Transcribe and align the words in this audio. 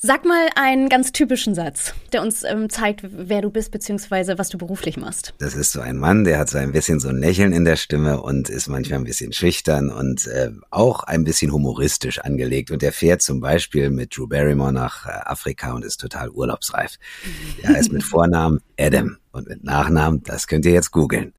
Sag 0.00 0.24
mal 0.24 0.48
einen 0.54 0.88
ganz 0.88 1.10
typischen 1.10 1.56
Satz, 1.56 1.92
der 2.12 2.22
uns 2.22 2.44
ähm, 2.44 2.70
zeigt, 2.70 3.00
wer 3.02 3.42
du 3.42 3.50
bist, 3.50 3.72
beziehungsweise 3.72 4.38
was 4.38 4.48
du 4.48 4.56
beruflich 4.56 4.96
machst. 4.96 5.34
Das 5.38 5.56
ist 5.56 5.72
so 5.72 5.80
ein 5.80 5.96
Mann, 5.96 6.22
der 6.22 6.38
hat 6.38 6.48
so 6.48 6.56
ein 6.56 6.70
bisschen 6.70 7.00
so 7.00 7.08
ein 7.08 7.18
Lächeln 7.18 7.52
in 7.52 7.64
der 7.64 7.74
Stimme 7.74 8.22
und 8.22 8.48
ist 8.48 8.68
manchmal 8.68 9.00
ein 9.00 9.04
bisschen 9.04 9.32
schüchtern 9.32 9.90
und 9.90 10.28
äh, 10.28 10.52
auch 10.70 11.02
ein 11.02 11.24
bisschen 11.24 11.52
humoristisch 11.52 12.20
angelegt. 12.20 12.70
Und 12.70 12.82
der 12.82 12.92
fährt 12.92 13.22
zum 13.22 13.40
Beispiel 13.40 13.90
mit 13.90 14.16
Drew 14.16 14.28
Barrymore 14.28 14.72
nach 14.72 15.04
äh, 15.06 15.10
Afrika 15.24 15.72
und 15.72 15.84
ist 15.84 16.00
total 16.00 16.30
urlaubsreif. 16.30 16.96
Er 17.64 17.76
ist 17.76 17.92
mit 17.92 18.04
Vornamen 18.04 18.60
Adam 18.78 19.16
und 19.32 19.48
mit 19.48 19.64
Nachnamen, 19.64 20.22
das 20.22 20.46
könnt 20.46 20.64
ihr 20.64 20.72
jetzt 20.72 20.92
googeln. 20.92 21.34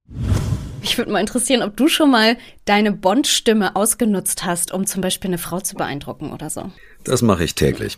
Mich 0.82 0.98
würde 0.98 1.14
mal 1.14 1.21
interessieren, 1.21 1.62
ob 1.62 1.78
du 1.78 1.88
schon 1.88 2.12
mal 2.12 2.36
deine 2.66 2.91
Bond-Stimme 2.91 3.78
ausgenutzt 3.78 4.44
hast, 4.44 4.73
um 4.73 4.86
zum 4.86 5.02
Beispiel 5.02 5.30
eine 5.30 5.38
Frau 5.38 5.62
zu 5.62 5.76
beeindrucken 5.76 6.34
oder 6.34 6.50
so. 6.50 6.73
Das 7.04 7.21
mache 7.21 7.43
ich 7.43 7.55
täglich. 7.55 7.97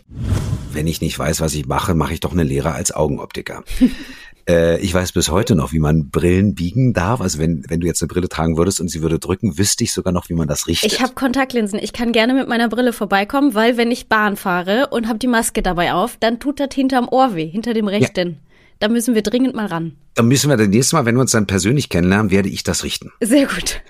Wenn 0.72 0.86
ich 0.86 1.00
nicht 1.00 1.18
weiß, 1.18 1.40
was 1.40 1.54
ich 1.54 1.66
mache, 1.66 1.94
mache 1.94 2.14
ich 2.14 2.20
doch 2.20 2.32
eine 2.32 2.44
Lehre 2.44 2.72
als 2.72 2.94
Augenoptiker. 2.94 3.64
äh, 4.48 4.80
ich 4.80 4.94
weiß 4.94 5.12
bis 5.12 5.28
heute 5.28 5.54
noch, 5.54 5.72
wie 5.72 5.80
man 5.80 6.10
Brillen 6.10 6.54
biegen 6.54 6.92
darf. 6.92 7.20
Also 7.20 7.38
wenn, 7.38 7.64
wenn 7.68 7.80
du 7.80 7.86
jetzt 7.86 8.00
eine 8.02 8.08
Brille 8.08 8.28
tragen 8.28 8.56
würdest 8.56 8.80
und 8.80 8.88
sie 8.88 9.02
würde 9.02 9.18
drücken, 9.18 9.58
wüsste 9.58 9.84
ich 9.84 9.92
sogar 9.92 10.12
noch, 10.12 10.28
wie 10.28 10.34
man 10.34 10.48
das 10.48 10.66
richtet. 10.66 10.92
Ich 10.92 11.00
habe 11.00 11.14
Kontaktlinsen. 11.14 11.78
Ich 11.82 11.92
kann 11.92 12.12
gerne 12.12 12.34
mit 12.34 12.48
meiner 12.48 12.68
Brille 12.68 12.92
vorbeikommen, 12.92 13.54
weil 13.54 13.76
wenn 13.76 13.90
ich 13.90 14.08
Bahn 14.08 14.36
fahre 14.36 14.88
und 14.90 15.08
habe 15.08 15.18
die 15.18 15.26
Maske 15.26 15.62
dabei 15.62 15.92
auf, 15.92 16.16
dann 16.18 16.38
tut 16.38 16.60
das 16.60 16.68
hinterm 16.72 17.08
Ohr 17.08 17.34
weh, 17.34 17.46
hinter 17.46 17.74
dem 17.74 17.88
rechten. 17.88 18.28
Ja. 18.28 18.36
Da 18.78 18.88
müssen 18.88 19.14
wir 19.14 19.22
dringend 19.22 19.54
mal 19.54 19.66
ran. 19.66 19.92
Dann 20.14 20.26
müssen 20.26 20.50
wir 20.50 20.56
das 20.56 20.66
nächste 20.68 20.96
Mal, 20.96 21.06
wenn 21.06 21.14
wir 21.14 21.20
uns 21.20 21.30
dann 21.30 21.46
persönlich 21.46 21.88
kennenlernen, 21.88 22.30
werde 22.30 22.48
ich 22.48 22.64
das 22.64 22.82
richten. 22.82 23.12
Sehr 23.20 23.46
gut. 23.46 23.80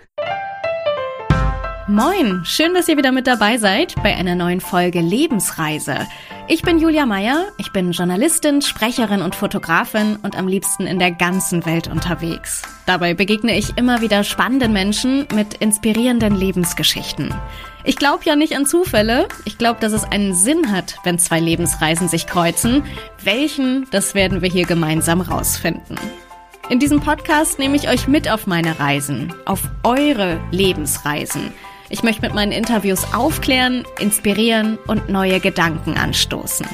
Moin, 1.88 2.42
schön, 2.44 2.74
dass 2.74 2.86
ihr 2.86 2.96
wieder 2.96 3.10
mit 3.10 3.26
dabei 3.26 3.58
seid 3.58 3.96
bei 4.04 4.14
einer 4.14 4.36
neuen 4.36 4.60
Folge 4.60 5.00
Lebensreise. 5.00 6.06
Ich 6.46 6.62
bin 6.62 6.78
Julia 6.78 7.06
Meyer, 7.06 7.46
ich 7.58 7.72
bin 7.72 7.90
Journalistin, 7.90 8.62
Sprecherin 8.62 9.20
und 9.20 9.34
Fotografin 9.34 10.16
und 10.22 10.38
am 10.38 10.46
liebsten 10.46 10.86
in 10.86 11.00
der 11.00 11.10
ganzen 11.10 11.66
Welt 11.66 11.88
unterwegs. 11.88 12.62
Dabei 12.86 13.14
begegne 13.14 13.58
ich 13.58 13.76
immer 13.76 14.00
wieder 14.00 14.22
spannenden 14.22 14.72
Menschen 14.72 15.26
mit 15.34 15.54
inspirierenden 15.54 16.36
Lebensgeschichten. 16.36 17.34
Ich 17.82 17.96
glaube 17.96 18.22
ja 18.26 18.36
nicht 18.36 18.54
an 18.54 18.64
Zufälle, 18.64 19.26
ich 19.44 19.58
glaube, 19.58 19.80
dass 19.80 19.92
es 19.92 20.04
einen 20.04 20.34
Sinn 20.34 20.70
hat, 20.70 20.94
wenn 21.02 21.18
zwei 21.18 21.40
Lebensreisen 21.40 22.06
sich 22.06 22.28
kreuzen. 22.28 22.84
Welchen, 23.24 23.88
das 23.90 24.14
werden 24.14 24.40
wir 24.40 24.48
hier 24.48 24.66
gemeinsam 24.66 25.20
rausfinden. 25.20 25.98
In 26.68 26.78
diesem 26.78 27.00
Podcast 27.00 27.58
nehme 27.58 27.74
ich 27.74 27.88
euch 27.88 28.06
mit 28.06 28.30
auf 28.30 28.46
meine 28.46 28.78
Reisen, 28.78 29.34
auf 29.46 29.60
eure 29.82 30.40
Lebensreisen. 30.52 31.52
Ich 31.92 32.02
möchte 32.02 32.22
mit 32.22 32.32
meinen 32.32 32.52
Interviews 32.52 33.12
aufklären, 33.12 33.84
inspirieren 33.98 34.78
und 34.86 35.10
neue 35.10 35.40
Gedanken 35.40 35.98
anstoßen. 35.98 36.66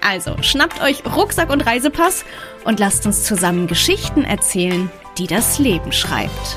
Also 0.00 0.36
schnappt 0.42 0.82
euch 0.82 1.04
Rucksack 1.06 1.50
und 1.50 1.64
Reisepass 1.64 2.24
und 2.64 2.80
lasst 2.80 3.06
uns 3.06 3.22
zusammen 3.22 3.68
Geschichten 3.68 4.24
erzählen, 4.24 4.90
die 5.18 5.28
das 5.28 5.60
Leben 5.60 5.92
schreibt. 5.92 6.56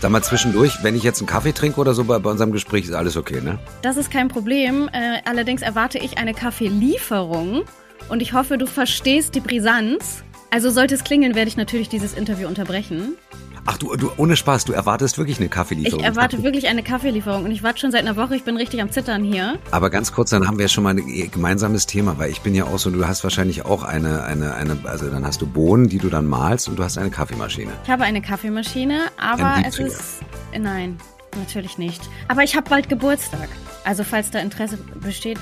Sag 0.00 0.12
mal 0.12 0.22
zwischendurch, 0.22 0.84
wenn 0.84 0.94
ich 0.94 1.02
jetzt 1.02 1.18
einen 1.18 1.26
Kaffee 1.26 1.50
trinke 1.50 1.80
oder 1.80 1.94
so 1.94 2.04
bei, 2.04 2.20
bei 2.20 2.30
unserem 2.30 2.52
Gespräch, 2.52 2.84
ist 2.84 2.94
alles 2.94 3.16
okay, 3.16 3.40
ne? 3.40 3.58
Das 3.82 3.96
ist 3.96 4.12
kein 4.12 4.28
Problem. 4.28 4.88
Äh, 4.92 5.20
allerdings 5.24 5.62
erwarte 5.62 5.98
ich 5.98 6.16
eine 6.18 6.32
Kaffeelieferung 6.32 7.64
und 8.08 8.22
ich 8.22 8.34
hoffe, 8.34 8.56
du 8.56 8.66
verstehst 8.66 9.34
die 9.34 9.40
Brisanz. 9.40 10.22
Also 10.52 10.70
sollte 10.70 10.94
es 10.94 11.02
klingeln, 11.02 11.34
werde 11.34 11.48
ich 11.48 11.56
natürlich 11.56 11.88
dieses 11.88 12.14
Interview 12.14 12.46
unterbrechen. 12.46 13.16
Ach 13.64 13.78
du, 13.78 13.94
du, 13.96 14.10
ohne 14.16 14.36
Spaß, 14.36 14.64
du 14.64 14.72
erwartest 14.72 15.18
wirklich 15.18 15.38
eine 15.38 15.48
Kaffeelieferung. 15.48 16.00
Ich 16.00 16.06
erwarte 16.06 16.42
wirklich 16.42 16.66
eine 16.66 16.82
Kaffeelieferung 16.82 17.44
und 17.44 17.52
ich 17.52 17.62
warte 17.62 17.78
schon 17.78 17.92
seit 17.92 18.02
einer 18.02 18.16
Woche, 18.16 18.34
ich 18.34 18.42
bin 18.42 18.56
richtig 18.56 18.82
am 18.82 18.90
Zittern 18.90 19.22
hier. 19.22 19.58
Aber 19.70 19.88
ganz 19.88 20.12
kurz, 20.12 20.30
dann 20.30 20.48
haben 20.48 20.58
wir 20.58 20.66
schon 20.66 20.82
mal 20.82 20.90
ein 20.90 21.30
gemeinsames 21.30 21.86
Thema, 21.86 22.18
weil 22.18 22.30
ich 22.30 22.40
bin 22.40 22.54
ja 22.54 22.64
auch 22.64 22.78
so, 22.78 22.90
du 22.90 23.06
hast 23.06 23.22
wahrscheinlich 23.22 23.64
auch 23.64 23.84
eine, 23.84 24.24
eine, 24.24 24.54
eine, 24.54 24.78
also 24.84 25.08
dann 25.08 25.24
hast 25.24 25.40
du 25.42 25.46
Bohnen, 25.46 25.88
die 25.88 25.98
du 25.98 26.08
dann 26.08 26.26
malst 26.26 26.68
und 26.68 26.76
du 26.76 26.82
hast 26.82 26.98
eine 26.98 27.10
Kaffeemaschine. 27.10 27.70
Ich 27.84 27.90
habe 27.90 28.02
eine 28.02 28.20
Kaffeemaschine, 28.20 29.02
aber 29.16 29.62
es 29.66 29.78
ist, 29.78 30.22
nein, 30.58 30.98
natürlich 31.36 31.78
nicht. 31.78 32.02
Aber 32.26 32.42
ich 32.42 32.56
habe 32.56 32.68
bald 32.68 32.88
Geburtstag. 32.88 33.48
Also 33.84 34.02
falls 34.04 34.30
da 34.30 34.40
Interesse 34.40 34.78
besteht, 35.00 35.38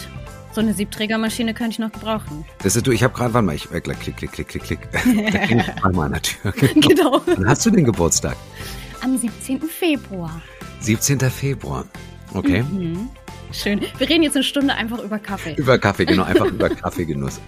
so 0.52 0.60
eine 0.60 0.74
Siebträgermaschine 0.74 1.54
könnte 1.54 1.72
ich 1.72 1.78
noch 1.78 1.92
gebrauchen. 1.92 2.44
Das 2.62 2.76
ist 2.76 2.86
du, 2.86 2.90
ich 2.90 3.02
habe 3.02 3.14
gerade, 3.14 3.32
warte 3.34 3.46
mal, 3.46 3.54
ich 3.54 3.70
äh, 3.70 3.80
klick, 3.80 4.00
klick, 4.00 4.16
klick, 4.16 4.48
klick, 4.48 4.62
klick, 4.62 4.92
da 4.92 4.98
klingelt 4.98 5.84
einmal 5.84 6.06
an 6.06 6.12
der 6.12 6.22
Tür. 6.22 6.52
Genau. 6.74 7.22
Wann 7.26 7.48
hast 7.48 7.64
du 7.66 7.70
den 7.70 7.84
Geburtstag? 7.84 8.36
Am 9.02 9.16
17. 9.16 9.60
Februar. 9.62 10.40
17. 10.80 11.20
Februar. 11.30 11.84
Okay. 12.34 12.62
Mhm. 12.62 13.08
Schön. 13.52 13.80
Wir 13.98 14.08
reden 14.08 14.22
jetzt 14.22 14.36
eine 14.36 14.44
Stunde 14.44 14.74
einfach 14.74 14.98
über 15.02 15.18
Kaffee. 15.18 15.54
Über 15.54 15.78
Kaffee, 15.78 16.04
genau, 16.04 16.24
einfach 16.24 16.46
über 16.52 16.68
Kaffeegenuss. 16.68 17.40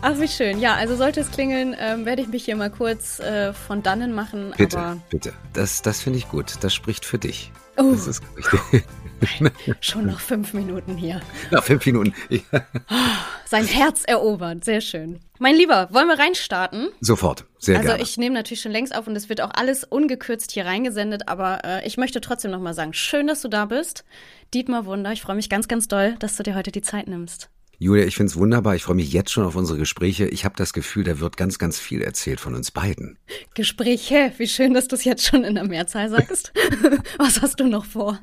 Ach, 0.00 0.18
wie 0.18 0.28
schön. 0.28 0.58
Ja, 0.58 0.74
also 0.74 0.96
sollte 0.96 1.20
es 1.20 1.30
klingeln, 1.30 1.76
ähm, 1.78 2.04
werde 2.04 2.22
ich 2.22 2.28
mich 2.28 2.44
hier 2.44 2.56
mal 2.56 2.70
kurz 2.70 3.20
äh, 3.20 3.52
von 3.52 3.82
dannen 3.82 4.12
machen. 4.12 4.52
Bitte, 4.56 5.00
bitte. 5.10 5.32
Das, 5.52 5.82
das 5.82 6.00
finde 6.00 6.18
ich 6.18 6.28
gut. 6.28 6.56
Das 6.60 6.74
spricht 6.74 7.04
für 7.04 7.18
dich. 7.18 7.52
Oh. 7.76 7.92
Das 7.92 8.06
ist 8.06 8.22
richtig. 8.36 8.84
Schon 9.80 10.06
noch 10.06 10.20
fünf 10.20 10.52
Minuten 10.52 10.96
hier. 10.96 11.20
Nach 11.50 11.62
fünf 11.62 11.84
Minuten. 11.86 12.14
Sein 13.44 13.66
Herz 13.66 14.04
erobert. 14.04 14.64
Sehr 14.64 14.80
schön. 14.80 15.20
Mein 15.38 15.56
Lieber, 15.56 15.88
wollen 15.92 16.08
wir 16.08 16.18
reinstarten? 16.18 16.88
Sofort. 17.00 17.44
Sehr 17.58 17.76
also 17.76 17.88
gerne. 17.88 18.00
Also 18.00 18.10
ich 18.10 18.18
nehme 18.18 18.34
natürlich 18.34 18.60
schon 18.60 18.72
längst 18.72 18.94
auf 18.94 19.06
und 19.06 19.16
es 19.16 19.28
wird 19.28 19.40
auch 19.40 19.50
alles 19.54 19.84
ungekürzt 19.84 20.52
hier 20.52 20.66
reingesendet, 20.66 21.28
aber 21.28 21.64
äh, 21.64 21.86
ich 21.86 21.96
möchte 21.96 22.20
trotzdem 22.20 22.50
nochmal 22.50 22.74
sagen, 22.74 22.92
schön, 22.92 23.26
dass 23.26 23.42
du 23.42 23.48
da 23.48 23.66
bist. 23.66 24.04
Dietmar 24.54 24.86
Wunder, 24.86 25.12
ich 25.12 25.22
freue 25.22 25.36
mich 25.36 25.48
ganz, 25.48 25.68
ganz 25.68 25.88
doll, 25.88 26.16
dass 26.18 26.36
du 26.36 26.42
dir 26.42 26.54
heute 26.54 26.72
die 26.72 26.82
Zeit 26.82 27.08
nimmst. 27.08 27.50
Julia, 27.82 28.04
ich 28.04 28.14
finde 28.14 28.30
es 28.30 28.36
wunderbar. 28.36 28.76
Ich 28.76 28.84
freue 28.84 28.94
mich 28.94 29.12
jetzt 29.12 29.32
schon 29.32 29.44
auf 29.44 29.56
unsere 29.56 29.76
Gespräche. 29.76 30.28
Ich 30.28 30.44
habe 30.44 30.54
das 30.56 30.72
Gefühl, 30.72 31.02
da 31.02 31.18
wird 31.18 31.36
ganz, 31.36 31.58
ganz 31.58 31.80
viel 31.80 32.00
erzählt 32.00 32.38
von 32.38 32.54
uns 32.54 32.70
beiden. 32.70 33.18
Gespräche? 33.54 34.32
Wie 34.38 34.46
schön, 34.46 34.72
dass 34.72 34.86
du 34.86 34.94
es 34.94 35.02
jetzt 35.02 35.26
schon 35.26 35.42
in 35.42 35.56
der 35.56 35.64
Mehrzahl 35.64 36.08
sagst. 36.08 36.52
Was 37.18 37.42
hast 37.42 37.58
du 37.58 37.66
noch 37.66 37.84
vor? 37.84 38.20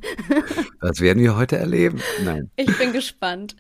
das 0.80 1.02
werden 1.02 1.22
wir 1.22 1.36
heute 1.36 1.58
erleben. 1.58 2.02
Nein. 2.24 2.50
Ich 2.56 2.78
bin 2.78 2.94
gespannt. 2.94 3.58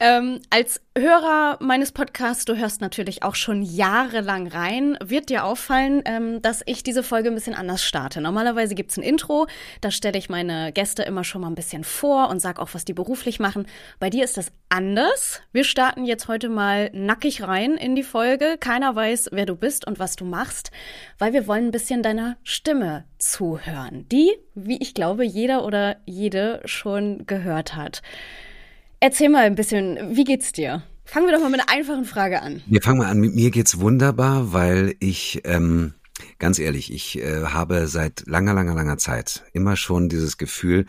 Ähm, 0.00 0.40
als 0.50 0.80
Hörer 0.98 1.58
meines 1.60 1.92
Podcasts, 1.92 2.44
du 2.44 2.56
hörst 2.56 2.80
natürlich 2.80 3.22
auch 3.22 3.36
schon 3.36 3.62
jahrelang 3.62 4.48
rein, 4.48 4.96
wird 5.04 5.28
dir 5.28 5.44
auffallen, 5.44 6.02
ähm, 6.06 6.42
dass 6.42 6.62
ich 6.66 6.82
diese 6.82 7.04
Folge 7.04 7.28
ein 7.28 7.34
bisschen 7.34 7.54
anders 7.54 7.84
starte. 7.84 8.20
Normalerweise 8.20 8.74
gibt 8.74 8.90
es 8.90 8.96
ein 8.96 9.02
Intro, 9.04 9.46
da 9.80 9.92
stelle 9.92 10.18
ich 10.18 10.28
meine 10.28 10.72
Gäste 10.72 11.02
immer 11.04 11.22
schon 11.22 11.42
mal 11.42 11.48
ein 11.48 11.54
bisschen 11.54 11.84
vor 11.84 12.30
und 12.30 12.40
sage 12.40 12.60
auch, 12.60 12.70
was 12.72 12.84
die 12.84 12.94
beruflich 12.94 13.38
machen. 13.38 13.66
Bei 14.00 14.10
dir 14.10 14.24
ist 14.24 14.38
das 14.38 14.50
anders. 14.70 15.35
Wir 15.52 15.64
starten 15.64 16.04
jetzt 16.04 16.28
heute 16.28 16.48
mal 16.48 16.90
nackig 16.92 17.42
rein 17.42 17.76
in 17.76 17.94
die 17.94 18.02
Folge. 18.02 18.56
Keiner 18.58 18.94
weiß, 18.94 19.30
wer 19.32 19.46
du 19.46 19.56
bist 19.56 19.86
und 19.86 19.98
was 19.98 20.16
du 20.16 20.24
machst, 20.24 20.70
weil 21.18 21.32
wir 21.32 21.46
wollen 21.46 21.66
ein 21.66 21.70
bisschen 21.70 22.02
deiner 22.02 22.36
Stimme 22.42 23.04
zuhören, 23.18 24.06
die, 24.10 24.32
wie 24.54 24.78
ich 24.80 24.94
glaube, 24.94 25.24
jeder 25.24 25.64
oder 25.64 25.96
jede 26.06 26.60
schon 26.64 27.26
gehört 27.26 27.76
hat. 27.76 28.02
Erzähl 29.00 29.28
mal 29.28 29.44
ein 29.44 29.54
bisschen, 29.54 30.16
wie 30.16 30.24
geht's 30.24 30.52
dir? 30.52 30.82
Fangen 31.04 31.26
wir 31.26 31.34
doch 31.34 31.40
mal 31.40 31.50
mit 31.50 31.60
einer 31.60 31.70
einfachen 31.70 32.04
Frage 32.04 32.42
an. 32.42 32.62
Wir 32.66 32.82
fangen 32.82 32.98
mal 32.98 33.10
an. 33.10 33.20
Mit 33.20 33.34
mir 33.34 33.50
geht's 33.50 33.78
wunderbar, 33.78 34.52
weil 34.52 34.96
ich 34.98 35.42
ähm, 35.44 35.94
ganz 36.38 36.58
ehrlich, 36.58 36.92
ich 36.92 37.18
äh, 37.18 37.44
habe 37.44 37.86
seit 37.86 38.24
langer, 38.26 38.54
langer, 38.54 38.74
langer 38.74 38.98
Zeit 38.98 39.44
immer 39.52 39.76
schon 39.76 40.08
dieses 40.08 40.38
Gefühl, 40.38 40.86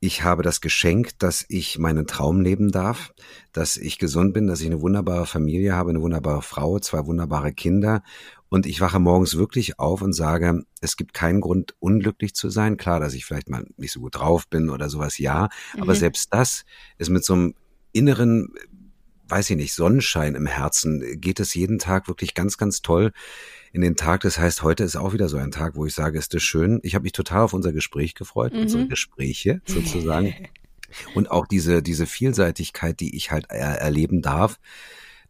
ich 0.00 0.22
habe 0.22 0.42
das 0.42 0.60
Geschenk, 0.60 1.18
dass 1.18 1.44
ich 1.48 1.78
meinen 1.78 2.06
Traum 2.06 2.40
leben 2.40 2.70
darf, 2.70 3.12
dass 3.52 3.76
ich 3.76 3.98
gesund 3.98 4.32
bin, 4.32 4.46
dass 4.46 4.60
ich 4.60 4.66
eine 4.66 4.80
wunderbare 4.80 5.26
Familie 5.26 5.74
habe, 5.74 5.90
eine 5.90 6.00
wunderbare 6.00 6.42
Frau, 6.42 6.78
zwei 6.78 7.04
wunderbare 7.06 7.52
Kinder. 7.52 8.02
Und 8.48 8.64
ich 8.64 8.80
wache 8.80 9.00
morgens 9.00 9.36
wirklich 9.36 9.78
auf 9.78 10.00
und 10.00 10.12
sage, 10.12 10.62
es 10.80 10.96
gibt 10.96 11.14
keinen 11.14 11.40
Grund, 11.40 11.74
unglücklich 11.80 12.34
zu 12.34 12.48
sein. 12.48 12.76
Klar, 12.76 13.00
dass 13.00 13.14
ich 13.14 13.24
vielleicht 13.24 13.50
mal 13.50 13.66
nicht 13.76 13.92
so 13.92 14.00
gut 14.00 14.16
drauf 14.16 14.48
bin 14.48 14.70
oder 14.70 14.88
sowas, 14.88 15.18
ja. 15.18 15.48
Mhm. 15.74 15.82
Aber 15.82 15.94
selbst 15.96 16.32
das 16.32 16.64
ist 16.96 17.10
mit 17.10 17.24
so 17.24 17.34
einem 17.34 17.54
inneren, 17.92 18.54
weiß 19.28 19.50
ich 19.50 19.56
nicht, 19.56 19.74
Sonnenschein 19.74 20.36
im 20.36 20.46
Herzen, 20.46 21.20
geht 21.20 21.40
es 21.40 21.54
jeden 21.54 21.80
Tag 21.80 22.06
wirklich 22.06 22.34
ganz, 22.34 22.56
ganz 22.56 22.82
toll 22.82 23.12
in 23.72 23.80
den 23.80 23.96
Tag. 23.96 24.20
Das 24.22 24.38
heißt, 24.38 24.62
heute 24.62 24.84
ist 24.84 24.96
auch 24.96 25.12
wieder 25.12 25.28
so 25.28 25.36
ein 25.36 25.50
Tag, 25.50 25.76
wo 25.76 25.86
ich 25.86 25.94
sage, 25.94 26.18
ist 26.18 26.34
das 26.34 26.42
schön. 26.42 26.80
Ich 26.82 26.94
habe 26.94 27.04
mich 27.04 27.12
total 27.12 27.42
auf 27.42 27.52
unser 27.52 27.72
Gespräch 27.72 28.14
gefreut, 28.14 28.52
mhm. 28.52 28.60
unsere 28.60 28.86
Gespräche 28.86 29.60
sozusagen. 29.66 30.34
Und 31.14 31.30
auch 31.30 31.46
diese, 31.46 31.82
diese 31.82 32.06
Vielseitigkeit, 32.06 32.98
die 33.00 33.14
ich 33.14 33.30
halt 33.30 33.46
er 33.50 33.78
erleben 33.78 34.22
darf, 34.22 34.58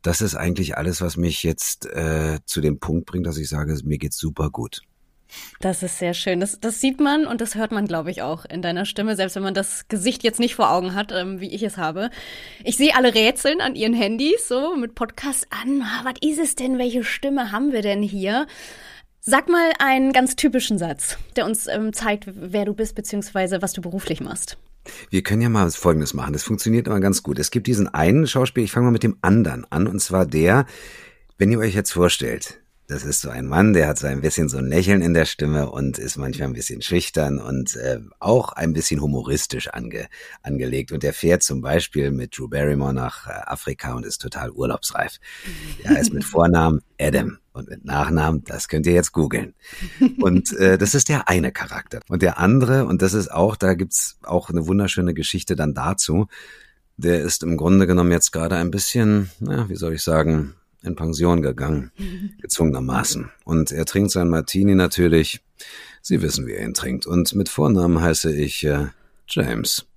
das 0.02 0.20
ist 0.20 0.36
eigentlich 0.36 0.76
alles, 0.76 1.00
was 1.00 1.16
mich 1.16 1.42
jetzt 1.42 1.86
äh, 1.86 2.38
zu 2.44 2.60
dem 2.60 2.78
Punkt 2.78 3.06
bringt, 3.06 3.26
dass 3.26 3.36
ich 3.36 3.48
sage, 3.48 3.76
mir 3.84 3.98
geht's 3.98 4.18
super 4.18 4.50
gut. 4.50 4.82
Das 5.60 5.82
ist 5.82 5.98
sehr 5.98 6.14
schön. 6.14 6.40
Das, 6.40 6.58
das 6.60 6.80
sieht 6.80 7.00
man 7.00 7.26
und 7.26 7.40
das 7.40 7.54
hört 7.54 7.72
man, 7.72 7.86
glaube 7.86 8.10
ich, 8.10 8.22
auch 8.22 8.44
in 8.44 8.62
deiner 8.62 8.84
Stimme, 8.84 9.16
selbst 9.16 9.36
wenn 9.36 9.42
man 9.42 9.54
das 9.54 9.88
Gesicht 9.88 10.22
jetzt 10.22 10.40
nicht 10.40 10.54
vor 10.54 10.70
Augen 10.70 10.94
hat, 10.94 11.12
ähm, 11.12 11.40
wie 11.40 11.54
ich 11.54 11.62
es 11.62 11.76
habe. 11.76 12.10
Ich 12.64 12.76
sehe 12.76 12.94
alle 12.94 13.14
Rätseln 13.14 13.60
an 13.60 13.74
ihren 13.74 13.94
Handys, 13.94 14.48
so 14.48 14.76
mit 14.76 14.94
Podcast 14.94 15.46
an. 15.50 15.82
Ah, 15.82 16.04
was 16.04 16.14
ist 16.20 16.38
es 16.38 16.54
denn? 16.54 16.78
Welche 16.78 17.04
Stimme 17.04 17.52
haben 17.52 17.72
wir 17.72 17.82
denn 17.82 18.02
hier? 18.02 18.46
Sag 19.20 19.48
mal 19.48 19.72
einen 19.78 20.12
ganz 20.12 20.36
typischen 20.36 20.78
Satz, 20.78 21.18
der 21.36 21.44
uns 21.44 21.66
ähm, 21.66 21.92
zeigt, 21.92 22.24
wer 22.26 22.64
du 22.64 22.72
bist, 22.72 22.94
beziehungsweise 22.94 23.60
was 23.60 23.72
du 23.72 23.82
beruflich 23.82 24.20
machst. 24.20 24.56
Wir 25.10 25.22
können 25.22 25.42
ja 25.42 25.50
mal 25.50 25.70
Folgendes 25.70 26.14
machen. 26.14 26.32
Das 26.32 26.44
funktioniert 26.44 26.86
immer 26.86 27.00
ganz 27.00 27.22
gut. 27.22 27.38
Es 27.38 27.50
gibt 27.50 27.66
diesen 27.66 27.88
einen 27.88 28.26
Schauspieler, 28.26 28.64
ich 28.64 28.72
fange 28.72 28.86
mal 28.86 28.92
mit 28.92 29.02
dem 29.02 29.18
anderen 29.20 29.70
an, 29.70 29.86
und 29.86 30.00
zwar 30.00 30.24
der, 30.24 30.64
wenn 31.36 31.52
ihr 31.52 31.58
euch 31.58 31.74
jetzt 31.74 31.92
vorstellt, 31.92 32.60
das 32.88 33.04
ist 33.04 33.20
so 33.20 33.28
ein 33.28 33.46
Mann, 33.46 33.74
der 33.74 33.86
hat 33.86 33.98
so 33.98 34.06
ein 34.06 34.22
bisschen 34.22 34.48
so 34.48 34.56
ein 34.56 34.66
Lächeln 34.66 35.02
in 35.02 35.12
der 35.12 35.26
Stimme 35.26 35.70
und 35.70 35.98
ist 35.98 36.16
manchmal 36.16 36.48
ein 36.48 36.54
bisschen 36.54 36.80
schüchtern 36.80 37.38
und 37.38 37.76
äh, 37.76 38.00
auch 38.18 38.52
ein 38.52 38.72
bisschen 38.72 39.02
humoristisch 39.02 39.68
ange, 39.68 40.08
angelegt. 40.42 40.90
Und 40.90 41.02
der 41.02 41.12
fährt 41.12 41.42
zum 41.42 41.60
Beispiel 41.60 42.10
mit 42.10 42.36
Drew 42.36 42.48
Barrymore 42.48 42.94
nach 42.94 43.26
äh, 43.26 43.32
Afrika 43.44 43.92
und 43.92 44.06
ist 44.06 44.22
total 44.22 44.50
urlaubsreif. 44.50 45.18
Er 45.84 46.00
ist 46.00 46.14
mit 46.14 46.24
Vornamen 46.38 46.80
Adam 46.98 47.36
und 47.52 47.68
mit 47.68 47.84
Nachnamen, 47.84 48.42
das 48.44 48.68
könnt 48.68 48.86
ihr 48.86 48.94
jetzt 48.94 49.12
googeln. 49.12 49.52
Und 50.20 50.56
äh, 50.56 50.78
das 50.78 50.94
ist 50.94 51.10
der 51.10 51.28
eine 51.28 51.52
Charakter. 51.52 52.00
Und 52.08 52.22
der 52.22 52.38
andere, 52.38 52.86
und 52.86 53.02
das 53.02 53.12
ist 53.12 53.30
auch, 53.30 53.56
da 53.56 53.74
gibt's 53.74 54.18
auch 54.22 54.48
eine 54.48 54.66
wunderschöne 54.66 55.12
Geschichte 55.12 55.56
dann 55.56 55.74
dazu, 55.74 56.26
der 56.96 57.20
ist 57.20 57.42
im 57.42 57.58
Grunde 57.58 57.86
genommen 57.86 58.12
jetzt 58.12 58.32
gerade 58.32 58.56
ein 58.56 58.70
bisschen, 58.70 59.30
na, 59.40 59.68
wie 59.68 59.76
soll 59.76 59.92
ich 59.92 60.02
sagen, 60.02 60.54
in 60.82 60.94
Pension 60.94 61.42
gegangen, 61.42 61.90
gezwungenermaßen. 62.40 63.30
Und 63.44 63.72
er 63.72 63.84
trinkt 63.84 64.10
sein 64.10 64.28
Martini 64.28 64.74
natürlich. 64.74 65.40
Sie 66.02 66.22
wissen, 66.22 66.46
wie 66.46 66.52
er 66.52 66.64
ihn 66.64 66.74
trinkt. 66.74 67.06
Und 67.06 67.34
mit 67.34 67.48
Vornamen 67.48 68.00
heiße 68.00 68.34
ich 68.34 68.64
äh, 68.64 68.86
James. 69.26 69.87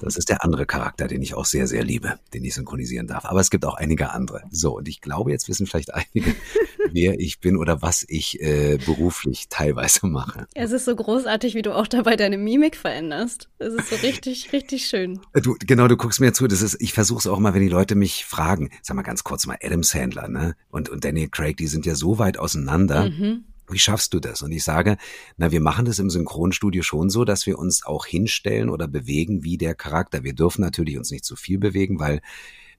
Das 0.00 0.16
ist 0.16 0.28
der 0.28 0.44
andere 0.44 0.66
Charakter, 0.66 1.06
den 1.06 1.22
ich 1.22 1.34
auch 1.34 1.44
sehr, 1.44 1.66
sehr 1.66 1.84
liebe, 1.84 2.18
den 2.34 2.44
ich 2.44 2.54
synchronisieren 2.54 3.06
darf. 3.06 3.24
Aber 3.24 3.40
es 3.40 3.50
gibt 3.50 3.64
auch 3.64 3.74
einige 3.74 4.10
andere. 4.10 4.42
So, 4.50 4.76
und 4.76 4.88
ich 4.88 5.00
glaube, 5.00 5.30
jetzt 5.30 5.48
wissen 5.48 5.66
vielleicht 5.66 5.94
einige, 5.94 6.34
wer 6.92 7.18
ich 7.18 7.40
bin 7.40 7.56
oder 7.56 7.82
was 7.82 8.04
ich 8.08 8.40
äh, 8.40 8.78
beruflich 8.84 9.46
teilweise 9.48 10.06
mache. 10.06 10.46
Es 10.54 10.72
ist 10.72 10.84
so 10.84 10.94
großartig, 10.94 11.54
wie 11.54 11.62
du 11.62 11.74
auch 11.74 11.86
dabei 11.86 12.16
deine 12.16 12.38
Mimik 12.38 12.76
veränderst. 12.76 13.48
Es 13.58 13.74
ist 13.74 13.90
so 13.90 13.96
richtig, 13.96 14.52
richtig 14.52 14.86
schön. 14.86 15.20
Du, 15.34 15.56
genau, 15.60 15.88
du 15.88 15.96
guckst 15.96 16.20
mir 16.20 16.32
zu. 16.32 16.46
Das 16.46 16.62
ist, 16.62 16.76
ich 16.80 16.92
versuche 16.92 17.20
es 17.20 17.26
auch 17.26 17.38
mal, 17.38 17.54
wenn 17.54 17.62
die 17.62 17.68
Leute 17.68 17.94
mich 17.94 18.24
fragen. 18.24 18.70
Sag 18.82 18.96
mal 18.96 19.02
ganz 19.02 19.24
kurz 19.24 19.46
mal, 19.46 19.58
Adam 19.62 19.82
Sandler, 19.82 20.28
ne? 20.28 20.56
Und, 20.70 20.88
und 20.88 21.04
Daniel 21.04 21.28
Craig, 21.28 21.56
die 21.56 21.66
sind 21.66 21.86
ja 21.86 21.94
so 21.94 22.18
weit 22.18 22.38
auseinander. 22.38 23.10
Mhm 23.10 23.44
wie 23.70 23.78
schaffst 23.78 24.14
du 24.14 24.20
das? 24.20 24.42
Und 24.42 24.52
ich 24.52 24.64
sage, 24.64 24.96
na, 25.36 25.52
wir 25.52 25.60
machen 25.60 25.84
das 25.84 25.98
im 25.98 26.10
Synchronstudio 26.10 26.82
schon 26.82 27.10
so, 27.10 27.24
dass 27.24 27.46
wir 27.46 27.58
uns 27.58 27.84
auch 27.84 28.06
hinstellen 28.06 28.68
oder 28.68 28.88
bewegen 28.88 29.44
wie 29.44 29.58
der 29.58 29.74
Charakter. 29.74 30.24
Wir 30.24 30.34
dürfen 30.34 30.62
natürlich 30.62 30.98
uns 30.98 31.10
nicht 31.10 31.24
zu 31.24 31.36
viel 31.36 31.58
bewegen, 31.58 31.98
weil 31.98 32.20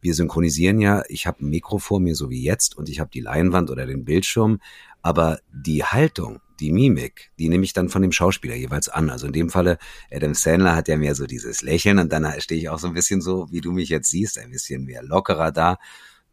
wir 0.01 0.13
synchronisieren 0.13 0.79
ja, 0.79 1.03
ich 1.09 1.25
habe 1.25 1.43
ein 1.43 1.49
Mikro 1.49 1.79
vor 1.79 1.99
mir, 1.99 2.15
so 2.15 2.29
wie 2.29 2.43
jetzt, 2.43 2.77
und 2.77 2.89
ich 2.89 2.99
habe 2.99 3.09
die 3.11 3.19
Leinwand 3.19 3.71
oder 3.71 3.85
den 3.85 4.05
Bildschirm, 4.05 4.59
aber 5.01 5.39
die 5.51 5.83
Haltung, 5.83 6.39
die 6.59 6.71
Mimik, 6.71 7.31
die 7.39 7.49
nehme 7.49 7.63
ich 7.63 7.73
dann 7.73 7.89
von 7.89 8.01
dem 8.01 8.11
Schauspieler 8.11 8.55
jeweils 8.55 8.89
an. 8.89 9.09
Also 9.09 9.27
in 9.27 9.33
dem 9.33 9.49
Falle, 9.49 9.77
Adam 10.11 10.33
Sandler 10.33 10.75
hat 10.75 10.87
ja 10.87 10.97
mehr 10.97 11.15
so 11.15 11.25
dieses 11.25 11.61
Lächeln 11.61 11.99
und 11.99 12.11
dann 12.11 12.27
stehe 12.39 12.59
ich 12.59 12.69
auch 12.69 12.79
so 12.79 12.87
ein 12.87 12.93
bisschen 12.93 13.21
so, 13.21 13.47
wie 13.51 13.61
du 13.61 13.71
mich 13.71 13.89
jetzt 13.89 14.09
siehst, 14.09 14.37
ein 14.37 14.51
bisschen 14.51 14.83
mehr 14.83 15.03
lockerer 15.03 15.51
da. 15.51 15.77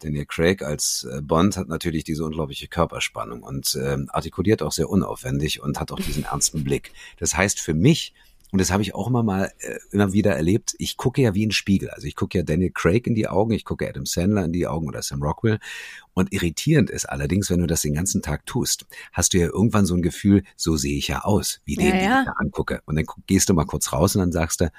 Daniel 0.01 0.27
Craig 0.27 0.63
als 0.63 1.07
äh, 1.11 1.23
Bond 1.23 1.57
hat 1.57 1.69
natürlich 1.69 2.05
diese 2.05 2.25
unglaubliche 2.25 2.69
Körperspannung 2.69 3.43
und 3.43 3.75
äh, 3.75 3.99
artikuliert 4.09 4.63
auch 4.63 4.73
sehr 4.73 4.91
unaufwendig 4.91 5.63
und 5.63 5.81
hat 5.81 5.93
auch 5.93 6.01
diesen 6.01 6.25
ernsten 6.31 6.65
Blick. 6.65 6.93
Das 7.19 7.37
heißt 7.37 7.61
für 7.61 7.75
mich, 7.75 8.15
und 8.55 8.61
das 8.61 8.71
habe 8.71 8.85
ich 8.85 8.95
auch 8.95 9.09
immer 9.09 9.25
mal 9.25 9.53
äh, 9.59 9.79
immer 9.91 10.13
wieder 10.13 10.37
erlebt, 10.37 10.77
ich 10.79 10.97
gucke 10.97 11.21
ja 11.21 11.35
wie 11.35 11.45
ein 11.45 11.51
Spiegel. 11.51 11.91
Also 11.91 12.07
ich 12.07 12.15
gucke 12.15 12.39
ja 12.39 12.45
Daniel 12.45 12.71
Craig 12.73 13.05
in 13.09 13.17
die 13.17 13.27
Augen, 13.27 13.53
ich 13.53 13.65
gucke 13.65 13.89
Adam 13.89 14.07
Sandler 14.07 14.45
in 14.45 14.53
die 14.53 14.69
Augen 14.69 14.87
oder 14.87 15.03
Sam 15.03 15.23
Rockwell. 15.23 15.59
Und 16.13 16.33
irritierend 16.33 16.89
ist 16.89 17.07
allerdings, 17.07 17.51
wenn 17.51 17.59
du 17.59 17.67
das 17.67 17.81
den 17.81 17.95
ganzen 17.95 18.23
Tag 18.23 18.47
tust, 18.47 18.87
hast 19.13 19.35
du 19.35 19.39
ja 19.39 19.47
irgendwann 19.47 19.87
so 19.87 19.95
ein 19.95 20.03
Gefühl, 20.03 20.45
so 20.55 20.77
sehe 20.77 20.97
ich 20.97 21.09
ja 21.09 21.23
aus, 21.23 21.63
wie 21.65 21.75
den, 21.75 21.89
ja, 21.89 21.95
ja. 21.95 22.01
den 22.01 22.21
ich 22.21 22.27
da 22.27 22.33
angucke. 22.39 22.81
Und 22.85 22.95
dann 22.95 23.07
gehst 23.27 23.49
du 23.49 23.55
mal 23.55 23.67
kurz 23.67 23.93
raus 23.93 24.15
und 24.15 24.21
dann 24.21 24.31
sagst 24.31 24.61
du, 24.61 24.71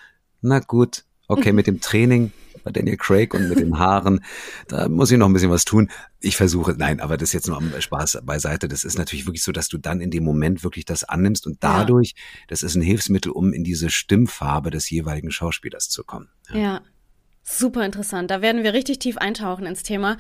na 0.42 0.60
gut, 0.60 1.04
okay, 1.28 1.52
mit 1.52 1.68
dem 1.68 1.82
Training 1.82 2.32
bei 2.66 2.72
Daniel 2.72 2.98
Craig 2.98 3.34
und 3.34 3.48
mit 3.48 3.60
den 3.60 3.80
Haaren. 3.80 4.26
Da 4.68 4.90
muss 4.90 5.12
ich 5.12 5.18
noch 5.18 5.28
ein 5.28 5.34
bisschen 5.34 5.52
was 5.52 5.64
tun. 5.64 5.90
Ich 6.20 6.36
versuche, 6.36 6.76
nein, 6.78 7.00
aber 7.00 7.16
das 7.16 7.30
ist 7.30 7.34
jetzt 7.34 7.48
nur 7.48 7.56
am 7.56 7.72
Spaß 7.80 8.20
beiseite. 8.24 8.68
Das 8.68 8.84
ist 8.84 8.98
natürlich 8.98 9.26
wirklich 9.26 9.44
so, 9.44 9.54
dass 9.54 9.70
du 9.70 9.78
dann 9.78 10.02
in 10.02 10.12
dem 10.12 10.26
Moment 10.26 10.64
wirklich 10.64 10.84
das 10.84 11.06
annimmst 11.06 11.48
und 11.48 11.64
dadurch, 11.64 12.14
ja. 12.16 12.46
das 12.50 12.64
ist 12.64 12.76
ein 12.76 12.82
Hilfsmittel, 12.82 13.32
um 13.32 13.54
in 13.54 13.64
diese 13.64 13.90
Stimmfarbe 13.90 14.72
des 14.72 14.90
jeweiligen 14.90 15.32
Schauspielers 15.32 15.88
zu 15.88 16.04
kommen. 16.04 16.28
ja. 16.50 16.58
ja. 16.58 16.82
Super 17.48 17.86
interessant. 17.86 18.32
Da 18.32 18.42
werden 18.42 18.64
wir 18.64 18.74
richtig 18.74 18.98
tief 18.98 19.18
eintauchen 19.18 19.68
ins 19.68 19.84
Thema. 19.84 20.18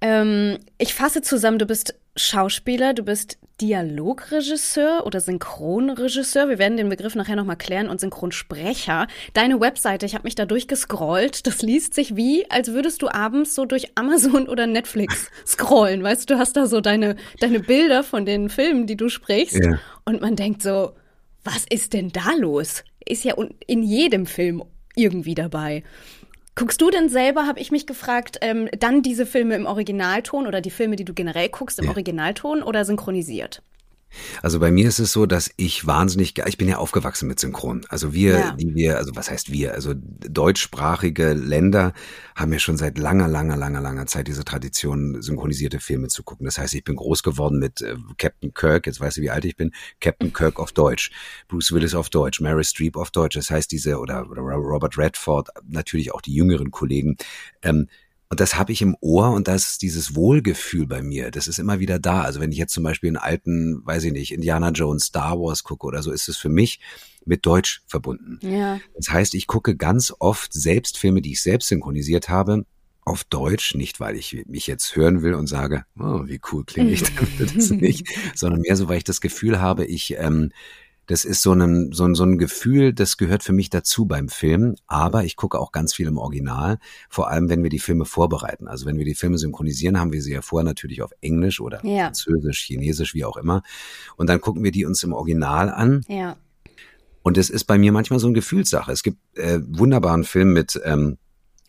Ähm, 0.00 0.58
ich 0.78 0.94
fasse 0.94 1.20
zusammen, 1.20 1.58
du 1.58 1.66
bist 1.66 1.94
Schauspieler, 2.16 2.94
du 2.94 3.02
bist 3.02 3.38
Dialogregisseur 3.60 5.06
oder 5.06 5.20
Synchronregisseur. 5.20 6.48
Wir 6.48 6.58
werden 6.58 6.76
den 6.76 6.88
Begriff 6.88 7.14
nachher 7.14 7.36
nochmal 7.36 7.56
klären 7.56 7.88
und 7.88 8.00
Synchronsprecher. 8.00 9.06
Deine 9.34 9.60
Webseite, 9.60 10.04
ich 10.06 10.14
habe 10.14 10.24
mich 10.24 10.34
da 10.34 10.44
durchgescrollt. 10.44 11.46
Das 11.46 11.62
liest 11.62 11.94
sich 11.94 12.16
wie, 12.16 12.50
als 12.50 12.72
würdest 12.72 13.02
du 13.02 13.08
abends 13.08 13.54
so 13.54 13.64
durch 13.64 13.96
Amazon 13.96 14.48
oder 14.48 14.66
Netflix 14.66 15.30
scrollen. 15.46 16.02
Weißt 16.02 16.28
du, 16.28 16.34
du 16.34 16.40
hast 16.40 16.56
da 16.56 16.66
so 16.66 16.80
deine, 16.80 17.16
deine 17.40 17.60
Bilder 17.60 18.02
von 18.02 18.26
den 18.26 18.48
Filmen, 18.48 18.86
die 18.86 18.96
du 18.96 19.08
sprichst. 19.08 19.62
Ja. 19.62 19.78
Und 20.04 20.20
man 20.20 20.36
denkt 20.36 20.62
so, 20.62 20.92
was 21.44 21.64
ist 21.70 21.92
denn 21.92 22.10
da 22.10 22.32
los? 22.38 22.84
Ist 23.06 23.24
ja 23.24 23.34
in 23.66 23.82
jedem 23.82 24.26
Film 24.26 24.64
irgendwie 24.96 25.34
dabei. 25.34 25.82
Guckst 26.58 26.80
du 26.80 26.90
denn 26.90 27.10
selber, 27.10 27.46
habe 27.46 27.60
ich 27.60 27.70
mich 27.70 27.86
gefragt, 27.86 28.38
ähm, 28.40 28.70
dann 28.78 29.02
diese 29.02 29.26
Filme 29.26 29.54
im 29.56 29.66
Originalton 29.66 30.46
oder 30.46 30.62
die 30.62 30.70
Filme, 30.70 30.96
die 30.96 31.04
du 31.04 31.12
generell 31.12 31.50
guckst, 31.50 31.78
im 31.78 31.84
ja. 31.84 31.90
Originalton 31.90 32.62
oder 32.62 32.86
synchronisiert? 32.86 33.62
Also 34.42 34.60
bei 34.60 34.70
mir 34.70 34.88
ist 34.88 34.98
es 34.98 35.12
so, 35.12 35.26
dass 35.26 35.50
ich 35.56 35.86
wahnsinnig, 35.86 36.34
ich 36.46 36.58
bin 36.58 36.68
ja 36.68 36.78
aufgewachsen 36.78 37.28
mit 37.28 37.40
Synchron. 37.40 37.84
Also 37.88 38.12
wir, 38.12 38.32
ja. 38.32 38.52
die 38.52 38.74
wir, 38.74 38.96
also 38.96 39.12
was 39.14 39.30
heißt 39.30 39.52
wir? 39.52 39.74
Also 39.74 39.94
deutschsprachige 39.94 41.32
Länder 41.32 41.92
haben 42.34 42.52
ja 42.52 42.58
schon 42.58 42.76
seit 42.76 42.98
langer, 42.98 43.28
langer, 43.28 43.56
langer, 43.56 43.80
langer 43.80 44.06
Zeit 44.06 44.28
diese 44.28 44.44
Tradition, 44.44 45.20
synchronisierte 45.22 45.80
Filme 45.80 46.08
zu 46.08 46.22
gucken. 46.22 46.44
Das 46.44 46.58
heißt, 46.58 46.74
ich 46.74 46.84
bin 46.84 46.96
groß 46.96 47.22
geworden 47.22 47.58
mit 47.58 47.80
äh, 47.80 47.96
Captain 48.18 48.52
Kirk, 48.52 48.86
jetzt 48.86 49.00
weißt 49.00 49.16
du, 49.16 49.22
wie 49.22 49.30
alt 49.30 49.44
ich 49.44 49.56
bin, 49.56 49.72
Captain 50.00 50.32
Kirk 50.32 50.58
auf 50.58 50.72
Deutsch, 50.72 51.10
Bruce 51.48 51.72
Willis 51.72 51.94
auf 51.94 52.10
Deutsch, 52.10 52.40
Mary 52.40 52.64
Streep 52.64 52.96
auf 52.96 53.10
Deutsch. 53.10 53.36
Das 53.36 53.50
heißt, 53.50 53.70
diese, 53.72 53.98
oder, 53.98 54.28
oder 54.30 54.42
Robert 54.42 54.98
Redford, 54.98 55.48
natürlich 55.66 56.12
auch 56.12 56.20
die 56.20 56.34
jüngeren 56.34 56.70
Kollegen, 56.70 57.16
ähm, 57.62 57.88
und 58.28 58.40
das 58.40 58.56
habe 58.56 58.72
ich 58.72 58.82
im 58.82 58.96
Ohr 59.00 59.30
und 59.30 59.46
das 59.46 59.68
ist 59.68 59.82
dieses 59.82 60.16
Wohlgefühl 60.16 60.86
bei 60.86 61.00
mir. 61.00 61.30
Das 61.30 61.46
ist 61.46 61.58
immer 61.58 61.78
wieder 61.78 61.98
da. 61.98 62.22
Also 62.22 62.40
wenn 62.40 62.50
ich 62.50 62.58
jetzt 62.58 62.72
zum 62.72 62.82
Beispiel 62.82 63.08
einen 63.08 63.16
alten, 63.16 63.86
weiß 63.86 64.04
ich 64.04 64.12
nicht, 64.12 64.32
Indiana 64.32 64.70
Jones, 64.70 65.04
Star 65.06 65.38
Wars 65.38 65.62
gucke 65.62 65.86
oder 65.86 66.02
so, 66.02 66.10
ist 66.10 66.28
es 66.28 66.36
für 66.36 66.48
mich 66.48 66.80
mit 67.24 67.46
Deutsch 67.46 67.82
verbunden. 67.86 68.38
Ja. 68.42 68.80
Das 68.96 69.10
heißt, 69.10 69.34
ich 69.34 69.46
gucke 69.46 69.76
ganz 69.76 70.12
oft 70.18 70.52
selbst 70.52 70.98
Filme, 70.98 71.22
die 71.22 71.32
ich 71.32 71.42
selbst 71.42 71.68
synchronisiert 71.68 72.28
habe, 72.28 72.64
auf 73.04 73.22
Deutsch, 73.22 73.76
nicht 73.76 74.00
weil 74.00 74.16
ich 74.16 74.44
mich 74.48 74.66
jetzt 74.66 74.96
hören 74.96 75.22
will 75.22 75.34
und 75.34 75.46
sage, 75.46 75.84
oh, 75.96 76.26
wie 76.26 76.40
cool 76.50 76.64
klinge 76.64 76.90
ich 76.90 77.04
denn 77.04 77.54
das 77.54 77.70
nicht, 77.70 78.08
sondern 78.34 78.62
mehr 78.62 78.74
so, 78.74 78.88
weil 78.88 78.98
ich 78.98 79.04
das 79.04 79.20
Gefühl 79.20 79.60
habe, 79.60 79.84
ich 79.84 80.16
ähm, 80.18 80.50
das 81.06 81.24
ist 81.24 81.42
so 81.42 81.52
ein, 81.52 81.92
so, 81.92 82.04
ein, 82.04 82.14
so 82.14 82.24
ein 82.24 82.36
Gefühl, 82.36 82.92
das 82.92 83.16
gehört 83.16 83.42
für 83.42 83.52
mich 83.52 83.70
dazu 83.70 84.06
beim 84.06 84.28
Film. 84.28 84.76
Aber 84.86 85.24
ich 85.24 85.36
gucke 85.36 85.58
auch 85.58 85.70
ganz 85.70 85.94
viel 85.94 86.08
im 86.08 86.18
Original, 86.18 86.78
vor 87.08 87.30
allem 87.30 87.48
wenn 87.48 87.62
wir 87.62 87.70
die 87.70 87.78
Filme 87.78 88.04
vorbereiten. 88.04 88.66
Also 88.66 88.86
wenn 88.86 88.98
wir 88.98 89.04
die 89.04 89.14
Filme 89.14 89.38
synchronisieren, 89.38 89.98
haben 89.98 90.12
wir 90.12 90.22
sie 90.22 90.32
ja 90.32 90.42
vorher 90.42 90.64
natürlich 90.64 91.02
auf 91.02 91.12
Englisch 91.20 91.60
oder 91.60 91.84
ja. 91.84 92.06
Französisch, 92.06 92.64
Chinesisch, 92.66 93.14
wie 93.14 93.24
auch 93.24 93.36
immer. 93.36 93.62
Und 94.16 94.28
dann 94.28 94.40
gucken 94.40 94.64
wir 94.64 94.72
die 94.72 94.84
uns 94.84 95.02
im 95.04 95.12
Original 95.12 95.70
an. 95.70 96.02
Ja. 96.08 96.36
Und 97.22 97.38
es 97.38 97.50
ist 97.50 97.64
bei 97.64 97.78
mir 97.78 97.92
manchmal 97.92 98.18
so 98.18 98.26
eine 98.26 98.34
Gefühlssache. 98.34 98.92
Es 98.92 99.02
gibt 99.02 99.18
äh, 99.36 99.60
wunderbaren 99.66 100.24
Film 100.24 100.52
mit 100.52 100.80
ähm, 100.84 101.18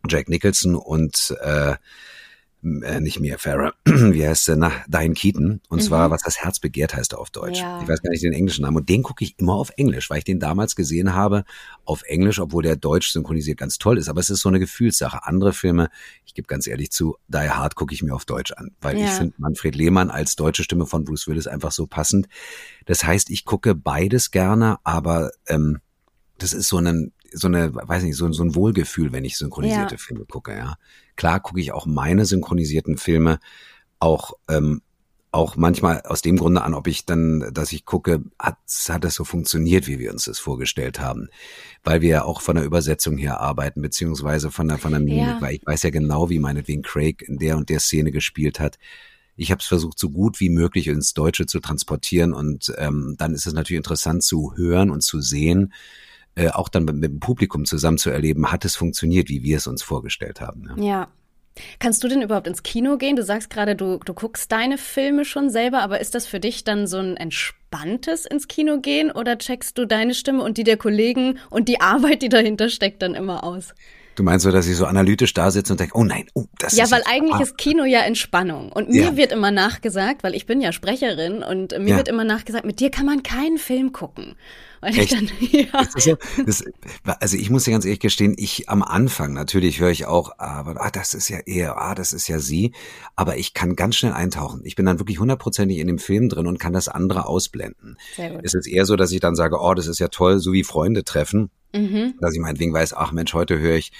Jack 0.08 0.29
Nicholson 0.29 0.75
und 0.75 1.36
äh, 1.41 1.75
äh, 2.83 3.00
nicht 3.00 3.19
Mia 3.19 3.38
Farah, 3.38 3.74
wie 3.86 4.27
heißt 4.27 4.45
sie, 4.45 4.55
nach 4.55 4.86
Diane 4.88 5.13
Keaton. 5.13 5.62
Und 5.69 5.79
mhm. 5.79 5.83
zwar, 5.83 6.12
was 6.12 6.21
das 6.21 6.39
Herz 6.39 6.59
begehrt 6.59 6.95
heißt 6.95 7.13
er 7.13 7.19
auf 7.19 7.29
Deutsch. 7.29 7.59
Ja. 7.59 7.81
Ich 7.81 7.88
weiß 7.88 8.01
gar 8.01 8.09
nicht 8.09 8.24
den 8.24 8.33
englischen 8.33 8.63
Namen. 8.63 8.77
Und 8.77 8.89
den 8.89 9.03
gucke 9.03 9.24
ich 9.24 9.38
immer 9.38 9.53
auf 9.53 9.71
Englisch, 9.77 10.09
weil 10.09 10.19
ich 10.19 10.24
den 10.24 10.39
damals 10.39 10.75
gesehen 10.75 11.13
habe 11.13 11.43
auf 11.86 12.03
Englisch, 12.03 12.39
obwohl 12.39 12.63
der 12.63 12.75
Deutsch 12.75 13.12
synchronisiert 13.12 13.57
ganz 13.57 13.77
toll 13.77 13.97
ist. 13.97 14.09
Aber 14.09 14.19
es 14.19 14.29
ist 14.29 14.41
so 14.41 14.50
eine 14.50 14.59
Gefühlssache. 14.59 15.25
Andere 15.25 15.53
Filme, 15.53 15.89
ich 16.25 16.33
gebe 16.33 16.47
ganz 16.47 16.67
ehrlich 16.67 16.91
zu, 16.91 17.17
Die 17.27 17.38
Hard 17.38 17.75
gucke 17.75 17.93
ich 17.93 18.03
mir 18.03 18.13
auf 18.13 18.25
Deutsch 18.25 18.51
an, 18.53 18.71
weil 18.81 18.97
ja. 18.97 19.05
ich 19.05 19.12
finde 19.12 19.33
Manfred 19.38 19.75
Lehmann 19.75 20.09
als 20.09 20.36
deutsche 20.36 20.63
Stimme 20.63 20.86
von 20.86 21.03
Bruce 21.03 21.27
Willis 21.27 21.47
einfach 21.47 21.71
so 21.71 21.88
passend. 21.88 22.27
Das 22.86 23.03
heißt, 23.03 23.29
ich 23.29 23.45
gucke 23.45 23.75
beides 23.75 24.31
gerne, 24.31 24.77
aber 24.83 25.31
ähm, 25.47 25.79
das 26.38 26.53
ist 26.53 26.67
so 26.67 26.77
ein 26.77 27.12
so 27.34 27.48
eine, 27.48 27.74
weiß 27.74 28.03
nicht, 28.03 28.15
so, 28.15 28.31
so 28.31 28.43
ein 28.43 28.55
Wohlgefühl, 28.55 29.12
wenn 29.12 29.25
ich 29.25 29.38
synchronisierte 29.38 29.96
ja. 29.96 30.00
Filme 30.00 30.25
gucke, 30.25 30.55
ja. 30.55 30.75
Klar 31.15 31.39
gucke 31.39 31.60
ich 31.60 31.72
auch 31.72 31.86
meine 31.86 32.25
synchronisierten 32.25 32.98
Filme 32.98 33.39
auch, 34.00 34.34
ähm, 34.50 34.81
auch 35.31 35.55
manchmal 35.55 36.01
aus 36.01 36.22
dem 36.22 36.38
Grunde 36.38 36.63
an, 36.63 36.74
ob 36.74 36.88
ich 36.88 37.05
dann, 37.05 37.51
dass 37.53 37.72
ich 37.72 37.86
gucke, 37.86 38.24
hat, 38.39 38.57
hat 38.89 39.03
das 39.03 39.15
so 39.15 39.24
funktioniert, 39.24 39.88
wie 39.88 40.00
wir 40.00 40.12
uns 40.12 40.25
das 40.25 40.39
vorgestellt 40.39 41.00
haben. 41.00 41.29
Weil 41.84 42.01
wir 42.01 42.10
ja 42.10 42.24
auch 42.24 42.41
von 42.41 42.55
der 42.55 42.65
Übersetzung 42.65 43.17
her 43.17 43.39
arbeiten, 43.39 43.81
beziehungsweise 43.81 44.51
von 44.51 44.67
der, 44.67 44.77
von 44.77 44.91
der 44.91 45.01
Mimik, 45.01 45.27
ja. 45.27 45.41
weil 45.41 45.55
ich 45.55 45.65
weiß 45.65 45.84
ja 45.84 45.89
genau, 45.89 46.29
wie 46.29 46.39
meinetwegen 46.39 46.81
Craig 46.81 47.22
in 47.22 47.38
der 47.38 47.57
und 47.57 47.69
der 47.69 47.79
Szene 47.79 48.12
gespielt 48.12 48.60
hat. 48.60 48.77
Ich 49.36 49.51
habe 49.51 49.60
es 49.60 49.67
versucht, 49.67 50.00
so 50.00 50.10
gut 50.10 50.39
wie 50.39 50.50
möglich 50.50 50.88
ins 50.88 51.13
Deutsche 51.13 51.46
zu 51.46 51.60
transportieren 51.60 52.34
und 52.34 52.74
ähm, 52.77 53.15
dann 53.19 53.34
ist 53.34 53.46
es 53.46 53.53
natürlich 53.53 53.77
interessant 53.77 54.24
zu 54.24 54.55
hören 54.55 54.89
und 54.89 55.01
zu 55.01 55.22
sehen, 55.22 55.74
äh, 56.38 56.50
auch 56.50 56.70
dann 56.70 56.86
mit, 56.86 57.03
dem 57.03 57.20
Publikum 57.20 57.65
zusammen 57.65 57.98
zu 57.98 58.10
erleben, 58.10 58.51
hat 58.51 58.63
es 58.63 58.75
funktioniert, 58.75 59.29
wie 59.29 59.44
wir 59.44 59.58
es 59.58 59.67
uns 59.67 59.82
vorgestellt 59.82 60.39
haben. 60.39 60.70
Ja. 60.77 60.84
ja. 60.84 61.08
Kannst 61.79 62.03
du 62.03 62.08
denn 62.08 62.22
überhaupt 62.22 62.46
ins 62.46 62.62
Kino 62.62 62.98
gehen? 62.98 63.15
Du 63.15 63.24
sagst 63.24 63.50
gerade, 63.50 63.75
du, 63.75 63.98
du 64.06 64.13
guckst 64.13 64.51
deine 64.51 64.77
Filme 64.77 65.25
schon 65.25 65.50
selber, 65.50 65.82
aber 65.82 66.00
ist 66.00 66.13
das 66.13 66.27
für 66.27 66.39
dich 66.39 66.63
dann 66.63 66.86
so 66.86 66.98
ein 66.98 67.17
entspanntes 67.17 68.27
ins 68.27 68.48
Kino 68.48 68.79
gehen 68.79 69.12
oder 69.12 69.39
checkst 69.39 69.75
du 69.77 69.86
deine 69.86 70.13
Stimme 70.13 70.44
und 70.44 70.60
die 70.60 70.63
der 70.63 70.77
Kollegen 70.77 71.39
und 71.50 71.67
die 71.67 71.82
Arbeit, 71.82 72.22
die 72.22 72.29
dahinter 72.29 72.70
steckt, 72.70 73.01
dann 73.01 73.15
immer 73.15 73.44
aus? 73.44 73.74
Du 74.17 74.24
meinst 74.24 74.44
so, 74.44 74.51
dass 74.51 74.67
ich 74.67 74.75
so 74.75 74.88
analytisch 74.88 75.34
da 75.36 75.51
sitze 75.51 75.74
und 75.74 75.79
denke, 75.79 75.96
oh 75.96 76.03
nein, 76.03 76.25
oh, 76.34 76.46
das 76.58 76.75
ja, 76.75 76.86
ist. 76.86 76.91
Ja, 76.91 76.98
weil 76.98 77.03
eigentlich 77.06 77.36
ah. 77.36 77.44
ist 77.44 77.56
Kino 77.56 77.86
ja 77.86 78.00
Entspannung. 78.00 78.72
Und 78.72 78.89
mir 78.89 79.03
ja. 79.03 79.17
wird 79.17 79.32
immer 79.32 79.51
nachgesagt, 79.51 80.24
weil 80.24 80.34
ich 80.34 80.48
bin 80.48 80.60
ja 80.60 80.72
Sprecherin 80.72 81.44
und 81.44 81.77
mir 81.77 81.89
ja. 81.89 81.98
wird 81.98 82.08
immer 82.08 82.24
nachgesagt, 82.24 82.65
mit 82.65 82.79
dir 82.79 82.89
kann 82.89 83.06
man 83.06 83.22
keinen 83.22 83.60
Film 83.60 83.91
gucken. 83.91 84.36
Weil 84.81 84.98
Echt? 84.98 85.13
Dann, 85.13 85.29
ja. 85.51 85.88
So? 85.96 86.17
Das, 86.46 86.63
also 87.03 87.38
ich 87.38 87.50
muss 87.50 87.63
dir 87.63 87.72
ganz 87.72 87.86
ehrlich 87.86 88.00
gestehen, 88.00 88.36
ich 88.38 88.69
am 88.69 88.84
Anfang 88.84 89.34
natürlich 89.34 89.79
höre 89.79 89.89
ich 89.89 90.05
auch, 90.05 90.38
aber 90.38 90.75
ah, 90.79 90.91
das 90.91 91.13
ist 91.13 91.29
ja 91.29 91.39
er, 91.46 91.77
ah, 91.77 91.96
das 91.96 92.13
ist 92.13 92.27
ja 92.27 92.39
sie. 92.39 92.74
Aber 93.15 93.38
ich 93.38 93.53
kann 93.53 93.75
ganz 93.75 93.96
schnell 93.96 94.13
eintauchen. 94.13 94.62
Ich 94.63 94.75
bin 94.75 94.86
dann 94.86 95.00
wirklich 95.00 95.19
hundertprozentig 95.19 95.77
in 95.79 95.88
dem 95.88 96.00
Film 96.00 96.29
drin 96.29 96.48
und 96.48 96.60
kann 96.60 96.74
das 96.74 96.88
andere 96.88 97.25
ausblenden. 97.25 97.98
Sehr 98.15 98.31
gut. 98.31 98.41
Es 98.43 98.53
ist 98.53 98.67
eher 98.67 98.86
so, 98.86 98.96
dass 98.96 99.12
ich 99.12 99.19
dann 99.19 99.36
sage, 99.36 99.57
oh, 99.60 99.74
das 99.74 99.88
ist 99.88 100.00
ja 100.00 100.07
toll, 100.07 100.39
so 100.39 100.53
wie 100.53 100.63
Freunde 100.63 101.03
treffen. 101.03 101.50
Mhm. 101.74 102.15
Dass 102.22 102.34
ich 102.34 102.39
meinetwegen 102.39 102.74
weiß, 102.74 102.93
ach 102.93 103.12
Mensch, 103.12 103.34
heute 103.34 103.60
höre 103.60 103.75
ich 103.75 103.91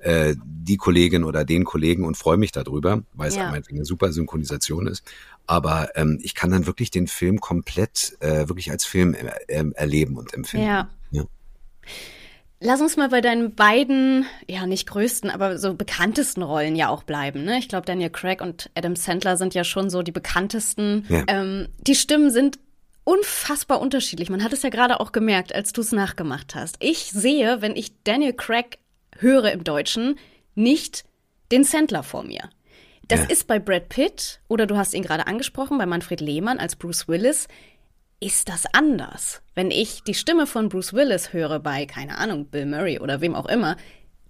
äh, 0.00 0.34
die 0.44 0.76
Kollegin 0.76 1.24
oder 1.24 1.44
den 1.44 1.64
Kollegen 1.64 2.04
und 2.04 2.16
freue 2.16 2.36
mich 2.36 2.52
darüber, 2.52 3.02
weil 3.14 3.28
es 3.28 3.36
ja. 3.36 3.48
eine 3.50 3.84
super 3.84 4.12
Synchronisation 4.12 4.86
ist. 4.86 5.02
Aber 5.46 5.90
ähm, 5.96 6.18
ich 6.22 6.34
kann 6.34 6.50
dann 6.50 6.66
wirklich 6.66 6.90
den 6.90 7.06
Film 7.06 7.40
komplett 7.40 8.16
äh, 8.20 8.48
wirklich 8.48 8.70
als 8.70 8.84
Film 8.84 9.14
äh, 9.14 9.64
erleben 9.74 10.16
und 10.16 10.34
empfinden. 10.34 10.66
Ja. 10.66 10.88
ja. 11.10 11.24
Lass 12.60 12.80
uns 12.80 12.96
mal 12.96 13.08
bei 13.08 13.20
deinen 13.20 13.54
beiden, 13.54 14.26
ja 14.48 14.66
nicht 14.66 14.88
größten, 14.88 15.30
aber 15.30 15.58
so 15.58 15.74
bekanntesten 15.74 16.42
Rollen 16.42 16.74
ja 16.74 16.88
auch 16.88 17.04
bleiben. 17.04 17.44
Ne? 17.44 17.58
Ich 17.58 17.68
glaube, 17.68 17.86
Daniel 17.86 18.10
Craig 18.10 18.40
und 18.40 18.68
Adam 18.74 18.96
Sandler 18.96 19.36
sind 19.36 19.54
ja 19.54 19.62
schon 19.62 19.90
so 19.90 20.02
die 20.02 20.12
bekanntesten. 20.12 21.06
Ja. 21.08 21.22
Ähm, 21.28 21.68
die 21.80 21.94
Stimmen 21.94 22.30
sind 22.30 22.58
unfassbar 23.04 23.80
unterschiedlich. 23.80 24.28
Man 24.28 24.42
hat 24.42 24.52
es 24.52 24.62
ja 24.62 24.70
gerade 24.70 25.00
auch 25.00 25.12
gemerkt, 25.12 25.54
als 25.54 25.72
du 25.72 25.80
es 25.80 25.92
nachgemacht 25.92 26.54
hast. 26.54 26.76
Ich 26.80 27.10
sehe, 27.10 27.62
wenn 27.62 27.74
ich 27.74 28.02
Daniel 28.02 28.34
Craig 28.34 28.78
höre 29.20 29.52
im 29.52 29.64
Deutschen, 29.64 30.18
nicht 30.54 31.04
den 31.52 31.64
Sandler 31.64 32.02
vor 32.02 32.24
mir. 32.24 32.50
Das 33.06 33.20
ja. 33.20 33.26
ist 33.26 33.46
bei 33.46 33.58
Brad 33.58 33.88
Pitt 33.88 34.40
oder 34.48 34.66
du 34.66 34.76
hast 34.76 34.94
ihn 34.94 35.02
gerade 35.02 35.26
angesprochen, 35.26 35.78
bei 35.78 35.86
Manfred 35.86 36.20
Lehmann 36.20 36.58
als 36.58 36.76
Bruce 36.76 37.08
Willis, 37.08 37.48
ist 38.20 38.48
das 38.48 38.66
anders. 38.72 39.42
Wenn 39.54 39.70
ich 39.70 40.02
die 40.02 40.14
Stimme 40.14 40.46
von 40.46 40.68
Bruce 40.68 40.92
Willis 40.92 41.32
höre 41.32 41.60
bei, 41.60 41.86
keine 41.86 42.18
Ahnung, 42.18 42.46
Bill 42.46 42.66
Murray 42.66 42.98
oder 42.98 43.20
wem 43.20 43.34
auch 43.34 43.46
immer, 43.46 43.76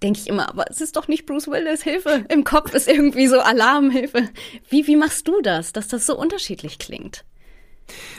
denke 0.01 0.19
ich 0.19 0.27
immer, 0.27 0.47
aber 0.49 0.69
es 0.69 0.79
ist 0.79 0.95
doch 0.95 1.07
nicht 1.07 1.25
Bruce 1.25 1.47
Willis, 1.47 1.83
Hilfe. 1.83 2.23
Im 2.29 2.43
Kopf 2.43 2.73
ist 2.73 2.87
irgendwie 2.87 3.27
so 3.27 3.39
Alarmhilfe. 3.39 4.29
Wie, 4.69 4.87
wie 4.87 4.95
machst 4.95 5.27
du 5.27 5.41
das, 5.41 5.73
dass 5.73 5.87
das 5.87 6.05
so 6.05 6.17
unterschiedlich 6.17 6.79
klingt? 6.79 7.25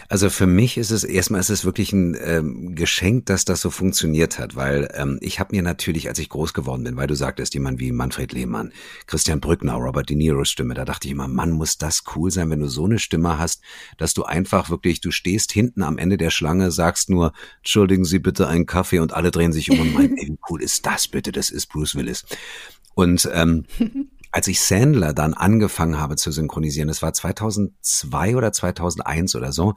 Also 0.08 0.30
für 0.30 0.46
mich 0.46 0.76
ist 0.76 0.90
es 0.90 1.04
erstmal 1.04 1.40
ist 1.40 1.50
es 1.50 1.64
wirklich 1.64 1.92
ein 1.92 2.16
ähm, 2.20 2.74
Geschenk, 2.74 3.26
dass 3.26 3.44
das 3.44 3.60
so 3.60 3.70
funktioniert 3.70 4.38
hat, 4.38 4.56
weil 4.56 4.88
ähm, 4.94 5.18
ich 5.20 5.38
habe 5.38 5.54
mir 5.54 5.62
natürlich, 5.62 6.08
als 6.08 6.18
ich 6.18 6.28
groß 6.28 6.52
geworden 6.54 6.84
bin, 6.84 6.96
weil 6.96 7.06
du 7.06 7.14
sagtest, 7.14 7.54
jemand 7.54 7.78
wie 7.80 7.92
Manfred 7.92 8.32
Lehmann, 8.32 8.72
Christian 9.06 9.40
Brückner, 9.40 9.74
Robert 9.74 10.08
De 10.08 10.16
Niro's 10.16 10.48
Stimme, 10.48 10.74
da 10.74 10.84
dachte 10.84 11.06
ich 11.06 11.12
immer, 11.12 11.28
Mann, 11.28 11.52
muss 11.52 11.78
das 11.78 12.02
cool 12.16 12.30
sein, 12.30 12.50
wenn 12.50 12.60
du 12.60 12.68
so 12.68 12.86
eine 12.86 12.98
Stimme 12.98 13.38
hast, 13.38 13.62
dass 13.98 14.14
du 14.14 14.24
einfach 14.24 14.70
wirklich, 14.70 15.00
du 15.00 15.10
stehst 15.10 15.52
hinten 15.52 15.82
am 15.82 15.98
Ende 15.98 16.16
der 16.16 16.30
Schlange, 16.30 16.70
sagst 16.70 17.10
nur, 17.10 17.32
entschuldigen 17.58 18.04
Sie 18.04 18.18
bitte 18.18 18.48
einen 18.48 18.66
Kaffee 18.66 18.98
und 18.98 19.12
alle 19.12 19.30
drehen 19.30 19.52
sich 19.52 19.70
um 19.70 19.80
und 19.80 19.94
meinen, 19.94 20.16
ey, 20.16 20.28
wie 20.28 20.38
cool 20.50 20.62
ist 20.62 20.86
das 20.86 21.08
bitte, 21.08 21.32
das 21.32 21.50
ist 21.50 21.66
Bruce 21.66 21.94
Willis. 21.94 22.24
Und 22.94 23.28
ähm, 23.32 23.64
als 24.32 24.46
ich 24.46 24.60
Sandler 24.60 25.12
dann 25.12 25.34
angefangen 25.34 25.98
habe 25.98 26.16
zu 26.16 26.30
synchronisieren, 26.30 26.88
das 26.88 27.02
war 27.02 27.12
2002 27.12 28.36
oder 28.36 28.52
2001 28.52 29.34
oder 29.34 29.52
so, 29.52 29.74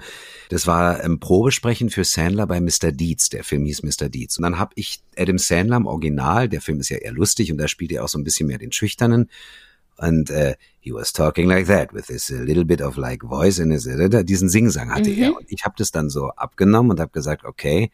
das 0.49 0.67
war 0.67 0.99
ein 0.99 1.13
ähm, 1.13 1.19
Probesprechen 1.19 1.89
für 1.89 2.03
Sandler 2.03 2.45
bei 2.45 2.61
Mr. 2.61 2.91
Deeds, 2.91 3.29
der 3.29 3.43
Film 3.43 3.65
hieß 3.65 3.83
Mr. 3.83 4.09
Deeds. 4.09 4.37
Und 4.37 4.43
dann 4.43 4.59
habe 4.59 4.73
ich 4.75 5.01
Adam 5.17 5.37
Sandler 5.37 5.77
im 5.77 5.87
Original, 5.87 6.49
der 6.49 6.61
Film 6.61 6.79
ist 6.79 6.89
ja 6.89 6.97
eher 6.97 7.13
lustig 7.13 7.51
und 7.51 7.57
da 7.57 7.67
spielt 7.67 7.91
er 7.91 8.03
auch 8.03 8.09
so 8.09 8.19
ein 8.19 8.23
bisschen 8.23 8.47
mehr 8.47 8.59
den 8.59 8.71
Schüchternen. 8.71 9.29
Und 9.97 10.31
uh, 10.31 10.53
he 10.79 10.91
was 10.91 11.13
talking 11.13 11.47
like 11.47 11.67
that 11.67 11.93
with 11.93 12.07
this 12.07 12.31
a 12.31 12.41
little 12.41 12.65
bit 12.65 12.81
of 12.81 12.97
like 12.97 13.23
voice 13.23 13.59
in 13.59 13.71
his, 13.71 13.87
diesen 14.25 14.49
Singsang 14.49 14.91
hatte 14.91 15.11
mhm. 15.11 15.23
er. 15.23 15.37
Und 15.37 15.45
ich 15.51 15.65
habe 15.65 15.75
das 15.77 15.91
dann 15.91 16.09
so 16.09 16.29
abgenommen 16.29 16.91
und 16.91 16.99
habe 16.99 17.11
gesagt, 17.11 17.45
okay, 17.45 17.83
äh, 17.83 17.89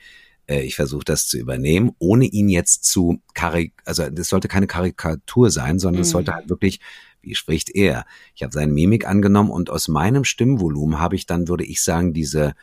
ich 0.57 0.75
versuche 0.75 1.05
das 1.05 1.27
zu 1.27 1.37
übernehmen, 1.37 1.91
ohne 1.99 2.25
ihn 2.25 2.49
jetzt 2.49 2.83
zu 2.85 3.21
karik, 3.33 3.73
also 3.85 4.09
das 4.09 4.29
sollte 4.29 4.47
keine 4.47 4.67
Karikatur 4.67 5.51
sein, 5.51 5.79
sondern 5.79 6.01
es 6.01 6.09
mhm. 6.09 6.13
sollte 6.13 6.33
halt 6.33 6.49
wirklich, 6.49 6.79
wie 7.21 7.35
spricht 7.35 7.69
er? 7.75 8.05
Ich 8.35 8.43
habe 8.43 8.53
seine 8.53 8.71
Mimik 8.71 9.07
angenommen 9.07 9.51
und 9.51 9.69
aus 9.69 9.87
meinem 9.87 10.23
Stimmvolumen 10.23 10.99
habe 10.99 11.15
ich 11.15 11.25
dann, 11.25 11.47
würde 11.47 11.65
ich 11.65 11.81
sagen, 11.81 12.13
diese 12.13 12.55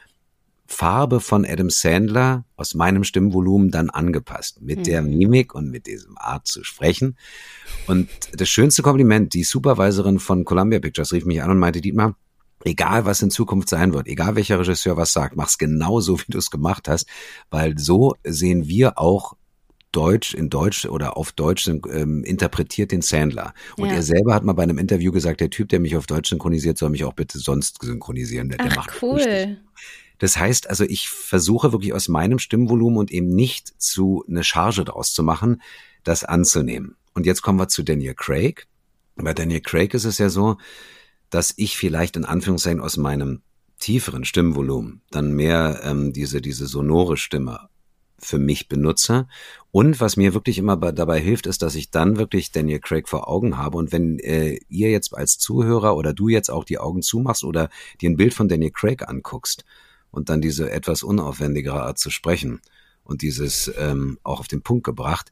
Farbe 0.67 1.21
von 1.21 1.47
Adam 1.47 1.71
Sandler 1.71 2.45
aus 2.57 2.75
meinem 2.75 3.05
Stimmvolumen 3.05 3.71
dann 3.71 3.89
angepasst, 3.89 4.63
mit 4.63 4.81
mhm. 4.81 4.83
der 4.85 5.03
Mimik 5.03 5.55
und 5.55 5.71
mit 5.71 5.87
diesem 5.87 6.19
Art 6.19 6.49
zu 6.49 6.65
sprechen. 6.65 7.17
Und 7.87 8.09
das 8.33 8.49
schönste 8.49 8.83
Kompliment, 8.83 9.33
die 9.35 9.45
Supervisorin 9.45 10.19
von 10.19 10.45
Columbia 10.45 10.81
Pictures 10.81 11.13
rief 11.13 11.25
mich 11.25 11.41
an 11.43 11.51
und 11.51 11.59
meinte, 11.59 11.81
Dietmar, 11.81 12.17
egal 12.67 13.05
was 13.07 13.23
in 13.23 13.31
Zukunft 13.31 13.69
sein 13.69 13.95
wird, 13.95 14.09
egal 14.09 14.37
welcher 14.37 14.59
Regisseur 14.59 14.97
was 14.97 15.13
sagt, 15.13 15.37
mach's 15.37 15.57
genau 15.57 16.01
so, 16.01 16.19
wie 16.27 16.33
du 16.33 16.39
es 16.39 16.51
gemacht 16.51 16.89
hast, 16.89 17.07
weil 17.51 17.79
so 17.79 18.15
sehen 18.25 18.67
wir 18.69 18.99
auch 18.99 19.37
Deutsch 19.93 20.35
in 20.35 20.51
Deutsch 20.51 20.85
oder 20.85 21.17
auf 21.17 21.33
Deutsch 21.33 21.67
ähm, 21.69 22.23
interpretiert 22.23 22.93
den 22.93 23.01
Sandler. 23.01 23.55
Und 23.79 23.89
ja. 23.89 23.95
er 23.95 24.03
selber 24.03 24.35
hat 24.35 24.45
mal 24.45 24.53
bei 24.53 24.65
einem 24.65 24.77
Interview 24.77 25.11
gesagt, 25.11 25.41
der 25.41 25.49
Typ, 25.49 25.71
der 25.71 25.81
mich 25.81 25.97
auf 25.97 26.07
Deutsch 26.07 26.29
synchronisiert, 26.29 26.77
soll 26.77 26.91
mich 26.91 27.05
auch 27.05 27.15
bitte 27.15 27.39
sonst 27.39 27.79
synchronisieren. 27.81 28.51
Der, 28.51 28.59
Ach, 28.61 28.67
der 28.67 28.77
macht 28.77 29.03
cool. 29.03 29.15
Richtig. 29.15 29.57
Das 30.19 30.37
heißt 30.37 30.69
also, 30.69 30.85
ich 30.85 31.09
versuche 31.09 31.73
wirklich 31.73 31.95
aus 31.95 32.09
meinem 32.09 32.39
Stimmvolumen 32.39 32.99
und 32.99 33.11
eben 33.11 33.29
nicht 33.29 33.81
zu 33.81 34.23
eine 34.29 34.45
Charge 34.45 34.85
draus 34.85 35.15
zu 35.15 35.23
machen, 35.23 35.63
das 36.05 36.25
anzunehmen. 36.25 36.97
Und 37.15 37.25
jetzt 37.25 37.41
kommen 37.41 37.59
wir 37.59 37.69
zu 37.69 37.83
Daniel 37.83 38.15
Craig. 38.15 38.67
Bei 39.15 39.33
Daniel 39.33 39.61
Craig 39.61 39.95
ist 39.95 40.05
es 40.05 40.19
ja 40.19 40.29
so, 40.29 40.59
dass 41.31 41.55
ich 41.57 41.77
vielleicht 41.77 42.17
in 42.17 42.25
Anführungszeichen 42.25 42.81
aus 42.81 42.97
meinem 42.97 43.43
tieferen 43.79 44.25
Stimmvolumen 44.25 45.03
dann 45.11 45.33
mehr 45.33 45.81
ähm, 45.85 46.13
diese, 46.13 46.41
diese 46.41 46.67
sonore 46.67 47.17
Stimme 47.17 47.69
für 48.19 48.39
mich 48.39 48.69
benutze. 48.69 49.27
Und 49.71 50.01
was 50.01 50.17
mir 50.17 50.33
wirklich 50.33 50.59
immer 50.59 50.77
dabei 50.77 51.21
hilft, 51.21 51.47
ist, 51.47 51.63
dass 51.63 51.75
ich 51.75 51.91
dann 51.91 52.17
wirklich 52.17 52.51
Daniel 52.51 52.81
Craig 52.81 53.09
vor 53.09 53.29
Augen 53.29 53.59
habe. 53.59 53.77
Und 53.77 53.93
wenn 53.93 54.19
äh, 54.21 54.59
ihr 54.69 54.91
jetzt 54.91 55.15
als 55.15 55.39
Zuhörer 55.39 55.97
oder 55.97 56.15
du 56.15 56.29
jetzt 56.29 56.51
auch 56.51 56.65
die 56.65 56.79
Augen 56.79 57.03
zumachst 57.03 57.45
oder 57.45 57.69
dir 58.01 58.11
ein 58.11 58.17
Bild 58.17 58.33
von 58.33 58.49
Daniel 58.49 58.71
Craig 58.71 59.07
anguckst 59.07 59.65
und 60.11 60.31
dann 60.31 60.41
diese 60.41 60.71
etwas 60.71 61.03
unaufwendigere 61.03 61.83
Art 61.83 61.99
zu 61.99 62.11
sprechen 62.11 62.61
und 63.05 63.23
dieses 63.23 63.71
ähm, 63.77 64.19
auch 64.23 64.41
auf 64.41 64.49
den 64.49 64.63
Punkt 64.63 64.85
gebracht, 64.85 65.31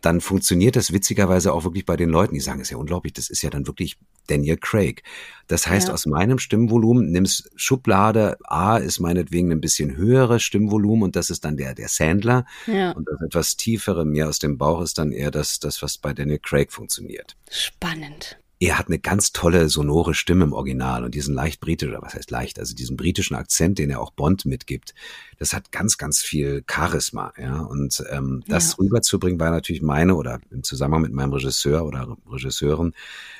dann 0.00 0.20
funktioniert 0.20 0.76
das 0.76 0.92
witzigerweise 0.92 1.52
auch 1.52 1.64
wirklich 1.64 1.86
bei 1.86 1.96
den 1.96 2.10
Leuten, 2.10 2.34
die 2.34 2.40
sagen, 2.40 2.60
es 2.60 2.68
ist 2.68 2.72
ja 2.72 2.78
unglaublich, 2.78 3.12
das 3.12 3.30
ist 3.30 3.42
ja 3.42 3.50
dann 3.50 3.66
wirklich 3.66 3.98
Daniel 4.26 4.56
Craig. 4.56 5.02
Das 5.46 5.66
heißt, 5.66 5.88
ja. 5.88 5.94
aus 5.94 6.06
meinem 6.06 6.38
Stimmvolumen 6.38 7.10
nimmst 7.10 7.50
Schublade 7.56 8.38
A 8.44 8.78
ist 8.78 9.00
meinetwegen 9.00 9.52
ein 9.52 9.60
bisschen 9.60 9.96
höheres 9.96 10.42
Stimmvolumen 10.42 11.04
und 11.04 11.16
das 11.16 11.30
ist 11.30 11.44
dann 11.44 11.56
der, 11.56 11.74
der 11.74 11.88
Sandler. 11.88 12.46
Ja. 12.66 12.92
Und 12.92 13.08
das 13.08 13.20
etwas 13.20 13.56
tiefere 13.56 14.04
mir 14.04 14.28
aus 14.28 14.38
dem 14.38 14.58
Bauch 14.58 14.82
ist 14.82 14.98
dann 14.98 15.12
eher 15.12 15.30
das, 15.30 15.58
das, 15.58 15.82
was 15.82 15.98
bei 15.98 16.12
Daniel 16.12 16.38
Craig 16.38 16.72
funktioniert. 16.72 17.36
Spannend 17.50 18.39
er 18.62 18.78
hat 18.78 18.88
eine 18.88 18.98
ganz 18.98 19.32
tolle 19.32 19.70
sonore 19.70 20.12
Stimme 20.12 20.44
im 20.44 20.52
Original 20.52 21.02
und 21.02 21.14
diesen 21.14 21.34
leicht 21.34 21.60
britischen, 21.60 21.94
oder 21.94 22.02
was 22.02 22.12
heißt 22.12 22.30
leicht, 22.30 22.58
also 22.58 22.74
diesen 22.74 22.94
britischen 22.94 23.34
Akzent, 23.34 23.78
den 23.78 23.88
er 23.88 24.02
auch 24.02 24.10
Bond 24.10 24.44
mitgibt, 24.44 24.94
das 25.38 25.54
hat 25.54 25.72
ganz, 25.72 25.96
ganz 25.96 26.20
viel 26.20 26.62
Charisma, 26.70 27.32
ja. 27.38 27.60
Und 27.60 28.04
ähm, 28.10 28.44
das 28.46 28.72
ja. 28.72 28.74
rüberzubringen 28.80 29.40
war 29.40 29.50
natürlich 29.50 29.80
meine 29.80 30.14
oder 30.14 30.40
im 30.50 30.62
Zusammenhang 30.62 31.00
mit 31.00 31.12
meinem 31.14 31.32
Regisseur 31.32 31.86
oder 31.86 32.18
Regisseurin 32.30 32.92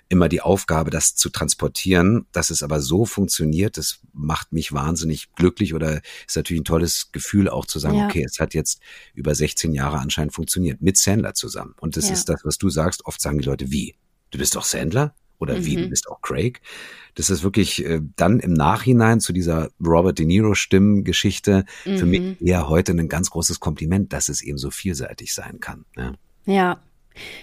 immer 0.08 0.30
die 0.30 0.40
Aufgabe, 0.40 0.88
das 0.90 1.14
zu 1.16 1.28
transportieren. 1.28 2.24
Dass 2.32 2.48
es 2.48 2.62
aber 2.62 2.80
so 2.80 3.04
funktioniert, 3.04 3.76
das 3.76 4.00
macht 4.14 4.54
mich 4.54 4.72
wahnsinnig 4.72 5.34
glücklich 5.34 5.74
oder 5.74 6.00
ist 6.26 6.36
natürlich 6.36 6.62
ein 6.62 6.64
tolles 6.64 7.12
Gefühl 7.12 7.50
auch 7.50 7.66
zu 7.66 7.78
sagen, 7.78 7.96
ja. 7.98 8.06
okay, 8.06 8.24
es 8.24 8.40
hat 8.40 8.54
jetzt 8.54 8.80
über 9.14 9.34
16 9.34 9.74
Jahre 9.74 9.98
anscheinend 9.98 10.32
funktioniert 10.32 10.80
mit 10.80 10.96
Sandler 10.96 11.34
zusammen. 11.34 11.74
Und 11.78 11.98
das 11.98 12.06
ja. 12.06 12.14
ist 12.14 12.30
das, 12.30 12.40
was 12.42 12.56
du 12.56 12.70
sagst. 12.70 13.04
Oft 13.04 13.20
sagen 13.20 13.38
die 13.38 13.44
Leute, 13.44 13.70
wie? 13.70 13.96
Du 14.30 14.38
bist 14.38 14.56
doch 14.56 14.64
Sandler? 14.64 15.14
Oder 15.40 15.56
mhm. 15.56 15.66
wie, 15.66 15.76
du 15.76 15.82
mhm. 15.84 15.90
bist 15.90 16.08
auch 16.08 16.20
Craig? 16.20 16.60
Das 17.14 17.30
ist 17.30 17.42
wirklich 17.42 17.84
äh, 17.84 18.00
dann 18.16 18.40
im 18.40 18.52
Nachhinein 18.52 19.20
zu 19.20 19.32
dieser 19.32 19.70
Robert 19.84 20.18
De 20.18 20.26
Niro 20.26 20.54
Stimmengeschichte 20.54 21.64
mhm. 21.84 21.98
für 21.98 22.06
mich 22.06 22.20
mhm. 22.20 22.36
eher 22.40 22.68
heute 22.68 22.92
ein 22.92 23.08
ganz 23.08 23.30
großes 23.30 23.58
Kompliment, 23.58 24.12
dass 24.12 24.28
es 24.28 24.42
eben 24.42 24.58
so 24.58 24.70
vielseitig 24.70 25.34
sein 25.34 25.58
kann. 25.60 25.84
Ja. 25.96 26.14
ja. 26.46 26.78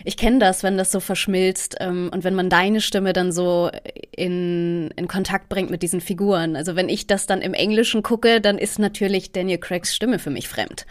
Ich 0.06 0.16
kenne 0.16 0.40
das, 0.40 0.64
wenn 0.64 0.78
das 0.78 0.92
so 0.92 1.00
verschmilzt 1.00 1.76
ähm, 1.80 2.10
und 2.14 2.24
wenn 2.24 2.36
man 2.36 2.50
deine 2.50 2.80
Stimme 2.80 3.14
dann 3.14 3.32
so 3.32 3.70
in, 4.12 4.92
in 4.96 5.08
Kontakt 5.08 5.50
bringt 5.50 5.70
mit 5.70 5.84
diesen 5.84 6.00
Figuren. 6.00 6.56
Also 6.56 6.76
wenn 6.76 6.88
ich 6.88 7.06
das 7.06 7.26
dann 7.26 7.42
im 7.42 7.54
Englischen 7.54 8.02
gucke, 8.02 8.40
dann 8.40 8.58
ist 8.58 8.80
natürlich 8.80 9.34
Daniel 9.34 9.58
Craigs 9.58 9.94
Stimme 9.94 10.20
für 10.20 10.30
mich 10.30 10.48
fremd 10.48 10.86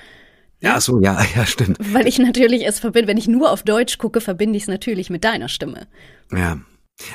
Ja, 0.60 0.80
so, 0.80 1.00
ja, 1.00 1.22
ja, 1.36 1.46
stimmt. 1.46 1.78
Weil 1.92 2.06
ich 2.06 2.18
natürlich 2.18 2.66
es 2.66 2.80
verbinde, 2.80 3.08
wenn 3.08 3.18
ich 3.18 3.28
nur 3.28 3.50
auf 3.50 3.62
Deutsch 3.62 3.98
gucke, 3.98 4.20
verbinde 4.20 4.56
ich 4.56 4.64
es 4.64 4.68
natürlich 4.68 5.10
mit 5.10 5.24
deiner 5.24 5.48
Stimme. 5.48 5.86
Ja. 6.32 6.58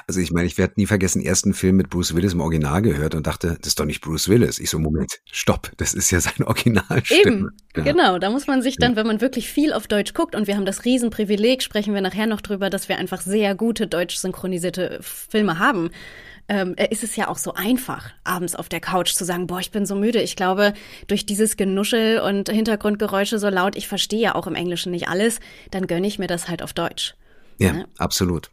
Also 0.07 0.19
ich 0.19 0.31
meine, 0.31 0.45
ich 0.45 0.59
werde 0.59 0.75
nie 0.77 0.85
vergessen, 0.85 1.23
ersten 1.23 1.55
Film 1.55 1.75
mit 1.75 1.89
Bruce 1.89 2.13
Willis 2.13 2.33
im 2.33 2.41
Original 2.41 2.83
gehört 2.83 3.15
und 3.15 3.25
dachte, 3.25 3.57
das 3.59 3.69
ist 3.69 3.79
doch 3.79 3.85
nicht 3.85 4.01
Bruce 4.01 4.29
Willis. 4.29 4.59
Ich 4.59 4.69
so, 4.69 4.77
Moment, 4.77 5.19
stopp, 5.31 5.71
das 5.77 5.95
ist 5.95 6.11
ja 6.11 6.19
sein 6.19 6.43
Originalstimme. 6.45 7.21
Eben, 7.21 7.49
ja. 7.75 7.83
genau. 7.83 8.19
Da 8.19 8.29
muss 8.29 8.45
man 8.45 8.61
sich 8.61 8.77
dann, 8.77 8.95
wenn 8.95 9.07
man 9.07 9.21
wirklich 9.21 9.49
viel 9.49 9.73
auf 9.73 9.87
Deutsch 9.87 10.13
guckt 10.13 10.35
und 10.35 10.45
wir 10.45 10.55
haben 10.55 10.65
das 10.65 10.85
Riesenprivileg, 10.85 11.63
sprechen 11.63 11.95
wir 11.95 12.01
nachher 12.01 12.27
noch 12.27 12.41
drüber, 12.41 12.69
dass 12.69 12.89
wir 12.89 12.99
einfach 12.99 13.21
sehr 13.21 13.55
gute 13.55 13.87
deutsch 13.87 14.17
synchronisierte 14.17 14.99
Filme 15.01 15.57
haben. 15.57 15.89
Ähm, 16.53 16.75
ist 16.89 17.01
es 17.01 17.15
ja 17.15 17.29
auch 17.29 17.37
so 17.37 17.53
einfach, 17.53 18.11
abends 18.25 18.57
auf 18.57 18.67
der 18.67 18.81
Couch 18.81 19.13
zu 19.13 19.23
sagen, 19.23 19.47
boah, 19.47 19.61
ich 19.61 19.71
bin 19.71 19.85
so 19.85 19.95
müde. 19.95 20.21
Ich 20.21 20.35
glaube, 20.35 20.73
durch 21.07 21.25
dieses 21.25 21.55
Genuschel 21.55 22.19
und 22.19 22.49
Hintergrundgeräusche 22.49 23.39
so 23.39 23.47
laut, 23.47 23.77
ich 23.77 23.87
verstehe 23.87 24.19
ja 24.19 24.35
auch 24.35 24.47
im 24.47 24.55
Englischen 24.55 24.91
nicht 24.91 25.07
alles, 25.07 25.39
dann 25.71 25.87
gönne 25.87 26.07
ich 26.07 26.19
mir 26.19 26.27
das 26.27 26.49
halt 26.49 26.61
auf 26.61 26.73
Deutsch. 26.73 27.15
Ja, 27.57 27.73
ja, 27.73 27.85
absolut. 27.97 28.51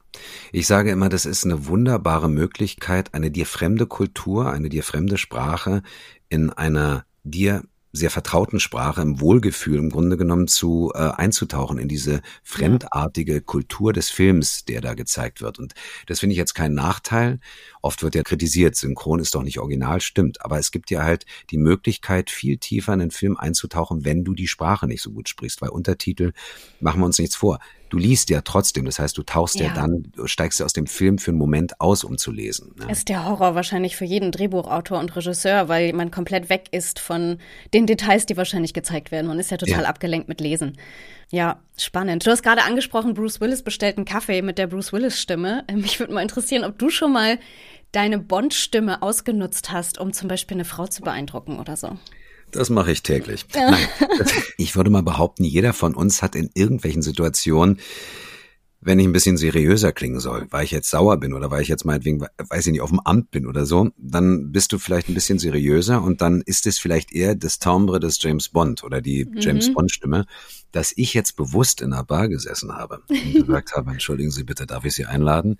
Ich 0.52 0.68
sage 0.68 0.92
immer, 0.92 1.08
das 1.08 1.26
ist 1.26 1.44
eine 1.44 1.66
wunderbare 1.66 2.28
Möglichkeit, 2.28 3.14
eine 3.14 3.32
dir 3.32 3.46
fremde 3.46 3.86
Kultur, 3.86 4.52
eine 4.52 4.68
dir 4.68 4.84
fremde 4.84 5.18
Sprache 5.18 5.82
in 6.28 6.50
einer 6.50 7.04
dir 7.24 7.64
sehr 7.92 8.10
vertrauten 8.10 8.60
Sprache 8.60 9.00
im 9.00 9.20
Wohlgefühl 9.20 9.78
im 9.78 9.90
Grunde 9.90 10.16
genommen 10.16 10.46
zu 10.46 10.92
äh, 10.94 10.98
einzutauchen 10.98 11.78
in 11.78 11.88
diese 11.88 12.20
fremdartige 12.42 13.40
Kultur 13.40 13.92
des 13.92 14.10
Films, 14.10 14.64
der 14.64 14.80
da 14.80 14.94
gezeigt 14.94 15.40
wird. 15.40 15.58
Und 15.58 15.74
das 16.06 16.20
finde 16.20 16.32
ich 16.34 16.38
jetzt 16.38 16.54
kein 16.54 16.74
Nachteil. 16.74 17.40
Oft 17.88 18.02
wird 18.02 18.14
ja 18.14 18.22
kritisiert, 18.22 18.76
Synchron 18.76 19.18
ist 19.18 19.34
doch 19.34 19.42
nicht 19.42 19.58
original, 19.60 20.02
stimmt. 20.02 20.44
Aber 20.44 20.58
es 20.58 20.72
gibt 20.72 20.90
ja 20.90 21.04
halt 21.04 21.24
die 21.48 21.56
Möglichkeit, 21.56 22.28
viel 22.28 22.58
tiefer 22.58 22.92
in 22.92 22.98
den 22.98 23.10
Film 23.10 23.38
einzutauchen, 23.38 24.04
wenn 24.04 24.24
du 24.24 24.34
die 24.34 24.46
Sprache 24.46 24.86
nicht 24.86 25.00
so 25.00 25.10
gut 25.10 25.26
sprichst. 25.26 25.62
Weil 25.62 25.70
Untertitel, 25.70 26.32
machen 26.80 27.00
wir 27.00 27.06
uns 27.06 27.18
nichts 27.18 27.34
vor, 27.34 27.60
du 27.88 27.96
liest 27.96 28.28
ja 28.28 28.42
trotzdem. 28.42 28.84
Das 28.84 28.98
heißt, 28.98 29.16
du 29.16 29.22
tauchst 29.22 29.54
ja, 29.54 29.68
ja 29.68 29.72
dann, 29.72 30.12
du 30.14 30.26
steigst 30.26 30.60
ja 30.60 30.66
aus 30.66 30.74
dem 30.74 30.86
Film 30.86 31.16
für 31.16 31.30
einen 31.30 31.38
Moment 31.38 31.80
aus, 31.80 32.04
um 32.04 32.18
zu 32.18 32.30
lesen. 32.30 32.74
Ne? 32.76 32.92
Ist 32.92 33.08
der 33.08 33.24
Horror 33.24 33.54
wahrscheinlich 33.54 33.96
für 33.96 34.04
jeden 34.04 34.32
Drehbuchautor 34.32 34.98
und 34.98 35.16
Regisseur, 35.16 35.68
weil 35.70 35.94
man 35.94 36.10
komplett 36.10 36.50
weg 36.50 36.66
ist 36.72 36.98
von 36.98 37.38
den 37.72 37.86
Details, 37.86 38.26
die 38.26 38.36
wahrscheinlich 38.36 38.74
gezeigt 38.74 39.10
werden. 39.12 39.28
Man 39.28 39.38
ist 39.38 39.50
ja 39.50 39.56
total 39.56 39.84
ja. 39.84 39.88
abgelenkt 39.88 40.28
mit 40.28 40.42
Lesen. 40.42 40.76
Ja, 41.30 41.60
spannend. 41.76 42.26
Du 42.26 42.30
hast 42.30 42.42
gerade 42.42 42.62
angesprochen, 42.62 43.12
Bruce 43.12 43.40
Willis 43.40 43.62
bestellt 43.62 43.98
einen 43.98 44.06
Kaffee 44.06 44.40
mit 44.40 44.56
der 44.56 44.66
Bruce 44.66 44.92
Willis 44.92 45.20
Stimme. 45.20 45.64
Ähm, 45.68 45.82
mich 45.82 46.00
würde 46.00 46.14
mal 46.14 46.22
interessieren, 46.22 46.64
ob 46.64 46.78
du 46.78 46.88
schon 46.88 47.12
mal 47.12 47.38
deine 47.92 48.18
Bond-Stimme 48.18 49.02
ausgenutzt 49.02 49.70
hast, 49.72 49.98
um 49.98 50.12
zum 50.12 50.28
Beispiel 50.28 50.56
eine 50.56 50.64
Frau 50.64 50.86
zu 50.86 51.02
beeindrucken 51.02 51.58
oder 51.58 51.76
so. 51.76 51.98
Das 52.50 52.70
mache 52.70 52.92
ich 52.92 53.02
täglich. 53.02 53.46
Ja. 53.54 53.70
Nein, 53.70 53.88
ich 54.56 54.74
würde 54.76 54.90
mal 54.90 55.02
behaupten, 55.02 55.44
jeder 55.44 55.72
von 55.72 55.94
uns 55.94 56.22
hat 56.22 56.34
in 56.34 56.50
irgendwelchen 56.54 57.02
Situationen, 57.02 57.78
wenn 58.80 58.98
ich 59.00 59.06
ein 59.06 59.12
bisschen 59.12 59.36
seriöser 59.36 59.92
klingen 59.92 60.20
soll, 60.20 60.46
weil 60.50 60.64
ich 60.64 60.70
jetzt 60.70 60.88
sauer 60.88 61.18
bin 61.18 61.34
oder 61.34 61.50
weil 61.50 61.62
ich 61.62 61.68
jetzt 61.68 61.84
meinetwegen, 61.84 62.24
weiß 62.38 62.66
ich 62.66 62.72
nicht, 62.72 62.80
auf 62.80 62.90
dem 62.90 63.00
Amt 63.00 63.30
bin 63.32 63.46
oder 63.46 63.66
so, 63.66 63.90
dann 63.96 64.52
bist 64.52 64.72
du 64.72 64.78
vielleicht 64.78 65.08
ein 65.08 65.14
bisschen 65.14 65.38
seriöser 65.38 66.02
und 66.02 66.22
dann 66.22 66.42
ist 66.42 66.66
es 66.66 66.78
vielleicht 66.78 67.12
eher 67.12 67.34
das 67.34 67.58
Timbre 67.58 67.98
des 67.98 68.22
James 68.22 68.48
Bond 68.50 68.84
oder 68.84 69.00
die 69.00 69.24
mhm. 69.24 69.40
James 69.40 69.72
Bond 69.72 69.90
Stimme, 69.90 70.26
dass 70.70 70.92
ich 70.96 71.12
jetzt 71.12 71.36
bewusst 71.36 71.82
in 71.82 71.92
einer 71.92 72.04
Bar 72.04 72.28
gesessen 72.28 72.72
habe 72.72 73.02
und 73.08 73.34
gesagt 73.34 73.72
habe, 73.72 73.90
entschuldigen 73.90 74.30
Sie 74.30 74.44
bitte, 74.44 74.66
darf 74.66 74.84
ich 74.84 74.94
Sie 74.94 75.06
einladen? 75.06 75.58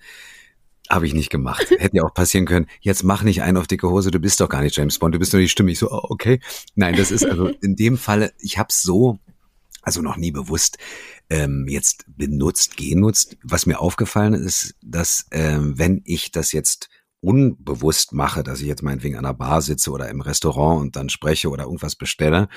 Habe 0.89 1.05
ich 1.05 1.13
nicht 1.13 1.29
gemacht. 1.29 1.69
Hätte 1.77 1.97
ja 1.97 2.03
auch 2.03 2.13
passieren 2.13 2.45
können. 2.45 2.67
Jetzt 2.81 3.03
mach 3.03 3.23
nicht 3.23 3.41
einen 3.41 3.57
auf 3.57 3.67
dicke 3.67 3.89
Hose, 3.89 4.11
du 4.11 4.19
bist 4.19 4.41
doch 4.41 4.49
gar 4.49 4.61
nicht 4.61 4.75
James 4.75 4.97
Bond, 4.99 5.15
du 5.15 5.19
bist 5.19 5.33
nur 5.33 5.41
die 5.41 5.49
Stimme. 5.49 5.71
Ich 5.71 5.79
so, 5.79 5.91
oh, 5.91 6.01
okay. 6.09 6.39
Nein, 6.75 6.95
das 6.95 7.11
ist 7.11 7.25
also 7.25 7.47
in 7.61 7.75
dem 7.75 7.97
Falle, 7.97 8.33
ich 8.39 8.57
habe 8.57 8.69
so, 8.71 9.19
also 9.81 10.01
noch 10.01 10.17
nie 10.17 10.31
bewusst 10.31 10.77
ähm, 11.29 11.67
jetzt 11.69 12.05
benutzt, 12.07 12.75
genutzt. 12.75 13.37
Was 13.43 13.65
mir 13.65 13.79
aufgefallen 13.79 14.33
ist, 14.33 14.75
dass 14.81 15.25
ähm, 15.31 15.77
wenn 15.77 16.01
ich 16.05 16.31
das 16.31 16.51
jetzt 16.51 16.89
unbewusst 17.21 18.13
mache, 18.13 18.43
dass 18.43 18.61
ich 18.61 18.67
jetzt 18.67 18.81
meinetwegen 18.81 19.17
an 19.17 19.25
der 19.25 19.33
Bar 19.33 19.61
sitze 19.61 19.91
oder 19.91 20.09
im 20.09 20.21
Restaurant 20.21 20.81
und 20.81 20.95
dann 20.95 21.09
spreche 21.09 21.49
oder 21.49 21.65
irgendwas 21.65 21.95
bestelle 21.95 22.47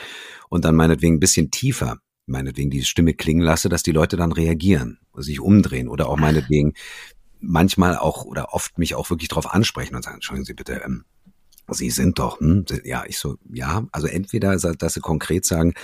und 0.48 0.64
dann 0.64 0.76
meinetwegen 0.76 1.16
ein 1.16 1.20
bisschen 1.20 1.50
tiefer 1.50 1.98
meinetwegen 2.26 2.70
die 2.70 2.84
Stimme 2.84 3.14
klingen 3.14 3.42
lasse, 3.42 3.68
dass 3.68 3.82
die 3.82 3.92
Leute 3.92 4.16
dann 4.16 4.32
reagieren, 4.32 4.98
sich 5.16 5.40
umdrehen 5.40 5.88
oder 5.88 6.08
auch 6.08 6.16
meinetwegen 6.16 6.74
manchmal 7.42 7.96
auch 7.96 8.24
oder 8.24 8.54
oft 8.54 8.78
mich 8.78 8.94
auch 8.94 9.10
wirklich 9.10 9.28
darauf 9.28 9.52
ansprechen 9.52 9.94
und 9.94 10.02
sagen, 10.02 10.16
entschuldigen 10.16 10.46
Sie 10.46 10.54
bitte, 10.54 10.82
ähm, 10.84 11.04
Sie 11.68 11.90
sind 11.90 12.18
doch, 12.18 12.40
hm? 12.40 12.64
ja, 12.84 13.04
ich 13.06 13.18
so, 13.18 13.36
ja, 13.52 13.86
also 13.92 14.06
entweder, 14.06 14.56
dass 14.56 14.94
Sie 14.94 15.00
konkret 15.00 15.44
sagen, 15.46 15.74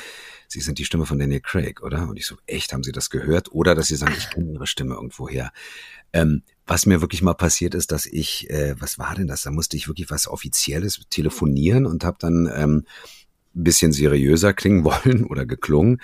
Sie 0.49 0.61
sind 0.61 0.79
die 0.79 0.85
Stimme 0.85 1.07
von 1.07 1.19
Daniel 1.19 1.41
Craig, 1.41 1.83
oder? 1.83 2.09
Und 2.09 2.17
ich 2.17 2.27
so, 2.27 2.37
echt, 2.47 2.73
haben 2.73 2.83
Sie 2.83 2.93
das 2.93 3.11
gehört? 3.11 3.53
Oder 3.53 3.75
dass 3.75 3.89
Sie 3.89 3.97
sagen, 3.97 4.15
ich 4.17 4.31
kenne 4.31 4.53
Ihre 4.53 4.67
Stimme 4.67 4.95
irgendwo 4.95 5.29
her. 5.29 5.53
Ähm, 6.13 6.43
was 6.67 6.87
mir 6.87 7.01
wirklich 7.01 7.23
mal 7.23 7.35
passiert 7.35 7.75
ist, 7.75 7.93
dass 7.93 8.07
ich, 8.07 8.49
äh, 8.51 8.75
was 8.79 8.99
war 8.99 9.15
denn 9.15 9.27
das? 9.27 9.43
Da 9.43 9.51
musste 9.51 9.77
ich 9.77 9.89
wirklich 9.89 10.11
was 10.11 10.27
Offizielles 10.27 11.01
telefonieren 11.11 11.87
und 11.87 12.03
habe 12.05 12.17
dann 12.19 12.51
ähm, 12.55 12.87
ein 13.55 13.65
bisschen 13.65 13.93
seriöser 13.93 14.55
klingen 14.55 14.85
wollen 14.85 15.25
oder 15.25 15.45
geklungen 15.45 16.01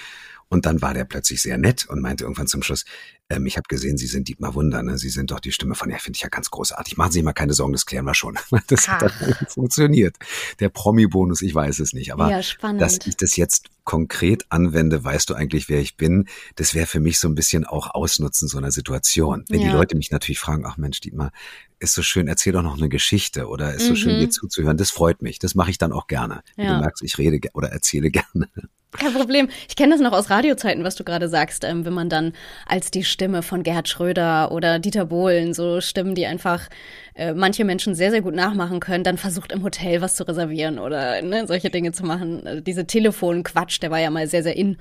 und 0.49 0.67
dann 0.67 0.83
war 0.83 0.95
der 0.95 1.05
plötzlich 1.05 1.43
sehr 1.43 1.59
nett 1.59 1.87
und 1.89 2.01
meinte 2.01 2.25
irgendwann 2.25 2.47
zum 2.47 2.63
Schluss, 2.63 2.85
ähm, 3.31 3.47
ich 3.47 3.57
habe 3.57 3.67
gesehen, 3.69 3.97
Sie 3.97 4.07
sind 4.07 4.29
Dietmar 4.29 4.55
Wunder, 4.55 4.83
ne? 4.83 4.99
Sie 4.99 5.09
sind 5.09 5.31
doch 5.31 5.41
die 5.41 5.53
Stimme 5.53 5.75
von, 5.75 5.91
ja, 5.91 5.99
finde 5.99 6.17
ich 6.17 6.23
ja 6.23 6.29
ganz 6.29 6.51
großartig. 6.51 6.97
Machen 6.97 7.13
Sie 7.13 7.19
sich 7.19 7.25
mal 7.25 7.33
keine 7.33 7.55
Sorgen, 7.55 7.73
das 7.73 7.87
klären 7.87 8.05
wir 8.05 8.15
schon. 8.15 8.39
Das 8.69 8.89
Ach. 8.89 9.01
hat 9.01 9.13
dann 9.21 9.35
funktioniert. 9.49 10.17
Der 10.61 10.69
Promi-Bonus, 10.69 11.43
ich 11.43 11.55
weiß 11.55 11.79
es 11.81 11.93
nicht. 11.93 12.13
Aber 12.13 12.31
ja, 12.31 12.41
dass 12.79 12.99
ich 13.07 13.17
das 13.17 13.37
jetzt 13.37 13.69
konkret 13.85 14.47
anwende, 14.49 15.05
weißt 15.05 15.31
du 15.31 15.35
eigentlich, 15.35 15.69
wer 15.69 15.81
ich 15.81 15.97
bin, 15.97 16.27
das 16.57 16.75
wäre 16.75 16.87
für 16.87 17.01
mich 17.01 17.19
so 17.19 17.29
ein 17.29 17.35
bisschen 17.35 17.65
auch 17.65 17.95
Ausnutzen 17.95 18.49
so 18.49 18.59
einer 18.59 18.71
Situation. 18.71 19.45
Wenn 19.49 19.61
ja. 19.61 19.69
die 19.69 19.73
Leute 19.73 19.97
mich 19.97 20.11
natürlich 20.11 20.41
fragen, 20.41 20.65
ach 20.67 20.77
Mensch, 20.77 21.01
Dietmar, 21.01 21.33
ist 21.79 21.95
so 21.95 22.03
schön, 22.03 22.29
erzähl 22.29 22.53
doch 22.53 22.63
noch 22.63 22.79
eine 22.79 22.89
Geschichte 22.89 23.47
oder 23.47 23.75
ist 23.75 23.87
so 23.87 23.95
schön, 23.95 24.19
dir 24.19 24.27
mhm. 24.27 24.31
zuzuhören, 24.31 24.77
das 24.77 24.91
freut 24.91 25.23
mich. 25.23 25.39
Das 25.39 25.55
mache 25.55 25.71
ich 25.71 25.79
dann 25.79 25.93
auch 25.93 26.07
gerne. 26.07 26.43
Ja. 26.57 26.75
Du 26.75 26.81
merkst, 26.81 27.03
ich 27.03 27.19
rede 27.19 27.49
oder 27.53 27.69
erzähle 27.69 28.11
gerne. 28.11 28.49
Kein 28.93 29.13
Problem. 29.13 29.49
Ich 29.69 29.75
kenne 29.75 29.93
das 29.93 30.01
noch 30.01 30.13
aus 30.13 30.31
Radiozeiten, 30.31 30.85
was 30.85 30.95
du 30.95 31.03
gerade 31.03 31.29
sagst, 31.29 31.65
ähm, 31.65 31.85
wenn 31.85 31.93
man 31.93 32.09
dann 32.09 32.33
als 32.65 32.91
die 32.91 33.03
Stimme 33.03 33.43
von 33.43 33.65
Gerhard 33.65 33.89
Schröder 33.89 34.53
oder 34.53 34.79
Dieter 34.79 35.07
Bohlen, 35.07 35.53
so 35.53 35.81
Stimmen, 35.81 36.15
die 36.15 36.27
einfach 36.27 36.69
äh, 37.15 37.33
manche 37.33 37.65
Menschen 37.65 37.95
sehr, 37.95 38.11
sehr 38.11 38.23
gut 38.23 38.35
nachmachen 38.35 38.81
können, 38.81 39.05
dann 39.05 39.19
versucht 39.19 39.53
im 39.53 39.63
Hotel 39.63 40.01
was 40.01 40.17
zu 40.17 40.27
reservieren 40.27 40.79
oder 40.79 41.23
ne, 41.23 41.47
solche 41.47 41.71
Dinge 41.71 41.93
zu 41.93 42.05
machen. 42.05 42.47
Also 42.47 42.61
diese 42.61 42.87
Telefonquatsch, 42.87 43.81
der 43.81 43.91
war 43.91 44.01
ja 44.01 44.11
mal 44.11 44.27
sehr, 44.27 44.43
sehr 44.43 44.57
in. 44.57 44.79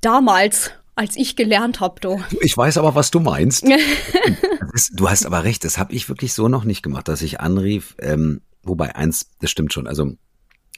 Damals, 0.00 0.72
als 0.94 1.16
ich 1.16 1.36
gelernt 1.36 1.80
habe, 1.80 2.00
du. 2.00 2.22
Ich 2.42 2.56
weiß 2.56 2.78
aber, 2.78 2.94
was 2.94 3.10
du 3.10 3.20
meinst. 3.20 3.66
du 4.92 5.08
hast 5.08 5.24
aber 5.24 5.44
recht, 5.44 5.64
das 5.64 5.78
habe 5.78 5.94
ich 5.94 6.08
wirklich 6.08 6.34
so 6.34 6.48
noch 6.48 6.64
nicht 6.64 6.82
gemacht, 6.82 7.08
dass 7.08 7.22
ich 7.22 7.40
anrief, 7.40 7.96
ähm, 7.98 8.42
wobei 8.62 8.94
eins, 8.94 9.30
das 9.40 9.50
stimmt 9.50 9.72
schon, 9.72 9.86
also 9.86 10.12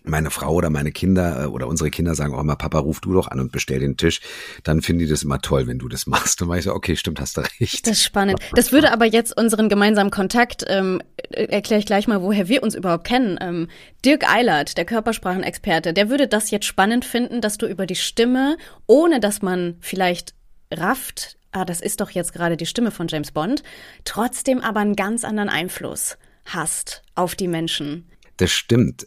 meine 0.05 0.31
Frau 0.31 0.55
oder 0.55 0.71
meine 0.71 0.93
Kinder 0.93 1.45
äh, 1.45 1.47
oder 1.47 1.67
unsere 1.69 1.91
Kinder 1.91 2.15
sagen 2.15 2.35
auch 2.35 2.41
immer, 2.41 2.57
Papa, 2.57 2.79
ruf 2.79 3.01
du 3.01 3.13
doch 3.13 3.29
an 3.29 3.41
und 3.41 3.53
bestell 3.53 3.81
den 3.81 3.97
Tisch, 3.97 4.21
dann 4.63 4.83
finden 4.83 5.01
die 5.01 5.09
das 5.09 5.23
immer 5.23 5.41
toll, 5.41 5.67
wenn 5.67 5.79
du 5.79 5.89
das 5.89 6.07
machst. 6.07 6.43
Und 6.43 6.49
dann 6.49 6.59
ich 6.59 6.65
so, 6.65 6.75
okay, 6.75 6.97
stimmt, 6.97 7.21
hast 7.21 7.37
du 7.37 7.43
recht. 7.43 7.87
Das 7.87 7.99
ist 7.99 8.05
spannend. 8.05 8.39
Das 8.55 8.73
würde 8.73 8.93
aber 8.93 9.07
jetzt 9.07 9.37
unseren 9.37 9.69
gemeinsamen 9.69 10.11
Kontakt, 10.11 10.65
ähm, 10.69 11.01
erkläre 11.31 11.81
ich 11.81 11.87
gleich 11.87 12.09
mal, 12.09 12.23
woher 12.23 12.49
wir 12.49 12.63
uns 12.63 12.75
überhaupt 12.75 13.05
kennen. 13.05 13.39
Ähm, 13.41 13.69
Dirk 14.05 14.29
Eilert, 14.29 14.77
der 14.77 14.85
Körpersprachenexperte, 14.85 15.93
der 15.93 16.11
würde 16.11 16.29
das 16.29 16.51
jetzt 16.51 16.67
spannend 16.67 17.05
finden, 17.05 17.41
dass 17.41 17.59
du 17.59 17.67
über 17.67 17.87
die 17.87 17.97
Stimme, 17.97 18.57
ohne 18.87 19.21
dass 19.21 19.43
man 19.43 19.77
vielleicht 19.81 20.35
rafft, 20.71 21.39
ah, 21.53 21.65
das 21.65 21.81
ist 21.81 22.01
doch 22.01 22.11
jetzt 22.11 22.33
gerade 22.33 22.57
die 22.57 22.67
Stimme 22.67 22.91
von 22.91 23.09
James 23.09 23.31
Bond, 23.31 23.63
trotzdem 24.05 24.61
aber 24.61 24.81
einen 24.81 24.97
ganz 24.97 25.25
anderen 25.25 25.49
Einfluss 25.49 26.17
hast 26.45 27.03
auf 27.15 27.35
die 27.35 27.49
Menschen. 27.49 28.09
Das 28.39 28.51
stimmt. 28.51 29.07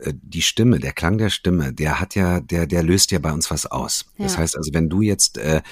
Äh, 0.00 0.12
die 0.14 0.42
Stimme, 0.42 0.78
der 0.78 0.92
Klang 0.92 1.18
der 1.18 1.30
Stimme, 1.30 1.72
der 1.72 2.00
hat 2.00 2.14
ja, 2.14 2.40
der, 2.40 2.66
der 2.66 2.82
löst 2.82 3.10
ja 3.10 3.18
bei 3.18 3.32
uns 3.32 3.50
was 3.50 3.66
aus. 3.66 4.06
Ja. 4.16 4.24
Das 4.24 4.38
heißt 4.38 4.56
also, 4.56 4.72
wenn 4.72 4.88
du 4.88 5.02
jetzt 5.02 5.38
äh, 5.38 5.62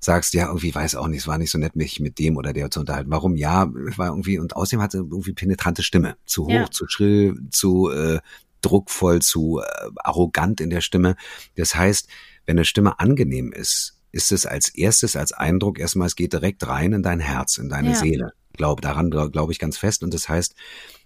sagst, 0.00 0.32
ja, 0.34 0.46
irgendwie 0.46 0.74
weiß 0.74 0.94
auch 0.94 1.08
nicht, 1.08 1.20
es 1.20 1.26
war 1.26 1.38
nicht 1.38 1.50
so 1.50 1.58
nett, 1.58 1.76
mich 1.76 2.00
mit 2.00 2.18
dem 2.18 2.36
oder 2.36 2.52
der 2.52 2.70
zu 2.70 2.80
unterhalten. 2.80 3.10
Warum? 3.10 3.36
Ja, 3.36 3.68
war 3.70 4.08
irgendwie, 4.08 4.38
und 4.38 4.56
außerdem 4.56 4.80
hatte 4.80 4.98
irgendwie 4.98 5.32
penetrante 5.32 5.82
Stimme. 5.82 6.16
Zu 6.24 6.46
hoch, 6.46 6.50
ja. 6.50 6.70
zu 6.70 6.86
schrill, 6.88 7.38
zu 7.50 7.90
äh, 7.90 8.20
druckvoll, 8.62 9.20
zu 9.20 9.60
äh, 9.60 9.90
arrogant 9.96 10.60
in 10.60 10.70
der 10.70 10.80
Stimme. 10.80 11.16
Das 11.56 11.74
heißt, 11.74 12.08
wenn 12.46 12.56
eine 12.56 12.64
Stimme 12.64 12.98
angenehm 12.98 13.52
ist, 13.52 13.98
ist 14.12 14.32
es 14.32 14.46
als 14.46 14.70
erstes, 14.70 15.16
als 15.16 15.32
Eindruck 15.32 15.78
erstmal, 15.78 16.06
es 16.06 16.16
geht 16.16 16.32
direkt 16.32 16.66
rein 16.66 16.92
in 16.92 17.02
dein 17.02 17.20
Herz, 17.20 17.58
in 17.58 17.68
deine 17.68 17.90
ja. 17.90 17.96
Seele. 17.96 18.32
Glaub, 18.54 18.80
daran 18.80 19.10
glaube 19.10 19.52
ich 19.52 19.58
ganz 19.58 19.78
fest. 19.78 20.02
Und 20.02 20.12
das 20.12 20.28
heißt, 20.28 20.54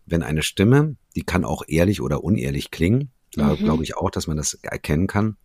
wenn 0.06 0.22
eine 0.22 0.42
Stimme, 0.42 0.96
die 1.16 1.22
kann 1.22 1.44
auch 1.44 1.62
ehrlich 1.66 2.00
oder 2.00 2.22
unehrlich 2.24 2.70
klingen, 2.70 3.10
da 3.32 3.54
mhm. 3.54 3.56
glaube 3.56 3.82
ich 3.82 3.96
auch, 3.96 4.10
dass 4.10 4.26
man 4.26 4.36
das 4.36 4.54
erkennen 4.62 5.06
kann. 5.06 5.36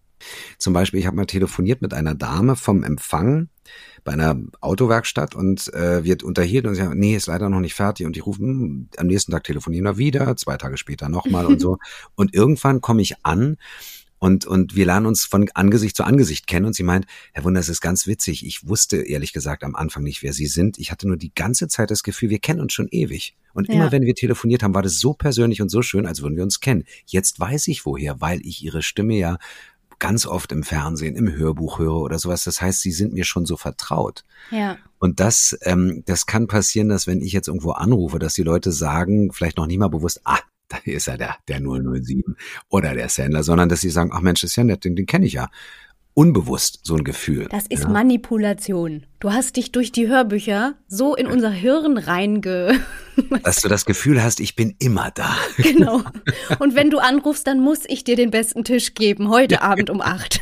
Zum 0.57 0.73
Beispiel, 0.73 0.99
ich 0.99 1.05
habe 1.05 1.15
mal 1.15 1.25
telefoniert 1.25 1.81
mit 1.81 1.93
einer 1.93 2.13
Dame 2.13 2.55
vom 2.55 2.83
Empfang 2.83 3.49
bei 4.03 4.13
einer 4.13 4.37
Autowerkstatt 4.61 5.35
und 5.35 5.73
äh, 5.73 6.03
wird 6.03 6.23
unterhielt 6.23 6.65
und 6.65 6.75
sie 6.75 6.81
sagt, 6.81 6.95
nee, 6.95 7.15
ist 7.15 7.27
leider 7.27 7.49
noch 7.49 7.59
nicht 7.59 7.73
fertig 7.73 8.05
und 8.05 8.15
die 8.15 8.21
rufen, 8.21 8.47
hm, 8.47 8.89
am 8.97 9.07
nächsten 9.07 9.31
Tag 9.31 9.43
telefonieren 9.43 9.85
wir 9.85 9.97
wieder, 9.97 10.35
zwei 10.35 10.57
Tage 10.57 10.77
später 10.77 11.09
nochmal 11.09 11.45
und 11.45 11.59
so. 11.59 11.77
Und 12.15 12.33
irgendwann 12.33 12.81
komme 12.81 13.01
ich 13.01 13.15
an 13.23 13.57
Und, 14.19 14.45
und 14.45 14.75
wir 14.75 14.85
lernen 14.85 15.05
uns 15.05 15.25
von 15.25 15.49
Angesicht 15.53 15.95
zu 15.95 16.03
Angesicht 16.03 16.45
kennen. 16.45 16.65
Und 16.65 16.73
sie 16.73 16.83
meint, 16.83 17.05
Herr 17.33 17.43
Wunder, 17.43 17.59
es 17.59 17.69
ist 17.69 17.81
ganz 17.81 18.05
witzig. 18.05 18.45
Ich 18.45 18.67
wusste 18.67 18.97
ehrlich 18.97 19.33
gesagt 19.33 19.63
am 19.63 19.75
Anfang 19.75 20.03
nicht, 20.03 20.21
wer 20.21 20.33
Sie 20.33 20.47
sind. 20.47 20.77
Ich 20.77 20.91
hatte 20.91 21.07
nur 21.07 21.17
die 21.17 21.33
ganze 21.33 21.67
Zeit 21.67 21.89
das 21.89 22.03
Gefühl, 22.03 22.29
wir 22.29 22.39
kennen 22.39 22.59
uns 22.59 22.73
schon 22.73 22.89
ewig. 22.89 23.35
Und 23.53 23.67
immer 23.67 23.91
wenn 23.91 24.03
wir 24.03 24.15
telefoniert 24.15 24.61
haben, 24.61 24.75
war 24.75 24.83
das 24.83 24.99
so 24.99 25.13
persönlich 25.13 25.61
und 25.61 25.69
so 25.69 25.81
schön, 25.81 26.05
als 26.05 26.21
würden 26.21 26.35
wir 26.35 26.43
uns 26.43 26.59
kennen. 26.59 26.85
Jetzt 27.05 27.39
weiß 27.39 27.67
ich 27.67 27.85
woher, 27.85 28.21
weil 28.21 28.41
ich 28.45 28.63
Ihre 28.63 28.81
Stimme 28.83 29.15
ja 29.15 29.37
ganz 29.99 30.25
oft 30.25 30.51
im 30.51 30.63
Fernsehen, 30.63 31.15
im 31.15 31.35
Hörbuch 31.35 31.79
höre 31.79 31.97
oder 31.97 32.17
sowas. 32.19 32.43
Das 32.45 32.61
heißt, 32.61 32.81
sie 32.81 32.91
sind 32.91 33.13
mir 33.13 33.25
schon 33.25 33.45
so 33.45 33.57
vertraut. 33.57 34.23
Ja. 34.49 34.77
Und 34.97 35.19
das, 35.19 35.57
ähm, 35.63 36.03
das 36.05 36.25
kann 36.25 36.47
passieren, 36.47 36.89
dass 36.89 37.05
wenn 37.05 37.21
ich 37.21 37.33
jetzt 37.33 37.47
irgendwo 37.47 37.71
anrufe, 37.71 38.17
dass 38.17 38.33
die 38.33 38.43
Leute 38.43 38.71
sagen, 38.71 39.31
vielleicht 39.33 39.57
noch 39.57 39.67
nie 39.67 39.77
mal 39.77 39.89
bewusst, 39.89 40.21
ah, 40.23 40.39
da 40.85 40.91
ist 40.91 41.07
er 41.07 41.17
der, 41.17 41.35
der 41.47 41.59
007 41.59 42.35
oder 42.69 42.93
der 42.93 43.09
Sender, 43.09 43.43
sondern 43.43 43.69
dass 43.69 43.81
sie 43.81 43.89
sagen, 43.89 44.11
ach 44.13 44.21
Mensch, 44.21 44.41
das 44.41 44.51
ist 44.51 44.55
ja 44.55 44.63
nett, 44.63 44.85
den, 44.85 44.95
den 44.95 45.05
kenne 45.05 45.25
ich 45.25 45.33
ja. 45.33 45.49
Unbewusst 46.15 46.81
so 46.83 46.95
ein 46.95 47.05
Gefühl. 47.05 47.47
Das 47.49 47.65
ist 47.67 47.83
ja. 47.83 47.89
Manipulation. 47.89 49.05
Du 49.19 49.31
hast 49.31 49.55
dich 49.55 49.71
durch 49.71 49.91
die 49.93 50.09
Hörbücher 50.09 50.75
so 50.87 51.15
in 51.15 51.27
unser 51.27 51.51
Hirn 51.51 51.97
reinge. 51.97 52.77
Dass 53.43 53.61
du 53.61 53.69
das 53.69 53.85
Gefühl 53.85 54.21
hast, 54.21 54.41
ich 54.41 54.55
bin 54.55 54.75
immer 54.79 55.11
da. 55.11 55.37
Genau. 55.57 56.03
Und 56.59 56.75
wenn 56.75 56.89
du 56.89 56.99
anrufst, 56.99 57.47
dann 57.47 57.61
muss 57.61 57.81
ich 57.87 58.03
dir 58.03 58.17
den 58.17 58.31
besten 58.31 58.65
Tisch 58.65 58.95
geben, 58.95 59.29
heute 59.29 59.61
Abend 59.61 59.89
um 59.89 60.01
acht. 60.01 60.41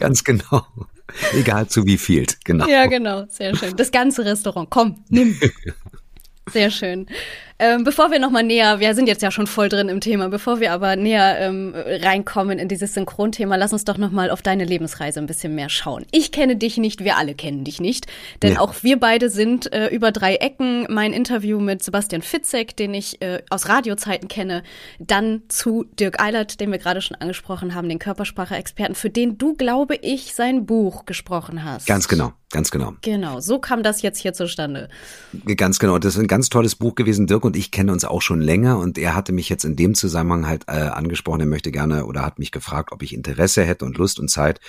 Ganz 0.00 0.24
genau. 0.24 0.66
Egal 1.32 1.68
zu 1.68 1.86
wie 1.86 1.98
viel, 1.98 2.26
genau. 2.44 2.66
Ja, 2.66 2.86
genau. 2.86 3.26
Sehr 3.28 3.54
schön. 3.54 3.76
Das 3.76 3.92
ganze 3.92 4.24
Restaurant. 4.24 4.70
Komm, 4.70 5.04
nimm. 5.10 5.38
Sehr 6.50 6.70
schön. 6.70 7.06
Ähm, 7.62 7.84
bevor 7.84 8.10
wir 8.10 8.18
nochmal 8.18 8.42
näher, 8.42 8.80
wir 8.80 8.92
sind 8.96 9.06
jetzt 9.06 9.22
ja 9.22 9.30
schon 9.30 9.46
voll 9.46 9.68
drin 9.68 9.88
im 9.88 10.00
Thema, 10.00 10.28
bevor 10.28 10.58
wir 10.58 10.72
aber 10.72 10.96
näher 10.96 11.38
ähm, 11.38 11.72
reinkommen 11.76 12.58
in 12.58 12.66
dieses 12.66 12.92
Synchronthema, 12.92 13.54
lass 13.54 13.72
uns 13.72 13.84
doch 13.84 13.98
nochmal 13.98 14.32
auf 14.32 14.42
deine 14.42 14.64
Lebensreise 14.64 15.20
ein 15.20 15.26
bisschen 15.26 15.54
mehr 15.54 15.68
schauen. 15.68 16.04
Ich 16.10 16.32
kenne 16.32 16.56
dich 16.56 16.76
nicht, 16.76 17.04
wir 17.04 17.16
alle 17.16 17.36
kennen 17.36 17.62
dich 17.62 17.80
nicht, 17.80 18.08
denn 18.42 18.54
ja. 18.54 18.58
auch 18.58 18.74
wir 18.82 18.98
beide 18.98 19.30
sind 19.30 19.72
äh, 19.72 19.86
über 19.94 20.10
drei 20.10 20.34
Ecken. 20.34 20.88
Mein 20.90 21.12
Interview 21.12 21.60
mit 21.60 21.84
Sebastian 21.84 22.22
Fitzek, 22.22 22.76
den 22.76 22.94
ich 22.94 23.22
äh, 23.22 23.44
aus 23.48 23.68
Radiozeiten 23.68 24.26
kenne, 24.26 24.64
dann 24.98 25.42
zu 25.46 25.84
Dirk 25.84 26.20
Eilert, 26.20 26.58
den 26.58 26.72
wir 26.72 26.78
gerade 26.78 27.00
schon 27.00 27.16
angesprochen 27.16 27.76
haben, 27.76 27.88
den 27.88 28.00
Körpersprache-Experten, 28.00 28.96
für 28.96 29.10
den 29.10 29.38
du, 29.38 29.54
glaube 29.54 29.94
ich, 29.94 30.34
sein 30.34 30.66
Buch 30.66 31.06
gesprochen 31.06 31.62
hast. 31.62 31.86
Ganz 31.86 32.08
genau. 32.08 32.32
Ganz 32.52 32.70
genau. 32.70 32.92
Genau, 33.00 33.40
so 33.40 33.58
kam 33.58 33.82
das 33.82 34.02
jetzt 34.02 34.18
hier 34.18 34.34
zustande. 34.34 34.90
Ganz 35.56 35.78
genau. 35.78 35.98
Das 35.98 36.14
ist 36.14 36.20
ein 36.20 36.26
ganz 36.26 36.50
tolles 36.50 36.74
Buch 36.74 36.94
gewesen. 36.94 37.26
Dirk 37.26 37.46
und 37.46 37.51
ich 37.56 37.70
kennen 37.70 37.90
uns 37.90 38.04
auch 38.04 38.22
schon 38.22 38.40
länger 38.40 38.78
und 38.78 38.98
er 38.98 39.14
hatte 39.14 39.32
mich 39.32 39.48
jetzt 39.48 39.64
in 39.64 39.76
dem 39.76 39.94
Zusammenhang 39.94 40.46
halt 40.46 40.64
äh, 40.68 40.72
angesprochen. 40.72 41.40
Er 41.40 41.46
möchte 41.46 41.72
gerne 41.72 42.06
oder 42.06 42.22
hat 42.22 42.38
mich 42.38 42.52
gefragt, 42.52 42.92
ob 42.92 43.02
ich 43.02 43.14
Interesse 43.14 43.64
hätte 43.64 43.84
und 43.84 43.98
Lust 43.98 44.18
und 44.18 44.28
Zeit, 44.28 44.60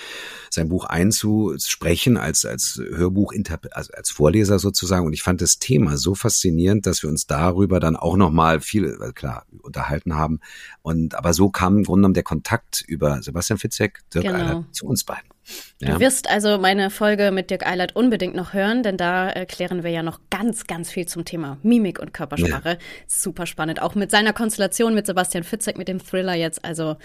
sein 0.49 0.69
Buch 0.69 0.85
einzusprechen 0.85 2.17
als 2.17 2.45
als 2.45 2.81
Hörbuch, 2.93 3.33
also 3.71 3.93
als 3.93 4.11
Vorleser 4.11 4.59
sozusagen. 4.59 5.05
Und 5.05 5.13
ich 5.13 5.23
fand 5.23 5.41
das 5.41 5.59
Thema 5.59 5.97
so 5.97 6.15
faszinierend, 6.15 6.85
dass 6.85 7.03
wir 7.03 7.09
uns 7.09 7.27
darüber 7.27 7.79
dann 7.79 7.95
auch 7.95 8.17
noch 8.17 8.31
mal 8.31 8.61
viel, 8.61 8.97
klar, 9.15 9.45
unterhalten 9.61 10.15
haben. 10.15 10.39
Und 10.81 11.15
aber 11.15 11.33
so 11.33 11.49
kam 11.49 11.77
im 11.77 11.83
Grunde 11.83 12.01
genommen 12.01 12.13
der 12.13 12.23
Kontakt 12.23 12.83
über 12.87 13.21
Sebastian 13.21 13.59
Fitzek, 13.59 14.01
Dirk 14.13 14.25
genau. 14.25 14.37
Eilert, 14.37 14.65
zu 14.75 14.85
uns 14.85 15.03
beiden. 15.03 15.33
Ja. 15.81 15.95
Du 15.95 15.99
wirst 15.99 16.29
also 16.29 16.57
meine 16.57 16.89
Folge 16.89 17.31
mit 17.31 17.49
Dirk 17.49 17.67
Eilert 17.67 17.95
unbedingt 17.95 18.35
noch 18.35 18.53
hören, 18.53 18.83
denn 18.83 18.97
da 18.97 19.29
erklären 19.29 19.83
wir 19.83 19.91
ja 19.91 20.03
noch 20.03 20.19
ganz, 20.29 20.65
ganz 20.65 20.89
viel 20.89 21.05
zum 21.07 21.25
Thema 21.25 21.57
Mimik 21.63 21.99
und 21.99 22.13
Körpersprache. 22.13 22.62
Ja. 22.62 22.62
Super 23.07 23.45
spannend. 23.45 23.81
Auch 23.81 23.95
mit 23.95 24.11
seiner 24.11 24.33
Konstellation 24.33 24.93
mit 24.95 25.05
Sebastian 25.05 25.43
Fitzek, 25.43 25.77
mit 25.77 25.87
dem 25.87 26.03
Thriller 26.03 26.33
jetzt. 26.33 26.63
Also 26.63 26.97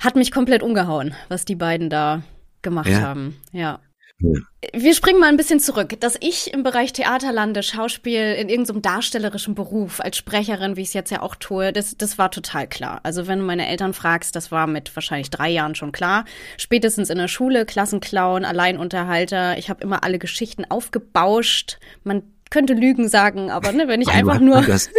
hat 0.00 0.16
mich 0.16 0.30
komplett 0.32 0.62
umgehauen, 0.62 1.14
was 1.28 1.44
die 1.44 1.56
beiden 1.56 1.90
da 1.90 2.22
gemacht 2.62 2.88
ja. 2.88 3.00
haben. 3.00 3.36
Ja. 3.52 3.80
Wir 4.72 4.94
springen 4.94 5.18
mal 5.18 5.28
ein 5.28 5.38
bisschen 5.38 5.60
zurück. 5.60 5.98
Dass 6.00 6.16
ich 6.20 6.52
im 6.52 6.62
Bereich 6.62 6.92
Theater 6.92 7.32
lande, 7.32 7.62
Schauspiel 7.62 8.34
in 8.34 8.50
irgendeinem 8.50 8.82
darstellerischen 8.82 9.54
Beruf 9.54 10.00
als 10.00 10.18
Sprecherin, 10.18 10.76
wie 10.76 10.82
ich 10.82 10.88
es 10.88 10.94
jetzt 10.94 11.10
ja 11.10 11.22
auch 11.22 11.34
tue, 11.34 11.72
das, 11.72 11.96
das 11.96 12.18
war 12.18 12.30
total 12.30 12.66
klar. 12.66 13.00
Also 13.02 13.26
wenn 13.26 13.38
du 13.38 13.44
meine 13.46 13.66
Eltern 13.66 13.94
fragst, 13.94 14.36
das 14.36 14.52
war 14.52 14.66
mit 14.66 14.94
wahrscheinlich 14.94 15.30
drei 15.30 15.48
Jahren 15.48 15.74
schon 15.74 15.92
klar. 15.92 16.26
Spätestens 16.58 17.08
in 17.08 17.16
der 17.16 17.28
Schule, 17.28 17.64
Klassenclown, 17.64 18.44
Alleinunterhalter. 18.44 19.56
Ich 19.56 19.70
habe 19.70 19.82
immer 19.82 20.04
alle 20.04 20.18
Geschichten 20.18 20.66
aufgebauscht. 20.68 21.78
Man 22.04 22.22
könnte 22.50 22.74
Lügen 22.74 23.08
sagen, 23.08 23.50
aber 23.50 23.72
ne, 23.72 23.88
wenn 23.88 24.00
ich 24.00 24.08
einfach 24.08 24.40
nur. 24.40 24.62
Du 24.62 24.72
hast, 24.72 24.90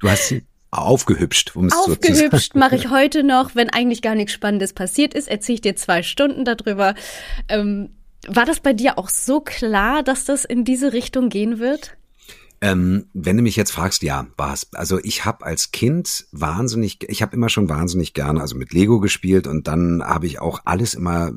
du 0.00 0.10
hast 0.10 0.28
sie 0.28 0.44
aufgehübscht, 0.70 1.56
um 1.56 1.66
es 1.66 1.74
Aufgehübscht 1.74 2.54
mache 2.54 2.76
ich 2.76 2.90
heute 2.90 3.22
noch, 3.22 3.54
wenn 3.54 3.70
eigentlich 3.70 4.02
gar 4.02 4.14
nichts 4.14 4.32
Spannendes 4.32 4.72
passiert 4.72 5.14
ist, 5.14 5.28
erzähle 5.28 5.54
ich 5.54 5.60
dir 5.62 5.76
zwei 5.76 6.02
Stunden 6.02 6.44
darüber. 6.44 6.94
Ähm, 7.48 7.90
war 8.28 8.44
das 8.44 8.60
bei 8.60 8.72
dir 8.72 8.98
auch 8.98 9.08
so 9.08 9.40
klar, 9.40 10.02
dass 10.02 10.24
das 10.24 10.44
in 10.44 10.64
diese 10.64 10.92
Richtung 10.92 11.28
gehen 11.28 11.58
wird? 11.58 11.96
Ähm, 12.60 13.06
wenn 13.12 13.36
du 13.36 13.42
mich 13.42 13.56
jetzt 13.56 13.70
fragst, 13.70 14.02
ja, 14.02 14.26
war's. 14.36 14.68
Also 14.72 14.98
ich 15.02 15.24
habe 15.24 15.44
als 15.44 15.72
Kind 15.72 16.26
wahnsinnig, 16.32 16.98
ich 17.08 17.22
habe 17.22 17.36
immer 17.36 17.50
schon 17.50 17.68
wahnsinnig 17.68 18.14
gerne, 18.14 18.40
also 18.40 18.56
mit 18.56 18.72
Lego 18.72 18.98
gespielt 18.98 19.46
und 19.46 19.68
dann 19.68 20.02
habe 20.02 20.26
ich 20.26 20.40
auch 20.40 20.60
alles 20.64 20.94
immer 20.94 21.32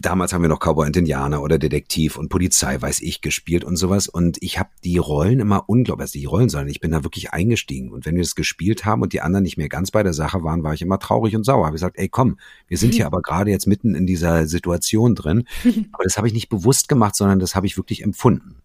damals 0.00 0.32
haben 0.32 0.42
wir 0.42 0.48
noch 0.48 0.60
Cowboy 0.60 0.86
und 0.86 0.96
Indianer 0.96 1.42
oder 1.42 1.58
Detektiv 1.58 2.16
und 2.16 2.28
Polizei, 2.28 2.80
weiß 2.80 3.00
ich, 3.00 3.20
gespielt 3.20 3.64
und 3.64 3.76
sowas. 3.76 4.08
Und 4.08 4.38
ich 4.40 4.58
habe 4.58 4.70
die 4.84 4.98
Rollen 4.98 5.40
immer 5.40 5.68
unglaublich, 5.68 6.04
also 6.04 6.18
die 6.18 6.24
Rollen, 6.24 6.48
sondern 6.48 6.68
ich 6.68 6.80
bin 6.80 6.90
da 6.90 7.04
wirklich 7.04 7.32
eingestiegen. 7.32 7.90
Und 7.90 8.06
wenn 8.06 8.14
wir 8.14 8.22
das 8.22 8.34
gespielt 8.34 8.84
haben 8.84 9.02
und 9.02 9.12
die 9.12 9.20
anderen 9.20 9.42
nicht 9.42 9.56
mehr 9.56 9.68
ganz 9.68 9.90
bei 9.90 10.02
der 10.02 10.12
Sache 10.12 10.42
waren, 10.42 10.62
war 10.62 10.74
ich 10.74 10.82
immer 10.82 10.98
traurig 10.98 11.36
und 11.36 11.44
sauer. 11.44 11.66
Habe 11.66 11.74
gesagt, 11.74 11.98
ey, 11.98 12.08
komm, 12.08 12.38
wir 12.68 12.78
sind 12.78 12.94
hier 12.94 13.06
aber 13.14 13.22
gerade 13.22 13.50
jetzt 13.50 13.66
mitten 13.66 13.94
in 13.94 14.06
dieser 14.06 14.46
Situation 14.46 15.14
drin. 15.14 15.44
Aber 15.92 16.04
das 16.04 16.16
habe 16.16 16.26
ich 16.26 16.34
nicht 16.34 16.48
bewusst 16.48 16.88
gemacht, 16.88 17.14
sondern 17.16 17.38
das 17.38 17.54
habe 17.54 17.66
ich 17.66 17.76
wirklich 17.76 18.02
empfunden. 18.02 18.56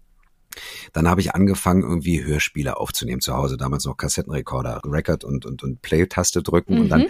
Dann 0.94 1.08
habe 1.08 1.22
ich 1.22 1.36
angefangen, 1.36 1.84
irgendwie 1.84 2.24
Hörspiele 2.24 2.78
aufzunehmen 2.78 3.22
zu 3.22 3.34
Hause, 3.34 3.58
damals 3.58 3.86
noch 3.86 3.98
Kassettenrekorder, 3.98 4.82
Record 4.86 5.24
und, 5.24 5.46
und, 5.46 5.64
und 5.64 5.82
Play-Taste 5.82 6.42
drücken. 6.42 6.76
Mhm. 6.76 6.82
Und 6.82 6.90
dann 6.90 7.02
mhm. 7.02 7.10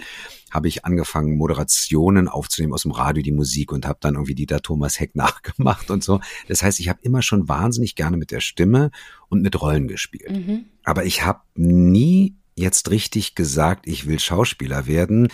habe 0.50 0.68
ich 0.68 0.84
angefangen, 0.84 1.36
Moderationen 1.36 2.28
aufzunehmen 2.28 2.72
aus 2.72 2.82
dem 2.82 2.92
Radio, 2.92 3.22
die 3.22 3.32
Musik 3.32 3.72
und 3.72 3.86
habe 3.86 3.98
dann 4.00 4.14
irgendwie 4.14 4.34
Dieter 4.34 4.60
Thomas 4.60 5.00
Heck 5.00 5.14
nachgemacht 5.14 5.90
und 5.90 6.04
so. 6.04 6.20
Das 6.48 6.62
heißt, 6.62 6.80
ich 6.80 6.88
habe 6.88 7.00
immer 7.02 7.22
schon 7.22 7.48
wahnsinnig 7.48 7.94
gerne 7.94 8.16
mit 8.16 8.30
der 8.30 8.40
Stimme 8.40 8.90
und 9.28 9.42
mit 9.42 9.60
Rollen 9.60 9.88
gespielt. 9.88 10.30
Mhm. 10.30 10.66
Aber 10.84 11.04
ich 11.04 11.24
habe 11.24 11.40
nie 11.54 12.36
jetzt 12.56 12.90
richtig 12.90 13.34
gesagt, 13.34 13.86
ich 13.86 14.06
will 14.06 14.20
Schauspieler 14.20 14.86
werden. 14.86 15.28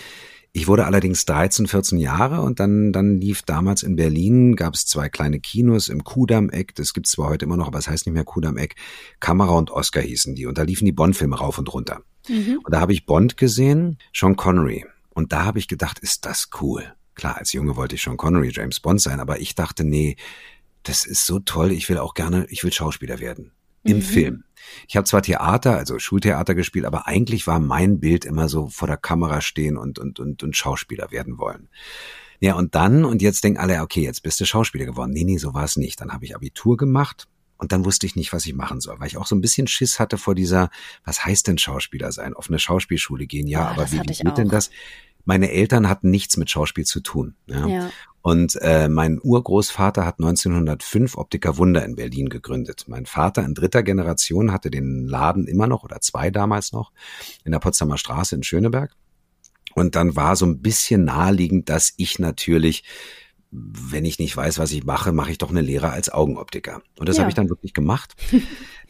Ich 0.57 0.67
wurde 0.67 0.87
allerdings 0.87 1.23
13, 1.25 1.67
14 1.67 1.99
Jahre 1.99 2.41
und 2.41 2.59
dann, 2.59 2.91
dann 2.91 3.21
lief 3.21 3.43
damals 3.43 3.83
in 3.83 3.95
Berlin, 3.95 4.55
gab 4.55 4.73
es 4.73 4.87
zwei 4.87 5.07
kleine 5.07 5.39
Kinos 5.39 5.87
im 5.87 6.03
Kudamm-Eck, 6.03 6.73
das 6.73 6.95
gibt's 6.95 7.11
zwar 7.11 7.29
heute 7.29 7.45
immer 7.45 7.57
noch, 7.57 7.67
aber 7.67 7.77
es 7.77 7.87
heißt 7.87 8.07
nicht 8.07 8.15
mehr 8.15 8.23
Kudamm-Eck, 8.23 8.75
Kamera 9.19 9.51
und 9.51 9.69
Oscar 9.69 10.01
hießen 10.01 10.33
die 10.33 10.47
und 10.47 10.57
da 10.57 10.63
liefen 10.63 10.85
die 10.85 10.93
Bond-Filme 10.93 11.37
rauf 11.37 11.59
und 11.59 11.71
runter. 11.71 12.01
Mhm. 12.27 12.61
Und 12.63 12.73
da 12.73 12.79
habe 12.79 12.91
ich 12.91 13.05
Bond 13.05 13.37
gesehen, 13.37 13.99
Sean 14.15 14.35
Connery. 14.35 14.83
Und 15.11 15.31
da 15.31 15.45
habe 15.45 15.59
ich 15.59 15.67
gedacht, 15.67 15.99
ist 15.99 16.25
das 16.25 16.49
cool. 16.59 16.91
Klar, 17.13 17.37
als 17.37 17.53
Junge 17.53 17.75
wollte 17.75 17.93
ich 17.93 18.01
Sean 18.01 18.17
Connery, 18.17 18.49
James 18.51 18.79
Bond 18.79 18.99
sein, 18.99 19.19
aber 19.19 19.39
ich 19.39 19.53
dachte, 19.53 19.83
nee, 19.83 20.15
das 20.81 21.05
ist 21.05 21.27
so 21.27 21.37
toll, 21.37 21.71
ich 21.71 21.87
will 21.87 21.99
auch 21.99 22.15
gerne, 22.15 22.47
ich 22.49 22.63
will 22.63 22.73
Schauspieler 22.73 23.19
werden. 23.19 23.51
Im 23.83 23.97
mhm. 23.97 24.01
Film. 24.01 24.43
Ich 24.87 24.97
habe 24.97 25.05
zwar 25.05 25.21
Theater, 25.21 25.77
also 25.77 25.99
Schultheater 25.99 26.55
gespielt, 26.55 26.85
aber 26.85 27.07
eigentlich 27.07 27.47
war 27.47 27.59
mein 27.59 27.99
Bild 27.99 28.25
immer 28.25 28.49
so 28.49 28.67
vor 28.67 28.87
der 28.87 28.97
Kamera 28.97 29.41
stehen 29.41 29.77
und, 29.77 29.99
und, 29.99 30.19
und, 30.19 30.43
und 30.43 30.55
Schauspieler 30.55 31.11
werden 31.11 31.37
wollen. 31.37 31.69
Ja, 32.39 32.55
und 32.55 32.75
dann, 32.75 33.03
und 33.03 33.21
jetzt 33.21 33.43
denken 33.43 33.59
alle, 33.59 33.81
okay, 33.81 34.01
jetzt 34.01 34.21
bist 34.21 34.39
du 34.39 34.45
Schauspieler 34.45 34.85
geworden. 34.85 35.11
Nee, 35.11 35.23
nee, 35.23 35.37
so 35.37 35.53
war 35.53 35.63
es 35.63 35.75
nicht. 35.75 35.99
Dann 36.01 36.11
habe 36.11 36.25
ich 36.25 36.35
Abitur 36.35 36.77
gemacht 36.77 37.27
und 37.57 37.71
dann 37.71 37.85
wusste 37.85 38.05
ich 38.05 38.15
nicht, 38.15 38.33
was 38.33 38.45
ich 38.45 38.53
machen 38.53 38.79
soll, 38.79 38.99
weil 38.99 39.07
ich 39.07 39.17
auch 39.17 39.25
so 39.25 39.35
ein 39.35 39.41
bisschen 39.41 39.67
Schiss 39.67 39.99
hatte 39.99 40.17
vor 40.17 40.35
dieser, 40.35 40.69
was 41.03 41.25
heißt 41.25 41.47
denn 41.47 41.57
Schauspieler 41.57 42.11
sein? 42.11 42.35
Auf 42.35 42.49
eine 42.49 42.59
Schauspielschule 42.59 43.25
gehen, 43.25 43.47
ja, 43.47 43.61
ja 43.61 43.67
aber 43.69 43.91
wie, 43.91 43.99
wie 43.99 44.23
geht 44.23 44.37
denn 44.37 44.49
das? 44.49 44.69
Meine 45.27 45.51
Eltern 45.51 45.89
hatten 45.89 46.09
nichts 46.09 46.37
mit 46.37 46.49
Schauspiel 46.49 46.85
zu 46.85 47.01
tun. 47.01 47.35
Ja. 47.47 47.67
ja. 47.67 47.89
Und 48.21 48.57
äh, 48.61 48.87
mein 48.87 49.19
Urgroßvater 49.21 50.05
hat 50.05 50.19
1905 50.19 51.17
Optiker 51.17 51.57
Wunder 51.57 51.83
in 51.83 51.95
Berlin 51.95 52.29
gegründet. 52.29 52.85
Mein 52.87 53.05
Vater 53.05 53.43
in 53.43 53.53
dritter 53.53 53.83
Generation 53.83 54.53
hatte 54.53 54.71
den 54.71 55.05
Laden 55.05 55.45
immer 55.45 55.67
noch 55.67 55.83
oder 55.83 55.99
zwei 55.99 56.31
damals 56.31 56.71
noch 56.71 56.93
in 57.43 57.51
der 57.51 57.59
Potsdamer 57.59 57.97
Straße 57.97 58.35
in 58.35 58.43
Schöneberg. 58.43 58.93
Und 59.75 59.95
dann 59.95 60.15
war 60.15 60.37
so 60.37 60.45
ein 60.45 60.61
bisschen 60.61 61.03
naheliegend, 61.03 61.67
dass 61.67 61.93
ich 61.97 62.19
natürlich 62.19 62.85
wenn 63.51 64.05
ich 64.05 64.19
nicht 64.19 64.35
weiß, 64.35 64.59
was 64.59 64.71
ich 64.71 64.83
mache, 64.83 65.11
mache 65.11 65.31
ich 65.31 65.37
doch 65.37 65.49
eine 65.49 65.61
Lehre 65.61 65.89
als 65.89 66.11
Augenoptiker. 66.11 66.81
Und 66.99 67.07
das 67.07 67.17
ja. 67.17 67.23
habe 67.23 67.29
ich 67.29 67.35
dann 67.35 67.49
wirklich 67.49 67.73
gemacht. 67.73 68.15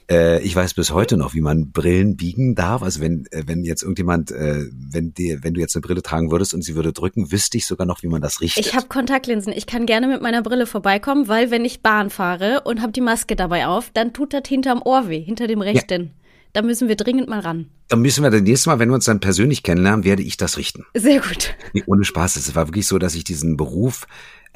Äh, 0.10 0.42
ich 0.42 0.56
weiß 0.56 0.74
bis 0.74 0.92
heute 0.92 1.18
noch, 1.18 1.34
wie 1.34 1.42
man 1.42 1.72
Brillen 1.72 2.16
biegen 2.16 2.56
darf. 2.56 2.82
Also 2.82 3.02
wenn, 3.02 3.26
äh, 3.32 3.44
wenn 3.46 3.64
jetzt 3.64 3.82
irgendjemand, 3.82 4.32
äh, 4.32 4.66
wenn 4.72 5.14
dir, 5.14 5.44
wenn 5.44 5.54
du 5.54 5.60
jetzt 5.60 5.76
eine 5.76 5.82
Brille 5.82 6.02
tragen 6.02 6.32
würdest 6.32 6.54
und 6.54 6.64
sie 6.64 6.76
würde 6.76 6.94
drücken, 6.94 7.32
wüsste 7.32 7.58
ich 7.58 7.66
sogar 7.66 7.86
noch, 7.86 8.04
wie 8.04 8.08
man 8.08 8.22
das 8.22 8.40
richtet. 8.40 8.66
Ich 8.66 8.74
habe 8.74 8.88
Kontaktlinsen. 8.88 9.52
Ich 9.52 9.66
kann 9.66 9.86
gerne 9.86 10.08
mit 10.08 10.22
meiner 10.22 10.42
Brille 10.42 10.66
vorbeikommen, 10.66 11.28
weil 11.28 11.52
wenn 11.52 11.66
ich 11.66 11.82
Bahn 11.82 12.10
fahre 12.10 12.62
und 12.64 12.82
habe 12.82 12.94
die 12.94 13.02
Maske 13.02 13.36
dabei 13.36 13.68
auf, 13.68 13.92
dann 13.94 14.14
tut 14.14 14.34
das 14.34 14.44
hinterm 14.48 14.82
Ohr 14.84 15.10
weh, 15.10 15.20
hinter 15.20 15.48
dem 15.48 15.60
rechten. 15.60 16.04
Ja. 16.04 16.10
da 16.54 16.62
müssen 16.62 16.88
wir 16.88 16.96
dringend 16.96 17.28
mal 17.28 17.40
ran. 17.40 17.70
Dann 17.90 18.02
müssen 18.02 18.24
wir 18.24 18.30
das 18.30 18.42
nächste 18.42 18.70
Mal, 18.70 18.80
wenn 18.80 18.90
wir 18.90 18.96
uns 18.96 19.06
dann 19.06 19.20
persönlich 19.20 19.62
kennenlernen, 19.62 20.06
werde 20.06 20.24
ich 20.24 20.38
das 20.38 20.58
richten. 20.58 20.86
Sehr 20.94 21.20
gut. 21.20 21.54
Nee, 21.74 21.84
ohne 21.86 22.06
Spaß. 22.06 22.38
Es 22.38 22.56
war 22.56 22.68
wirklich 22.68 22.88
so, 22.88 22.98
dass 22.98 23.16
ich 23.16 23.26
diesen 23.26 23.58
Beruf 23.58 24.08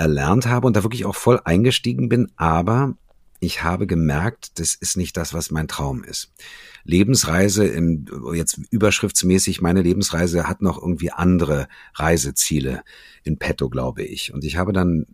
erlernt 0.01 0.47
habe 0.47 0.67
und 0.67 0.75
da 0.75 0.83
wirklich 0.83 1.05
auch 1.05 1.15
voll 1.15 1.39
eingestiegen 1.45 2.09
bin, 2.09 2.31
aber 2.35 2.95
ich 3.43 3.63
habe 3.63 3.87
gemerkt, 3.87 4.59
das 4.59 4.75
ist 4.75 4.97
nicht 4.97 5.17
das, 5.17 5.33
was 5.33 5.49
mein 5.49 5.67
Traum 5.67 6.03
ist. 6.03 6.31
Lebensreise, 6.83 7.65
im, 7.65 8.05
jetzt 8.33 8.59
überschriftsmäßig, 8.69 9.61
meine 9.61 9.81
Lebensreise 9.81 10.47
hat 10.47 10.61
noch 10.61 10.79
irgendwie 10.79 11.11
andere 11.11 11.67
Reiseziele 11.95 12.83
in 13.23 13.39
petto, 13.39 13.69
glaube 13.69 14.03
ich. 14.03 14.31
Und 14.31 14.43
ich 14.43 14.57
habe 14.57 14.73
dann, 14.73 15.07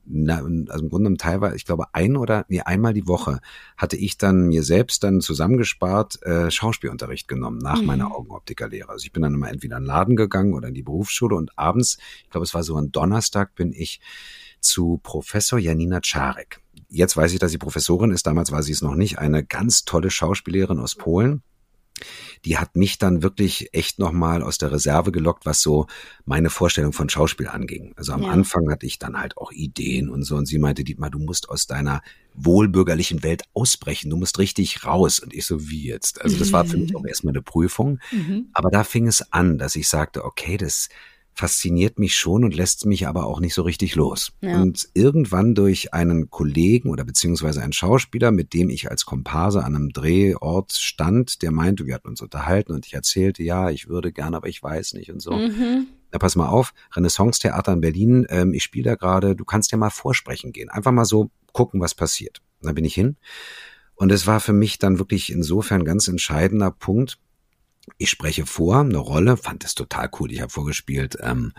also 0.67 0.83
im 0.83 0.89
Grunde 0.89 1.15
teilweise, 1.15 1.55
ich 1.55 1.63
glaube, 1.63 1.85
ein 1.93 2.17
oder, 2.17 2.45
nee, 2.49 2.59
einmal 2.59 2.93
die 2.93 3.07
Woche 3.07 3.39
hatte 3.77 3.95
ich 3.95 4.17
dann 4.17 4.47
mir 4.47 4.63
selbst 4.63 5.05
dann 5.05 5.21
zusammengespart 5.21 6.21
äh, 6.23 6.51
Schauspielunterricht 6.51 7.29
genommen 7.29 7.59
nach 7.59 7.79
mhm. 7.79 7.87
meiner 7.87 8.11
Augenoptikerlehre. 8.13 8.89
Also 8.89 9.05
ich 9.05 9.13
bin 9.13 9.23
dann 9.23 9.33
immer 9.33 9.49
entweder 9.49 9.77
in 9.77 9.83
den 9.83 9.87
Laden 9.87 10.17
gegangen 10.17 10.53
oder 10.53 10.67
in 10.67 10.73
die 10.73 10.83
Berufsschule 10.83 11.35
und 11.35 11.57
abends, 11.57 11.97
ich 12.25 12.29
glaube, 12.29 12.43
es 12.43 12.53
war 12.53 12.63
so 12.63 12.75
ein 12.75 12.91
Donnerstag, 12.91 13.55
bin 13.55 13.71
ich 13.71 14.01
zu 14.67 14.99
Professor 15.03 15.59
Janina 15.59 15.99
Czarek. 16.01 16.61
Jetzt 16.89 17.17
weiß 17.17 17.33
ich, 17.33 17.39
dass 17.39 17.51
sie 17.51 17.57
Professorin 17.57 18.11
ist. 18.11 18.27
Damals 18.27 18.51
war 18.51 18.63
sie 18.63 18.71
es 18.71 18.81
noch 18.81 18.95
nicht. 18.95 19.19
Eine 19.19 19.43
ganz 19.43 19.83
tolle 19.83 20.09
Schauspielerin 20.09 20.79
aus 20.79 20.95
Polen 20.95 21.43
die 22.45 22.57
hat 22.57 22.75
mich 22.75 22.97
dann 22.97 23.23
wirklich 23.23 23.73
echt 23.73 23.99
nochmal 23.99 24.43
aus 24.43 24.57
der 24.57 24.71
Reserve 24.71 25.11
gelockt, 25.11 25.45
was 25.45 25.61
so 25.61 25.87
meine 26.25 26.49
Vorstellung 26.49 26.93
von 26.93 27.09
Schauspiel 27.09 27.47
anging. 27.47 27.93
Also 27.95 28.13
am 28.13 28.23
ja. 28.23 28.29
Anfang 28.29 28.69
hatte 28.69 28.85
ich 28.85 28.99
dann 28.99 29.19
halt 29.19 29.37
auch 29.37 29.51
Ideen 29.51 30.09
und 30.09 30.23
so 30.23 30.35
und 30.35 30.45
sie 30.45 30.59
meinte, 30.59 30.83
Dietmar, 30.83 31.09
du 31.09 31.19
musst 31.19 31.49
aus 31.49 31.67
deiner 31.67 32.01
wohlbürgerlichen 32.35 33.23
Welt 33.23 33.43
ausbrechen, 33.53 34.09
du 34.09 34.17
musst 34.17 34.37
richtig 34.37 34.85
raus. 34.85 35.19
Und 35.19 35.33
ich 35.33 35.45
so, 35.45 35.69
wie 35.69 35.87
jetzt? 35.87 36.21
Also 36.21 36.37
das 36.37 36.51
war 36.51 36.65
für 36.65 36.77
mich 36.77 36.95
auch 36.95 37.05
erstmal 37.05 37.33
eine 37.33 37.41
Prüfung. 37.41 37.99
Mhm. 38.11 38.49
Aber 38.53 38.69
da 38.69 38.83
fing 38.83 39.07
es 39.07 39.31
an, 39.33 39.57
dass 39.57 39.75
ich 39.75 39.87
sagte, 39.87 40.23
okay, 40.23 40.57
das 40.57 40.89
fasziniert 41.37 41.99
mich 41.99 42.15
schon 42.15 42.43
und 42.43 42.55
lässt 42.55 42.85
mich 42.85 43.07
aber 43.07 43.27
auch 43.27 43.39
nicht 43.39 43.53
so 43.53 43.61
richtig 43.61 43.95
los. 43.95 44.31
Ja. 44.41 44.59
Und 44.59 44.89
irgendwann 44.95 45.53
durch 45.53 45.93
einen 45.93 46.31
Kollegen 46.31 46.89
oder 46.89 47.05
beziehungsweise 47.05 47.61
einen 47.61 47.73
Schauspieler, 47.73 48.31
mit 48.31 48.53
dem 48.53 48.71
ich 48.71 48.89
als 48.89 49.05
Komparse 49.05 49.63
an 49.63 49.75
einem 49.75 49.89
Drehort 49.89 50.71
stand, 50.71 51.43
der 51.43 51.51
meinte, 51.51 51.85
wir 51.85 51.93
hatten 51.93 52.07
uns 52.07 52.21
unterhalten 52.21 52.73
und 52.73 52.87
ich 52.87 52.95
erzählte, 52.95 53.43
ja, 53.43 53.69
ich 53.69 53.87
würde 53.87 54.11
gerne, 54.11 54.35
aber 54.35 54.47
ich 54.47 54.61
weiß 54.63 54.93
nicht 54.93 55.11
und 55.11 55.21
so. 55.21 55.31
Mhm. 55.31 55.87
Na, 56.11 56.17
pass 56.17 56.35
mal 56.35 56.47
auf, 56.47 56.73
Renaissance-Theater 56.95 57.73
in 57.73 57.81
Berlin, 57.81 58.25
ähm, 58.29 58.53
ich 58.53 58.63
spiele 58.63 58.91
da 58.91 58.95
gerade, 58.95 59.35
du 59.35 59.45
kannst 59.45 59.71
ja 59.71 59.77
mal 59.77 59.91
vorsprechen 59.91 60.51
gehen. 60.53 60.69
Einfach 60.69 60.91
mal 60.91 61.05
so 61.05 61.29
gucken, 61.53 61.79
was 61.81 61.93
passiert. 61.93 62.41
Und 62.61 62.67
dann 62.67 62.75
bin 62.75 62.85
ich 62.85 62.95
hin. 62.95 63.15
Und 63.93 64.11
es 64.11 64.25
war 64.25 64.39
für 64.39 64.53
mich 64.53 64.79
dann 64.79 64.97
wirklich 64.97 65.31
insofern 65.31 65.85
ganz 65.85 66.07
entscheidender 66.07 66.71
Punkt, 66.71 67.19
ich 67.97 68.09
spreche 68.09 68.45
vor, 68.45 68.79
eine 68.81 68.97
Rolle, 68.97 69.37
fand 69.37 69.63
es 69.63 69.75
total 69.75 70.09
cool. 70.19 70.31
Ich 70.31 70.41
habe 70.41 70.51
vorgespielt, 70.51 71.17
ähm, 71.21 71.53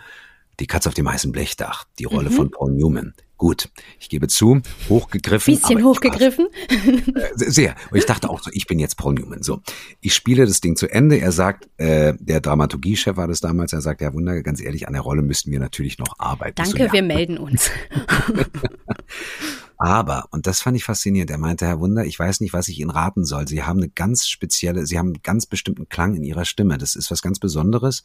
die 0.61 0.67
Katze 0.67 0.89
auf 0.89 0.95
dem 0.95 1.11
heißen 1.11 1.33
Blechdach, 1.33 1.85
die 1.99 2.05
Rolle 2.05 2.31
mhm. 2.31 2.35
von 2.35 2.51
Paul 2.51 2.73
Newman. 2.73 3.15
Gut, 3.37 3.69
ich 4.01 4.09
gebe 4.09 4.27
zu, 4.27 4.61
hochgegriffen. 4.89 5.55
Bisschen 5.55 5.85
hochgegriffen. 5.85 6.49
Äh, 6.69 7.31
sehr. 7.37 7.77
Und 7.93 7.99
ich 7.99 8.05
dachte 8.05 8.29
auch 8.29 8.43
so, 8.43 8.51
ich 8.53 8.67
bin 8.67 8.81
jetzt 8.81 8.97
Paul 8.97 9.15
Newman. 9.15 9.45
So, 9.45 9.63
ich 10.01 10.13
spiele 10.13 10.45
das 10.45 10.61
Ding 10.61 10.75
zu 10.75 10.89
Ende. 10.89 11.21
Er 11.21 11.31
sagt, 11.31 11.69
äh, 11.77 12.15
der 12.19 12.41
Dramaturgiechef 12.41 13.17
war 13.17 13.29
das 13.29 13.41
damals, 13.41 13.73
er 13.73 13.81
sagt, 13.81 14.01
ja 14.01 14.13
Wunder, 14.13 14.43
ganz 14.43 14.61
ehrlich, 14.61 14.89
an 14.89 14.95
der 14.95 15.03
Rolle 15.03 15.23
müssten 15.23 15.53
wir 15.53 15.61
natürlich 15.61 15.99
noch 15.99 16.19
arbeiten. 16.19 16.57
Danke, 16.57 16.87
so, 16.89 16.93
wir 16.93 17.03
melden 17.03 17.39
uns. 17.39 17.71
Aber, 19.79 20.27
und 20.33 20.49
das 20.49 20.61
fand 20.61 20.77
ich 20.77 20.83
faszinierend, 20.83 21.31
er 21.31 21.39
meinte, 21.39 21.65
Herr 21.65 21.79
Wunder, 21.79 22.05
ich 22.05 22.19
weiß 22.19 22.41
nicht, 22.41 22.53
was 22.53 22.67
ich 22.67 22.81
Ihnen 22.81 22.91
raten 22.91 23.25
soll. 23.25 23.47
Sie 23.47 23.63
haben 23.63 23.79
eine 23.79 23.89
ganz 23.89 24.27
spezielle, 24.27 24.85
Sie 24.87 24.99
haben 24.99 25.09
einen 25.09 25.23
ganz 25.23 25.47
bestimmten 25.47 25.89
Klang 25.89 26.17
in 26.17 26.25
Ihrer 26.25 26.45
Stimme. 26.45 26.79
Das 26.79 26.97
ist 26.97 27.13
was 27.13 27.23
ganz 27.23 27.39
Besonderes. 27.39 28.03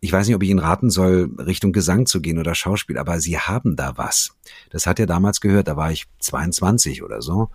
Ich 0.00 0.10
weiß 0.10 0.26
nicht, 0.26 0.36
ob 0.36 0.42
ich 0.42 0.48
Ihnen 0.48 0.58
raten 0.58 0.88
soll, 0.88 1.30
Richtung 1.38 1.72
Gesang 1.72 2.06
zu 2.06 2.22
gehen 2.22 2.38
oder 2.38 2.54
Schauspiel, 2.54 2.96
aber 2.96 3.20
Sie 3.20 3.38
haben 3.38 3.76
da 3.76 3.98
was. 3.98 4.36
Das 4.70 4.86
hat 4.86 4.98
er 4.98 5.06
damals 5.06 5.42
gehört, 5.42 5.68
da 5.68 5.76
war 5.76 5.92
ich 5.92 6.06
22 6.20 7.02
oder 7.02 7.20
so. 7.20 7.50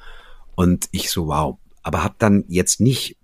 Und 0.53 0.87
ich 0.91 1.09
so, 1.09 1.27
wow. 1.27 1.57
Aber 1.81 2.03
hab 2.03 2.19
dann 2.19 2.45
jetzt 2.47 2.79
nicht 2.79 3.17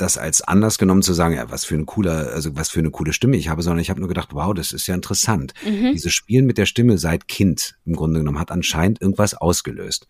das 0.00 0.18
als 0.18 0.40
Anlass 0.42 0.78
genommen 0.78 1.02
zu 1.02 1.12
sagen, 1.12 1.34
ja, 1.34 1.50
was 1.50 1.64
für 1.64 1.74
ein 1.74 1.86
cooler, 1.86 2.32
also 2.32 2.56
was 2.56 2.70
für 2.70 2.80
eine 2.80 2.90
coole 2.90 3.12
Stimme 3.12 3.36
ich 3.36 3.48
habe, 3.48 3.62
sondern 3.62 3.80
ich 3.80 3.90
habe 3.90 4.00
nur 4.00 4.08
gedacht, 4.08 4.30
wow, 4.32 4.54
das 4.54 4.72
ist 4.72 4.86
ja 4.86 4.94
interessant. 4.94 5.52
Mhm. 5.64 5.92
Dieses 5.92 6.12
Spielen 6.12 6.46
mit 6.46 6.58
der 6.58 6.66
Stimme 6.66 6.98
seit 6.98 7.28
Kind 7.28 7.76
im 7.84 7.94
Grunde 7.94 8.20
genommen 8.20 8.38
hat 8.38 8.50
anscheinend 8.50 9.00
irgendwas 9.00 9.34
ausgelöst. 9.34 10.06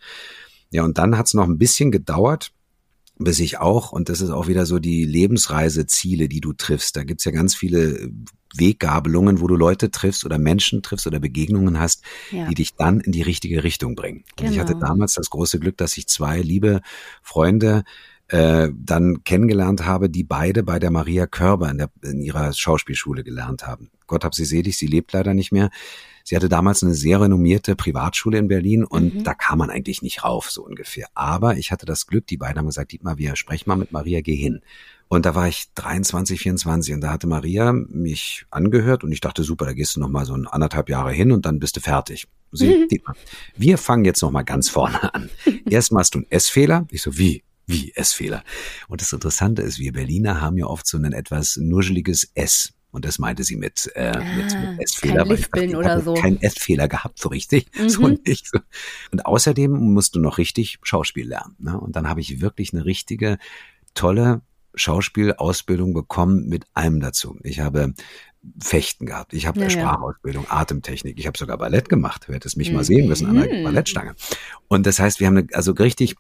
Ja, 0.70 0.84
und 0.84 0.98
dann 0.98 1.18
hat 1.18 1.26
es 1.26 1.34
noch 1.34 1.48
ein 1.48 1.58
bisschen 1.58 1.90
gedauert, 1.90 2.52
bis 3.18 3.38
ich 3.40 3.58
auch, 3.58 3.92
und 3.92 4.08
das 4.08 4.20
ist 4.20 4.30
auch 4.30 4.46
wieder 4.48 4.64
so 4.64 4.78
die 4.78 5.04
Lebensreiseziele, 5.04 6.28
die 6.28 6.40
du 6.40 6.52
triffst. 6.52 6.96
Da 6.96 7.04
gibt's 7.04 7.24
ja 7.24 7.32
ganz 7.32 7.54
viele 7.54 8.10
Weggabelungen, 8.56 9.40
wo 9.40 9.46
du 9.46 9.56
Leute 9.56 9.90
triffst 9.90 10.24
oder 10.24 10.38
Menschen 10.38 10.82
triffst 10.82 11.06
oder 11.06 11.20
Begegnungen 11.20 11.78
hast, 11.78 12.02
ja. 12.30 12.48
die 12.48 12.54
dich 12.54 12.74
dann 12.74 13.00
in 13.00 13.12
die 13.12 13.22
richtige 13.22 13.62
Richtung 13.62 13.94
bringen. 13.94 14.24
Genau. 14.36 14.48
Und 14.48 14.54
ich 14.54 14.60
hatte 14.60 14.72
genau. 14.72 14.86
damals 14.86 15.14
das 15.14 15.30
große 15.30 15.58
Glück, 15.60 15.76
dass 15.76 15.96
ich 15.96 16.06
zwei 16.06 16.40
liebe 16.40 16.80
Freunde 17.22 17.84
äh, 18.30 18.68
dann 18.72 19.24
kennengelernt 19.24 19.84
habe, 19.84 20.08
die 20.08 20.22
beide 20.22 20.62
bei 20.62 20.78
der 20.78 20.90
Maria 20.90 21.26
Körber 21.26 21.68
in, 21.68 21.78
der, 21.78 21.90
in 22.02 22.20
ihrer 22.20 22.52
Schauspielschule 22.52 23.24
gelernt 23.24 23.66
haben. 23.66 23.90
Gott 24.06 24.24
hab 24.24 24.36
sie 24.36 24.44
selig, 24.44 24.78
sie 24.78 24.86
lebt 24.86 25.12
leider 25.12 25.34
nicht 25.34 25.50
mehr. 25.50 25.70
Sie 26.22 26.36
hatte 26.36 26.48
damals 26.48 26.82
eine 26.84 26.94
sehr 26.94 27.20
renommierte 27.20 27.74
Privatschule 27.74 28.38
in 28.38 28.46
Berlin 28.46 28.84
und 28.84 29.16
mhm. 29.16 29.24
da 29.24 29.34
kam 29.34 29.58
man 29.58 29.70
eigentlich 29.70 30.00
nicht 30.02 30.22
rauf, 30.22 30.50
so 30.50 30.64
ungefähr. 30.64 31.08
Aber 31.14 31.56
ich 31.56 31.72
hatte 31.72 31.86
das 31.86 32.06
Glück, 32.06 32.26
die 32.28 32.36
beiden 32.36 32.58
haben 32.58 32.66
gesagt, 32.66 32.92
Dietmar, 32.92 33.18
wir 33.18 33.34
sprechen 33.34 33.68
mal 33.68 33.76
mit 33.76 33.90
Maria, 33.90 34.20
geh 34.20 34.36
hin. 34.36 34.60
Und 35.08 35.26
da 35.26 35.34
war 35.34 35.48
ich 35.48 35.64
23, 35.74 36.38
24 36.38 36.94
und 36.94 37.00
da 37.00 37.10
hatte 37.10 37.26
Maria 37.26 37.72
mich 37.72 38.46
angehört 38.50 39.02
und 39.02 39.10
ich 39.10 39.20
dachte, 39.20 39.42
super, 39.42 39.64
da 39.64 39.72
gehst 39.72 39.96
du 39.96 40.00
noch 40.00 40.08
mal 40.08 40.24
so 40.24 40.34
ein 40.34 40.46
anderthalb 40.46 40.88
Jahre 40.88 41.10
hin 41.10 41.32
und 41.32 41.46
dann 41.46 41.58
bist 41.58 41.76
du 41.76 41.80
fertig. 41.80 42.28
Sie, 42.52 42.86
mhm. 42.90 43.14
wir 43.56 43.76
fangen 43.76 44.04
jetzt 44.04 44.22
noch 44.22 44.30
mal 44.30 44.44
ganz 44.44 44.68
vorne 44.68 45.12
an. 45.12 45.30
Erst 45.68 45.90
machst 45.90 46.14
du 46.14 46.18
einen 46.18 46.30
S-Fehler. 46.30 46.86
Ich 46.92 47.02
so, 47.02 47.18
wie? 47.18 47.42
Wie 47.70 47.92
S-Fehler? 47.94 48.44
Und 48.88 49.00
das 49.00 49.12
Interessante 49.12 49.62
ist, 49.62 49.78
wir 49.78 49.92
Berliner 49.92 50.40
haben 50.40 50.56
ja 50.58 50.66
oft 50.66 50.86
so 50.86 50.98
ein 50.98 51.12
etwas 51.12 51.56
nuscheliges 51.56 52.30
S. 52.34 52.72
Und 52.92 53.04
das 53.04 53.18
meinte 53.18 53.44
sie 53.44 53.56
mit, 53.56 53.90
äh, 53.94 54.12
ah, 54.14 54.24
mit, 54.36 54.52
mit 54.52 54.80
S-Fehler. 54.80 55.24
Kein 55.24 55.28
Lispeln 55.28 55.76
oder 55.76 56.00
so. 56.00 56.14
Kein 56.14 56.40
S-Fehler 56.40 56.88
gehabt, 56.88 57.18
so 57.18 57.28
richtig. 57.28 57.68
Mhm. 57.80 57.88
So 57.88 58.08
nicht. 58.08 58.50
Und 59.12 59.26
außerdem 59.26 59.70
musst 59.70 60.14
du 60.14 60.20
noch 60.20 60.38
richtig 60.38 60.78
Schauspiel 60.82 61.28
lernen. 61.28 61.56
Ne? 61.58 61.78
Und 61.78 61.96
dann 61.96 62.08
habe 62.08 62.20
ich 62.20 62.40
wirklich 62.40 62.72
eine 62.72 62.84
richtige, 62.84 63.38
tolle 63.94 64.42
Schauspielausbildung 64.74 65.94
bekommen 65.94 66.48
mit 66.48 66.64
allem 66.74 67.00
dazu. 67.00 67.38
Ich 67.42 67.60
habe 67.60 67.94
Fechten 68.62 69.06
gehabt. 69.06 69.34
Ich 69.34 69.46
habe 69.46 69.60
ja, 69.60 69.70
Sprachausbildung, 69.70 70.46
Atemtechnik. 70.48 71.18
Ich 71.18 71.26
habe 71.26 71.36
sogar 71.36 71.58
Ballett 71.58 71.88
gemacht. 71.88 72.24
Du 72.26 72.32
hättest 72.32 72.56
mich 72.56 72.70
mhm. 72.70 72.76
mal 72.76 72.84
sehen 72.84 73.08
müssen 73.08 73.28
an 73.28 73.36
der 73.36 73.52
mhm. 73.52 73.64
Ballettstange. 73.64 74.14
Und 74.68 74.86
das 74.86 74.98
heißt, 74.98 75.20
wir 75.20 75.26
haben 75.26 75.38
eine, 75.38 75.46
also 75.52 75.72
richtig 75.72 76.16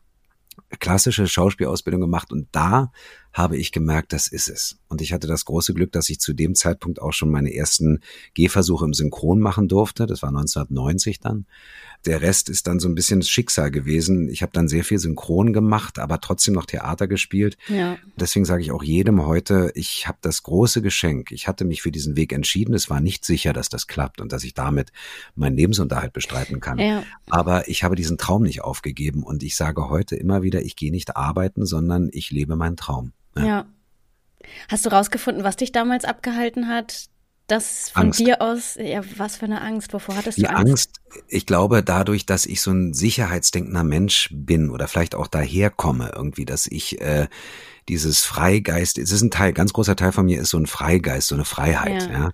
klassische 0.78 1.26
Schauspielausbildung 1.26 2.00
gemacht 2.00 2.32
und 2.32 2.48
da 2.52 2.92
habe 3.32 3.56
ich 3.56 3.72
gemerkt, 3.72 4.12
das 4.12 4.26
ist 4.26 4.48
es. 4.48 4.79
Und 4.90 5.00
ich 5.00 5.12
hatte 5.12 5.28
das 5.28 5.44
große 5.44 5.72
Glück, 5.72 5.92
dass 5.92 6.10
ich 6.10 6.18
zu 6.18 6.32
dem 6.32 6.56
Zeitpunkt 6.56 7.00
auch 7.00 7.12
schon 7.12 7.30
meine 7.30 7.54
ersten 7.54 8.00
Gehversuche 8.34 8.84
im 8.84 8.92
Synchron 8.92 9.38
machen 9.38 9.68
durfte. 9.68 10.04
Das 10.04 10.20
war 10.22 10.30
1990 10.30 11.20
dann. 11.20 11.46
Der 12.06 12.22
Rest 12.22 12.48
ist 12.48 12.66
dann 12.66 12.80
so 12.80 12.88
ein 12.88 12.96
bisschen 12.96 13.20
das 13.20 13.28
Schicksal 13.28 13.70
gewesen. 13.70 14.28
Ich 14.28 14.42
habe 14.42 14.50
dann 14.52 14.66
sehr 14.66 14.82
viel 14.82 14.98
Synchron 14.98 15.52
gemacht, 15.52 16.00
aber 16.00 16.20
trotzdem 16.20 16.54
noch 16.54 16.66
Theater 16.66 17.06
gespielt. 17.06 17.56
Ja. 17.68 17.98
Deswegen 18.16 18.44
sage 18.44 18.62
ich 18.62 18.72
auch 18.72 18.82
jedem 18.82 19.24
heute, 19.24 19.70
ich 19.76 20.08
habe 20.08 20.18
das 20.22 20.42
große 20.42 20.82
Geschenk. 20.82 21.30
Ich 21.30 21.46
hatte 21.46 21.64
mich 21.64 21.82
für 21.82 21.92
diesen 21.92 22.16
Weg 22.16 22.32
entschieden. 22.32 22.74
Es 22.74 22.90
war 22.90 23.00
nicht 23.00 23.24
sicher, 23.24 23.52
dass 23.52 23.68
das 23.68 23.86
klappt 23.86 24.20
und 24.20 24.32
dass 24.32 24.42
ich 24.42 24.54
damit 24.54 24.90
meinen 25.36 25.56
Lebensunterhalt 25.56 26.12
bestreiten 26.12 26.58
kann. 26.58 26.78
Ja. 26.78 27.04
Aber 27.28 27.68
ich 27.68 27.84
habe 27.84 27.94
diesen 27.94 28.18
Traum 28.18 28.42
nicht 28.42 28.62
aufgegeben 28.62 29.22
und 29.22 29.44
ich 29.44 29.54
sage 29.54 29.88
heute 29.88 30.16
immer 30.16 30.42
wieder, 30.42 30.62
ich 30.62 30.74
gehe 30.74 30.90
nicht 30.90 31.16
arbeiten, 31.16 31.64
sondern 31.64 32.08
ich 32.12 32.32
lebe 32.32 32.56
meinen 32.56 32.76
Traum. 32.76 33.12
ja. 33.36 33.46
ja. 33.46 33.66
Hast 34.68 34.86
du 34.86 34.90
rausgefunden, 34.90 35.44
was 35.44 35.56
dich 35.56 35.72
damals 35.72 36.04
abgehalten 36.04 36.68
hat, 36.68 37.08
das 37.50 37.90
von 37.90 38.06
Angst. 38.06 38.20
dir 38.20 38.40
aus, 38.40 38.76
ja, 38.76 39.00
was 39.16 39.36
für 39.36 39.46
eine 39.46 39.60
Angst? 39.60 39.92
Wovor 39.92 40.16
hattest 40.16 40.38
du 40.38 40.42
Die 40.42 40.48
Angst? 40.48 40.70
Angst, 40.70 41.00
ich 41.28 41.46
glaube, 41.46 41.82
dadurch, 41.82 42.26
dass 42.26 42.46
ich 42.46 42.60
so 42.62 42.70
ein 42.70 42.94
sicherheitsdenkender 42.94 43.82
Mensch 43.84 44.28
bin 44.32 44.70
oder 44.70 44.86
vielleicht 44.86 45.14
auch 45.14 45.26
daherkomme, 45.26 46.12
irgendwie, 46.14 46.44
dass 46.44 46.66
ich 46.66 47.00
äh, 47.00 47.28
dieses 47.88 48.24
Freigeist, 48.24 48.98
es 48.98 49.10
ist 49.10 49.22
ein 49.22 49.30
Teil, 49.30 49.52
ganz 49.52 49.72
großer 49.72 49.96
Teil 49.96 50.12
von 50.12 50.26
mir 50.26 50.40
ist 50.40 50.50
so 50.50 50.58
ein 50.58 50.66
Freigeist, 50.66 51.28
so 51.28 51.34
eine 51.34 51.44
Freiheit, 51.44 52.02
ja. 52.04 52.12
ja? 52.12 52.30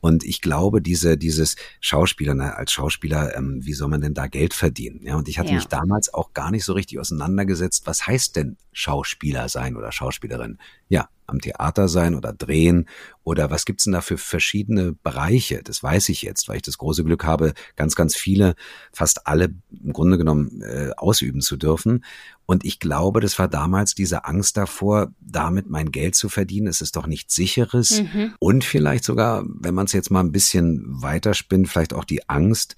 Und 0.00 0.22
ich 0.22 0.40
glaube, 0.40 0.80
diese, 0.80 1.18
dieses 1.18 1.56
Schauspieler, 1.80 2.34
na, 2.34 2.50
als 2.50 2.70
Schauspieler, 2.70 3.36
ähm, 3.36 3.60
wie 3.64 3.72
soll 3.72 3.88
man 3.88 4.00
denn 4.00 4.14
da 4.14 4.28
Geld 4.28 4.54
verdienen? 4.54 5.00
Ja, 5.02 5.16
und 5.16 5.26
ich 5.28 5.40
hatte 5.40 5.48
ja. 5.48 5.56
mich 5.56 5.66
damals 5.66 6.14
auch 6.14 6.34
gar 6.34 6.52
nicht 6.52 6.64
so 6.64 6.72
richtig 6.72 7.00
auseinandergesetzt, 7.00 7.86
was 7.86 8.06
heißt 8.06 8.36
denn 8.36 8.58
Schauspieler 8.72 9.48
sein 9.48 9.76
oder 9.76 9.90
Schauspielerin? 9.90 10.58
Ja, 10.88 11.08
am 11.28 11.40
Theater 11.40 11.88
sein 11.88 12.14
oder 12.14 12.32
drehen 12.32 12.88
oder 13.22 13.50
was 13.50 13.64
gibt's 13.64 13.84
denn 13.84 13.92
da 13.92 14.00
für 14.00 14.16
verschiedene 14.16 14.92
Bereiche? 14.92 15.62
Das 15.62 15.82
weiß 15.82 16.08
ich 16.08 16.22
jetzt, 16.22 16.48
weil 16.48 16.56
ich 16.56 16.62
das 16.62 16.78
große 16.78 17.04
Glück 17.04 17.24
habe, 17.24 17.52
ganz, 17.76 17.94
ganz 17.94 18.16
viele, 18.16 18.54
fast 18.92 19.26
alle 19.26 19.54
im 19.70 19.92
Grunde 19.92 20.18
genommen 20.18 20.62
äh, 20.62 20.90
ausüben 20.96 21.40
zu 21.40 21.56
dürfen. 21.56 22.04
Und 22.46 22.64
ich 22.64 22.80
glaube, 22.80 23.20
das 23.20 23.38
war 23.38 23.46
damals 23.46 23.94
diese 23.94 24.24
Angst 24.24 24.56
davor, 24.56 25.12
damit 25.20 25.68
mein 25.68 25.90
Geld 25.92 26.14
zu 26.14 26.30
verdienen. 26.30 26.66
Es 26.66 26.80
ist 26.80 26.96
doch 26.96 27.06
nichts 27.06 27.34
sicheres. 27.34 28.02
Mhm. 28.02 28.34
Und 28.38 28.64
vielleicht 28.64 29.04
sogar, 29.04 29.44
wenn 29.46 29.74
man 29.74 29.84
es 29.84 29.92
jetzt 29.92 30.10
mal 30.10 30.20
ein 30.20 30.32
bisschen 30.32 30.84
weiterspinnt, 30.86 31.68
vielleicht 31.68 31.92
auch 31.92 32.04
die 32.04 32.28
Angst 32.28 32.76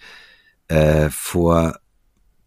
äh, 0.67 1.11
vor 1.11 1.79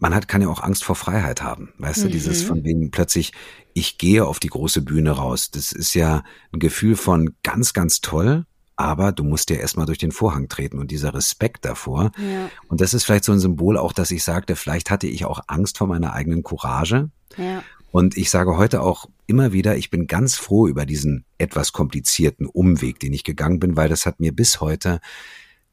man 0.04 0.14
hat, 0.14 0.28
kann 0.28 0.42
ja 0.42 0.50
auch 0.50 0.62
Angst 0.62 0.84
vor 0.84 0.98
Freiheit 0.98 1.42
haben. 1.42 1.72
Weißt 1.78 2.00
mhm. 2.00 2.04
du, 2.04 2.10
dieses 2.10 2.44
mhm. 2.44 2.48
von 2.48 2.64
wegen 2.66 2.92
plötzlich, 2.92 3.32
ich 3.74 3.98
gehe 3.98 4.26
auf 4.26 4.42
die 4.42 4.50
große 4.50 4.82
Bühne 4.82 5.12
raus. 5.12 5.50
Das 5.50 5.72
ist 5.72 5.94
ja 5.94 6.26
ein 6.52 6.60
Gefühl 6.60 6.98
von 6.98 7.36
ganz, 7.42 7.72
ganz 7.72 8.02
toll, 8.02 8.46
aber 8.76 9.14
du 9.14 9.24
musst 9.24 9.50
ja 9.50 9.56
erstmal 9.56 9.86
durch 9.86 10.00
den 10.00 10.12
Vorhang 10.12 10.50
treten 10.50 10.78
und 10.78 10.92
dieser 10.92 11.14
Respekt 11.14 11.64
davor. 11.64 12.12
Ja. 12.18 12.50
Und 12.68 12.82
das 12.82 12.94
ist 12.94 13.06
vielleicht 13.06 13.24
so 13.24 13.32
ein 13.32 13.40
Symbol 13.40 13.78
auch, 13.78 13.94
dass 13.94 14.12
ich 14.12 14.26
sagte, 14.26 14.58
vielleicht 14.58 14.92
hatte 14.92 15.08
ich 15.08 15.24
auch 15.24 15.40
Angst 15.48 15.78
vor 15.78 15.88
meiner 15.88 16.12
eigenen 16.12 16.44
Courage. 16.44 17.10
Ja. 17.38 17.64
Und 17.92 18.18
ich 18.18 18.30
sage 18.30 18.58
heute 18.58 18.82
auch 18.82 19.06
immer 19.26 19.54
wieder, 19.54 19.78
ich 19.78 19.90
bin 19.90 20.08
ganz 20.08 20.36
froh 20.36 20.68
über 20.68 20.86
diesen 20.86 21.24
etwas 21.38 21.72
komplizierten 21.72 22.46
Umweg, 22.46 23.00
den 23.00 23.14
ich 23.14 23.24
gegangen 23.24 23.62
bin, 23.62 23.78
weil 23.78 23.88
das 23.88 24.06
hat 24.06 24.20
mir 24.20 24.36
bis 24.36 24.60
heute 24.60 25.00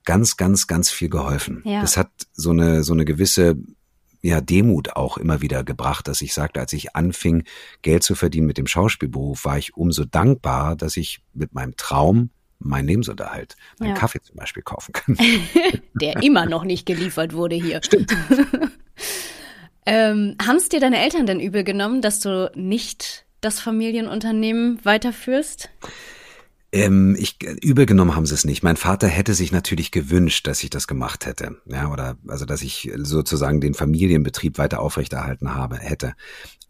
ganz, 0.05 0.37
ganz, 0.37 0.69
ganz 0.69 0.89
viel 0.89 1.09
geholfen. 1.09 1.63
Ja. 1.65 1.81
Das 1.81 1.97
hat 1.97 2.11
so 2.33 2.51
eine, 2.51 2.85
so 2.85 2.93
eine 2.93 3.05
gewisse 3.05 3.57
ja, 4.23 4.41
Demut 4.41 4.97
auch 4.97 5.17
immer 5.17 5.41
wieder 5.41 5.65
gebracht, 5.65 6.09
dass 6.09 6.21
ich 6.21 6.35
sagte, 6.35 6.61
als 6.61 6.73
ich 6.73 6.95
anfing, 6.95 7.45
Geld 7.83 8.03
zu 8.03 8.15
verdienen 8.15 8.47
mit 8.47 8.59
dem 8.59 8.67
Schauspielberuf, 8.67 9.45
war 9.45 9.59
ich 9.59 9.77
umso 9.77 10.05
dankbar, 10.05 10.77
dass 10.77 10.97
ich 10.97 11.21
mit 11.33 11.55
meinem 11.55 11.77
Traum 11.77 12.31
meinen 12.59 12.89
Lebensunterhalt, 12.89 13.57
meinen 13.79 13.91
ja. 13.91 13.95
Kaffee 13.95 14.21
zum 14.21 14.37
Beispiel 14.37 14.63
kaufen 14.63 14.93
kann. 14.93 15.17
Der 15.95 16.23
immer 16.23 16.45
noch 16.45 16.65
nicht 16.65 16.85
geliefert 16.85 17.33
wurde 17.33 17.57
hier. 17.57 17.81
Stimmt. 17.83 18.15
ähm, 19.87 20.37
Haben 20.43 20.57
es 20.57 20.69
dir 20.69 20.81
deine 20.81 21.01
Eltern 21.01 21.25
denn 21.25 21.41
übel 21.41 21.65
genommen, 21.65 22.03
dass 22.03 22.21
du 22.21 22.53
nicht 22.55 23.25
das 23.41 23.61
Familienunternehmen 23.61 24.79
weiterführst? 24.85 25.71
Ähm, 26.73 27.17
ich, 27.19 27.43
übel 27.43 27.85
genommen 27.87 28.15
haben 28.15 28.27
sie 28.27 28.35
es 28.35 28.45
nicht. 28.45 28.63
Mein 28.63 28.77
Vater 28.77 29.09
hätte 29.09 29.35
sich 29.35 29.51
natürlich 29.51 29.91
gewünscht, 29.91 30.47
dass 30.47 30.63
ich 30.63 30.71
das 30.71 30.87
gemacht 30.87 31.27
hätte. 31.27 31.57
Ja, 31.67 31.91
oder, 31.91 32.17
also, 32.29 32.45
dass 32.45 32.63
ich 32.63 32.93
sozusagen 32.97 33.61
den 33.61 33.75
Familienbetrieb 33.75 34.59
weiter 34.59 34.81
aufrechterhalten 34.81 35.55
habe, 35.55 35.79
hätte. 35.79 36.15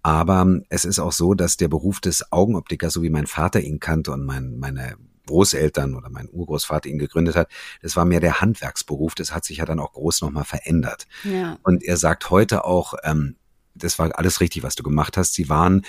Aber 0.02 0.60
es 0.70 0.86
ist 0.86 0.98
auch 0.98 1.12
so, 1.12 1.34
dass 1.34 1.58
der 1.58 1.68
Beruf 1.68 2.00
des 2.00 2.32
Augenoptikers, 2.32 2.94
so 2.94 3.02
wie 3.02 3.10
mein 3.10 3.26
Vater 3.26 3.60
ihn 3.60 3.80
kannte 3.80 4.12
und 4.12 4.24
mein, 4.24 4.58
meine 4.58 4.96
Großeltern 5.26 5.94
oder 5.94 6.08
mein 6.08 6.28
Urgroßvater 6.30 6.88
ihn 6.88 6.98
gegründet 6.98 7.36
hat, 7.36 7.48
das 7.82 7.94
war 7.96 8.06
mehr 8.06 8.20
der 8.20 8.40
Handwerksberuf. 8.40 9.14
Das 9.14 9.34
hat 9.34 9.44
sich 9.44 9.58
ja 9.58 9.66
dann 9.66 9.78
auch 9.78 9.92
groß 9.92 10.22
nochmal 10.22 10.44
verändert. 10.44 11.06
Ja. 11.24 11.58
Und 11.62 11.84
er 11.84 11.98
sagt 11.98 12.30
heute 12.30 12.64
auch, 12.64 12.94
ähm, 13.04 13.36
das 13.74 13.98
war 13.98 14.18
alles 14.18 14.40
richtig, 14.40 14.62
was 14.62 14.74
du 14.74 14.82
gemacht 14.82 15.16
hast. 15.16 15.34
Sie 15.34 15.48
waren 15.48 15.82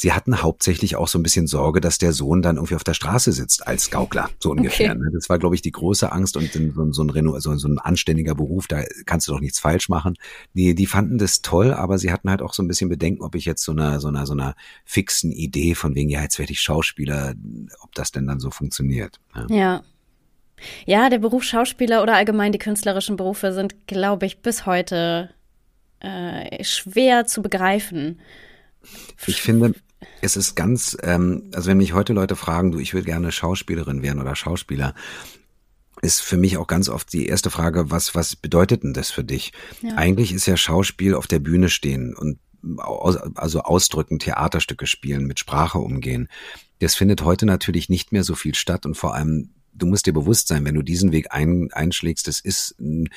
sie 0.00 0.14
hatten 0.14 0.42
hauptsächlich 0.42 0.96
auch 0.96 1.08
so 1.08 1.18
ein 1.18 1.22
bisschen 1.22 1.46
Sorge, 1.46 1.82
dass 1.82 1.98
der 1.98 2.14
Sohn 2.14 2.40
dann 2.40 2.56
irgendwie 2.56 2.74
auf 2.74 2.84
der 2.84 2.94
Straße 2.94 3.32
sitzt 3.32 3.66
als 3.66 3.90
Gaukler, 3.90 4.30
so 4.38 4.50
ungefähr. 4.50 4.92
Okay. 4.92 4.98
Ne? 4.98 5.10
Das 5.12 5.28
war, 5.28 5.38
glaube 5.38 5.54
ich, 5.54 5.60
die 5.60 5.72
große 5.72 6.10
Angst 6.10 6.38
und 6.38 6.50
so, 6.94 7.02
ein 7.02 7.10
Reno, 7.10 7.38
so, 7.38 7.54
so 7.56 7.68
ein 7.68 7.78
anständiger 7.78 8.34
Beruf, 8.34 8.66
da 8.66 8.82
kannst 9.04 9.28
du 9.28 9.32
doch 9.32 9.40
nichts 9.40 9.60
falsch 9.60 9.90
machen. 9.90 10.16
Die, 10.54 10.74
die 10.74 10.86
fanden 10.86 11.18
das 11.18 11.42
toll, 11.42 11.74
aber 11.74 11.98
sie 11.98 12.10
hatten 12.10 12.30
halt 12.30 12.40
auch 12.40 12.54
so 12.54 12.62
ein 12.62 12.68
bisschen 12.68 12.88
Bedenken, 12.88 13.22
ob 13.22 13.34
ich 13.34 13.44
jetzt 13.44 13.62
so 13.62 13.72
einer, 13.72 14.00
so 14.00 14.08
einer, 14.08 14.24
so 14.24 14.32
einer 14.32 14.54
fixen 14.86 15.32
Idee 15.32 15.74
von 15.74 15.94
wegen, 15.94 16.08
ja, 16.08 16.22
jetzt 16.22 16.38
werde 16.38 16.52
ich 16.52 16.62
Schauspieler, 16.62 17.34
ob 17.82 17.94
das 17.94 18.10
denn 18.10 18.26
dann 18.26 18.40
so 18.40 18.50
funktioniert. 18.50 19.20
Ja. 19.34 19.46
ja. 19.50 19.82
Ja, 20.84 21.08
der 21.08 21.18
Beruf 21.18 21.42
Schauspieler 21.42 22.02
oder 22.02 22.16
allgemein 22.16 22.52
die 22.52 22.58
künstlerischen 22.58 23.16
Berufe 23.16 23.52
sind, 23.52 23.86
glaube 23.86 24.26
ich, 24.26 24.40
bis 24.40 24.66
heute 24.66 25.30
äh, 26.00 26.62
schwer 26.62 27.26
zu 27.26 27.40
begreifen. 27.40 28.20
Ich 29.26 29.40
finde, 29.40 29.74
es 30.20 30.36
ist 30.36 30.54
ganz, 30.54 30.96
ähm, 31.02 31.50
also 31.54 31.68
wenn 31.68 31.78
mich 31.78 31.92
heute 31.92 32.12
Leute 32.12 32.36
fragen, 32.36 32.72
du, 32.72 32.78
ich 32.78 32.94
will 32.94 33.02
gerne 33.02 33.32
Schauspielerin 33.32 34.02
werden 34.02 34.20
oder 34.20 34.36
Schauspieler, 34.36 34.94
ist 36.02 36.22
für 36.22 36.36
mich 36.36 36.56
auch 36.56 36.66
ganz 36.66 36.88
oft 36.88 37.12
die 37.12 37.26
erste 37.26 37.50
Frage, 37.50 37.90
was, 37.90 38.14
was 38.14 38.36
bedeutet 38.36 38.82
denn 38.82 38.94
das 38.94 39.10
für 39.10 39.24
dich? 39.24 39.52
Ja. 39.82 39.96
Eigentlich 39.96 40.32
ist 40.32 40.46
ja 40.46 40.56
Schauspiel 40.56 41.14
auf 41.14 41.26
der 41.26 41.40
Bühne 41.40 41.68
stehen 41.68 42.14
und 42.14 42.38
also 43.34 43.60
ausdrücken, 43.60 44.18
Theaterstücke 44.18 44.86
spielen, 44.86 45.26
mit 45.26 45.38
Sprache 45.38 45.78
umgehen. 45.78 46.28
Das 46.78 46.94
findet 46.94 47.22
heute 47.22 47.46
natürlich 47.46 47.88
nicht 47.88 48.12
mehr 48.12 48.24
so 48.24 48.34
viel 48.34 48.54
statt 48.54 48.84
und 48.84 48.96
vor 48.96 49.14
allem, 49.14 49.50
du 49.72 49.86
musst 49.86 50.06
dir 50.06 50.12
bewusst 50.12 50.48
sein, 50.48 50.64
wenn 50.64 50.74
du 50.74 50.82
diesen 50.82 51.12
Weg 51.12 51.32
ein, 51.32 51.70
einschlägst, 51.72 52.26
das 52.26 52.40
ist 52.40 52.78
ein 52.78 53.08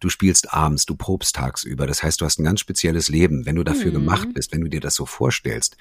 du 0.00 0.08
spielst 0.08 0.52
abends, 0.52 0.86
du 0.86 0.94
probst 0.94 1.34
tagsüber. 1.34 1.86
Das 1.86 2.02
heißt, 2.04 2.20
du 2.20 2.24
hast 2.24 2.38
ein 2.38 2.44
ganz 2.44 2.60
spezielles 2.60 3.08
Leben. 3.08 3.46
Wenn 3.46 3.56
du 3.56 3.64
dafür 3.64 3.90
mhm. 3.90 3.94
gemacht 3.94 4.28
bist, 4.32 4.52
wenn 4.52 4.60
du 4.60 4.68
dir 4.68 4.80
das 4.80 4.94
so 4.94 5.06
vorstellst, 5.06 5.76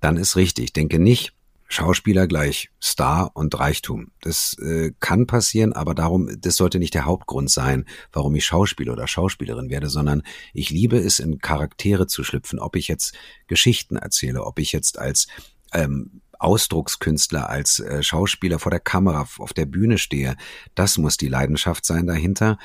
dann 0.00 0.16
ist 0.16 0.36
richtig. 0.36 0.72
Denke 0.72 0.98
nicht, 0.98 1.32
Schauspieler 1.68 2.26
gleich 2.28 2.70
Star 2.82 3.30
und 3.34 3.58
Reichtum. 3.58 4.12
Das 4.20 4.56
äh, 4.58 4.92
kann 5.00 5.26
passieren, 5.26 5.72
aber 5.72 5.94
darum, 5.94 6.28
das 6.40 6.56
sollte 6.56 6.78
nicht 6.78 6.94
der 6.94 7.06
Hauptgrund 7.06 7.50
sein, 7.50 7.86
warum 8.12 8.34
ich 8.36 8.46
Schauspieler 8.46 8.92
oder 8.92 9.08
Schauspielerin 9.08 9.68
werde, 9.68 9.88
sondern 9.88 10.22
ich 10.52 10.70
liebe 10.70 10.98
es, 10.98 11.18
in 11.18 11.38
Charaktere 11.38 12.06
zu 12.06 12.22
schlüpfen, 12.22 12.60
ob 12.60 12.76
ich 12.76 12.88
jetzt 12.88 13.14
Geschichten 13.48 13.96
erzähle, 13.96 14.44
ob 14.44 14.58
ich 14.58 14.72
jetzt 14.72 14.98
als 14.98 15.26
ähm, 15.72 16.20
Ausdruckskünstler, 16.38 17.48
als 17.48 17.80
äh, 17.80 18.02
Schauspieler 18.02 18.58
vor 18.58 18.70
der 18.70 18.80
Kamera 18.80 19.26
auf 19.38 19.52
der 19.52 19.66
Bühne 19.66 19.98
stehe. 19.98 20.36
Das 20.74 20.98
muss 20.98 21.16
die 21.16 21.28
Leidenschaft 21.28 21.84
sein 21.84 22.06
dahinter. 22.06 22.58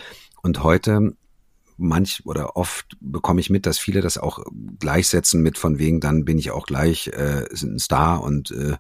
Und 0.44 0.64
heute 0.64 1.16
manch 1.82 2.22
oder 2.26 2.56
oft 2.56 2.98
bekomme 3.00 3.42
ich 3.42 3.50
mit, 3.50 3.66
dass 3.66 3.80
viele 3.80 4.02
das 4.02 4.18
auch 4.18 4.44
gleichsetzen 4.80 5.42
mit 5.42 5.58
von 5.58 5.80
wegen, 5.80 6.00
dann 6.00 6.26
bin 6.26 6.38
ich 6.38 6.52
auch 6.52 6.66
gleich 6.66 7.08
äh, 7.08 7.46
ein 7.52 7.80
Star 7.80 8.24
und 8.24 8.52
äh, 8.52 8.78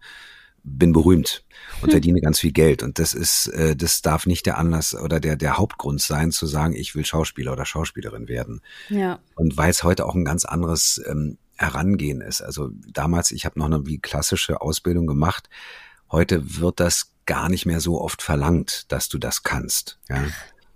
bin 0.63 0.93
berühmt 0.93 1.43
und 1.81 1.87
hm. 1.87 1.91
verdiene 1.91 2.21
ganz 2.21 2.39
viel 2.39 2.51
Geld. 2.51 2.83
Und 2.83 2.99
das 2.99 3.13
ist, 3.13 3.47
äh, 3.47 3.75
das 3.75 4.01
darf 4.01 4.25
nicht 4.25 4.45
der 4.45 4.57
Anlass 4.57 4.93
oder 4.93 5.19
der, 5.19 5.35
der 5.35 5.57
Hauptgrund 5.57 6.01
sein, 6.01 6.31
zu 6.31 6.45
sagen, 6.45 6.73
ich 6.73 6.95
will 6.95 7.05
Schauspieler 7.05 7.53
oder 7.53 7.65
Schauspielerin 7.65 8.27
werden. 8.27 8.61
Ja. 8.89 9.19
Und 9.35 9.57
weil 9.57 9.71
es 9.71 9.83
heute 9.83 10.05
auch 10.05 10.15
ein 10.15 10.25
ganz 10.25 10.45
anderes 10.45 11.01
ähm, 11.07 11.37
Herangehen 11.57 12.21
ist. 12.21 12.41
Also 12.41 12.69
damals, 12.87 13.31
ich 13.31 13.45
habe 13.45 13.59
noch 13.59 13.67
eine 13.67 13.85
wie 13.85 13.99
klassische 13.99 14.61
Ausbildung 14.61 15.07
gemacht. 15.07 15.49
Heute 16.11 16.59
wird 16.59 16.79
das 16.79 17.13
gar 17.25 17.49
nicht 17.49 17.65
mehr 17.65 17.79
so 17.79 18.01
oft 18.01 18.21
verlangt, 18.21 18.91
dass 18.91 19.09
du 19.09 19.17
das 19.17 19.43
kannst. 19.43 19.99
Ja. 20.09 20.23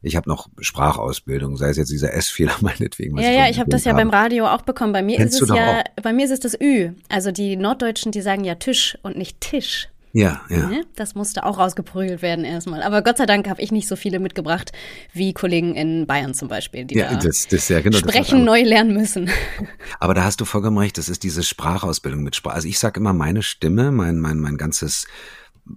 Ich 0.06 0.16
habe 0.16 0.30
noch 0.30 0.48
Sprachausbildung, 0.60 1.58
sei 1.58 1.70
es 1.70 1.78
jetzt 1.78 1.92
dieser 1.92 2.14
S-Fehler 2.14 2.56
meinetwegen. 2.62 3.18
Ja, 3.18 3.32
ja, 3.32 3.50
ich 3.50 3.60
habe 3.60 3.70
das 3.70 3.86
ja 3.86 3.94
beim 3.94 4.10
Radio 4.10 4.48
auch 4.48 4.62
bekommen. 4.62 4.94
Bei 4.94 5.02
mir 5.02 5.18
Kennst 5.18 5.42
ist 5.42 5.50
es 5.50 5.56
ja, 5.56 5.80
auch? 5.80 5.84
bei 6.02 6.14
mir 6.14 6.26
ist 6.26 6.32
es 6.32 6.40
das 6.40 6.60
Ü. 6.60 6.92
Also 7.10 7.32
die 7.32 7.56
Norddeutschen, 7.56 8.12
die 8.12 8.22
sagen 8.22 8.44
ja 8.44 8.56
Tisch 8.56 8.98
und 9.02 9.18
nicht 9.18 9.42
Tisch. 9.42 9.90
Ja, 10.14 10.42
ja. 10.50 10.68
Ne? 10.68 10.86
Das 10.96 11.14
musste 11.14 11.44
auch 11.44 11.58
rausgeprügelt 11.58 12.22
werden 12.22 12.46
erstmal. 12.46 12.84
Aber 12.84 13.02
Gott 13.02 13.18
sei 13.18 13.26
Dank 13.26 13.50
habe 13.50 13.62
ich 13.62 13.74
nicht 13.74 13.86
so 13.86 13.98
viele 13.98 14.20
mitgebracht 14.20 14.72
wie 15.12 15.34
Kollegen 15.34 15.76
in 15.76 16.08
Bayern 16.08 16.34
zum 16.34 16.48
Beispiel, 16.48 16.86
die 16.86 16.96
ja, 16.96 17.10
da 17.10 17.18
das, 17.18 17.50
das, 17.50 17.68
ja, 17.68 17.82
genau, 17.82 17.98
sprechen 17.98 18.46
neu 18.46 18.62
lernen 18.62 18.94
müssen. 18.94 19.30
Aber 20.00 20.14
da 20.14 20.24
hast 20.24 20.40
du 20.40 20.46
vollkommen 20.46 20.78
recht, 20.78 20.98
das 20.98 21.10
ist 21.10 21.24
diese 21.24 21.44
Sprachausbildung 21.44 22.24
mit 22.24 22.34
Sprache. 22.34 22.56
Also 22.56 22.70
ich 22.70 22.80
sage 22.80 23.02
immer, 23.02 23.12
meine 23.12 23.44
Stimme, 23.44 23.92
mein, 23.92 24.20
mein, 24.20 24.40
mein 24.40 24.56
ganzes 24.56 25.06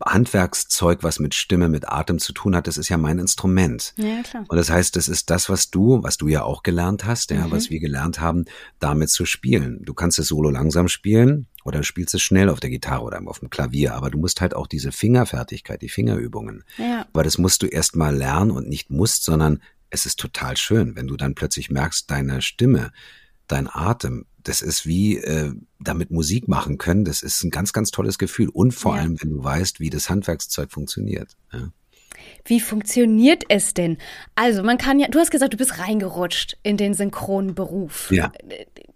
Handwerkszeug, 0.04 1.02
was 1.02 1.18
mit 1.18 1.34
Stimme, 1.34 1.68
mit 1.68 1.88
Atem 1.88 2.18
zu 2.18 2.32
tun 2.32 2.54
hat, 2.54 2.66
das 2.66 2.76
ist 2.76 2.88
ja 2.88 2.98
mein 2.98 3.18
Instrument. 3.18 3.94
Ja, 3.96 4.22
klar. 4.22 4.44
Und 4.48 4.56
das 4.56 4.70
heißt, 4.70 4.94
das 4.96 5.08
ist 5.08 5.30
das, 5.30 5.48
was 5.48 5.70
du, 5.70 6.02
was 6.02 6.18
du 6.18 6.28
ja 6.28 6.42
auch 6.42 6.62
gelernt 6.62 7.06
hast, 7.06 7.30
ja, 7.30 7.46
mhm. 7.46 7.50
was 7.50 7.70
wir 7.70 7.80
gelernt 7.80 8.20
haben, 8.20 8.44
damit 8.78 9.10
zu 9.10 9.24
spielen. 9.24 9.84
Du 9.84 9.94
kannst 9.94 10.18
es 10.18 10.28
solo 10.28 10.50
langsam 10.50 10.88
spielen 10.88 11.46
oder 11.64 11.82
spielst 11.82 12.14
es 12.14 12.22
schnell 12.22 12.50
auf 12.50 12.60
der 12.60 12.70
Gitarre 12.70 13.02
oder 13.02 13.20
auf 13.26 13.40
dem 13.40 13.50
Klavier, 13.50 13.94
aber 13.94 14.10
du 14.10 14.18
musst 14.18 14.40
halt 14.40 14.54
auch 14.54 14.66
diese 14.66 14.92
Fingerfertigkeit, 14.92 15.80
die 15.80 15.88
Fingerübungen. 15.88 16.64
Ja. 16.76 17.06
Aber 17.12 17.22
das 17.22 17.38
musst 17.38 17.62
du 17.62 17.66
erst 17.66 17.96
mal 17.96 18.14
lernen 18.14 18.50
und 18.50 18.68
nicht 18.68 18.90
musst, 18.90 19.24
sondern 19.24 19.62
es 19.90 20.04
ist 20.04 20.18
total 20.18 20.56
schön, 20.56 20.96
wenn 20.96 21.06
du 21.06 21.16
dann 21.16 21.34
plötzlich 21.34 21.70
merkst, 21.70 22.10
deine 22.10 22.42
Stimme, 22.42 22.92
dein 23.46 23.68
Atem, 23.70 24.26
das 24.42 24.62
ist 24.62 24.86
wie 24.86 25.18
äh, 25.18 25.52
damit 25.80 26.10
Musik 26.10 26.48
machen 26.48 26.78
können. 26.78 27.04
Das 27.04 27.22
ist 27.22 27.42
ein 27.44 27.50
ganz, 27.50 27.72
ganz 27.72 27.90
tolles 27.90 28.18
Gefühl. 28.18 28.48
Und 28.48 28.72
vor 28.72 28.94
ja. 28.94 29.02
allem, 29.02 29.20
wenn 29.22 29.30
du 29.30 29.44
weißt, 29.44 29.80
wie 29.80 29.90
das 29.90 30.10
Handwerkszeug 30.10 30.72
funktioniert. 30.72 31.36
Ja. 31.52 31.70
Wie 32.44 32.60
funktioniert 32.60 33.44
es 33.48 33.74
denn? 33.74 33.98
Also, 34.34 34.62
man 34.62 34.78
kann 34.78 34.98
ja, 34.98 35.08
du 35.08 35.18
hast 35.18 35.30
gesagt, 35.30 35.52
du 35.52 35.56
bist 35.56 35.78
reingerutscht 35.78 36.56
in 36.62 36.76
den 36.76 36.94
Synchronberuf. 36.94 38.10
Ja. 38.10 38.32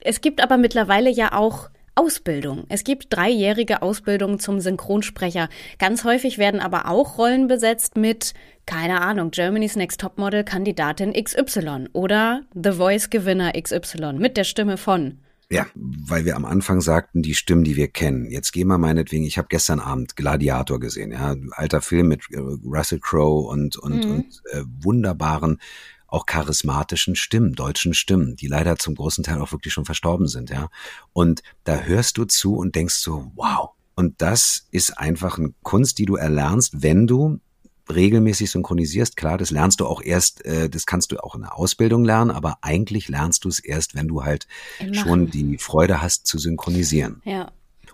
Es 0.01 0.21
gibt 0.21 0.43
aber 0.43 0.57
mittlerweile 0.57 1.11
ja 1.11 1.33
auch 1.33 1.71
Ausbildung. 1.95 2.65
Es 2.69 2.85
gibt 2.85 3.15
dreijährige 3.15 3.83
Ausbildung 3.83 4.39
zum 4.39 4.61
Synchronsprecher. 4.61 5.49
Ganz 5.79 6.05
häufig 6.05 6.39
werden 6.39 6.61
aber 6.61 6.89
auch 6.89 7.19
Rollen 7.19 7.49
besetzt 7.49 7.97
mit, 7.97 8.33
keine 8.65 9.03
Ahnung, 9.03 9.31
Germany's 9.31 9.77
Next 9.77 10.01
Topmodel 10.01 10.43
Kandidatin 10.43 11.13
XY 11.13 11.89
oder 11.93 12.43
The 12.55 12.73
Voice 12.73 13.11
Gewinner 13.11 13.53
XY 13.53 14.15
mit 14.15 14.39
der 14.39 14.45
Stimme 14.45 14.79
von 14.79 15.19
Ja, 15.53 15.67
weil 15.75 16.25
wir 16.25 16.35
am 16.35 16.47
Anfang 16.47 16.81
sagten, 16.81 17.21
die 17.21 17.35
Stimmen, 17.35 17.63
die 17.63 17.77
wir 17.77 17.89
kennen. 17.89 18.31
Jetzt 18.31 18.53
gehen 18.53 18.69
wir 18.69 18.79
meinetwegen, 18.79 19.25
ich 19.25 19.37
habe 19.37 19.49
gestern 19.51 19.81
Abend 19.81 20.17
Gladiator 20.17 20.81
gesehen, 20.81 21.13
ja, 21.13 21.37
alter 21.51 21.83
Film 21.83 22.09
mit 22.09 22.23
äh, 22.31 22.39
Russell 22.39 23.01
Crowe 23.01 23.49
und, 23.49 23.77
und, 23.77 24.03
mhm. 24.03 24.11
und 24.11 24.43
äh, 24.51 24.63
wunderbaren, 24.81 25.61
auch 26.07 26.25
charismatischen 26.25 27.17
Stimmen, 27.17 27.53
deutschen 27.53 27.93
Stimmen, 27.93 28.35
die 28.35 28.47
leider 28.47 28.77
zum 28.79 28.95
großen 28.95 29.25
Teil 29.25 29.43
auch 29.43 29.53
wirklich 29.53 29.75
schon 29.75 29.85
verstorben 29.85 30.27
sind, 30.27 30.49
ja. 30.49 30.71
Und 31.13 31.43
da 31.65 31.81
hörst 31.81 32.17
du 32.17 32.25
zu 32.25 32.57
und 32.57 32.75
denkst 32.75 32.95
so, 32.95 33.31
wow. 33.35 33.73
Und 33.95 34.23
das 34.23 34.69
ist 34.71 34.97
einfach 34.97 35.37
eine 35.39 35.53
Kunst, 35.63 35.99
die 35.99 36.07
du 36.07 36.17
erlernst, 36.17 36.83
wenn 36.83 37.07
du 37.07 37.41
regelmäßig 37.89 38.51
synchronisierst, 38.51 39.17
klar, 39.17 39.39
das 39.39 39.51
lernst 39.51 39.81
du 39.81 39.87
auch 39.87 40.03
erst, 40.03 40.45
äh, 40.45 40.69
das 40.69 40.87
kannst 40.87 41.13
du 41.13 41.23
auch 41.23 41.35
in 41.35 41.43
der 41.43 41.59
Ausbildung 41.59 42.05
lernen, 42.05 42.31
aber 42.31 42.59
eigentlich 42.63 43.09
lernst 43.09 43.45
du 43.45 43.49
es 43.49 43.59
erst, 43.59 43.95
wenn 43.95 44.09
du 44.09 44.25
halt 44.25 44.47
schon 44.93 45.31
die 45.31 45.59
Freude 45.59 46.03
hast 46.03 46.27
zu 46.27 46.39
synchronisieren. 46.39 47.23
Ja. 47.25 47.51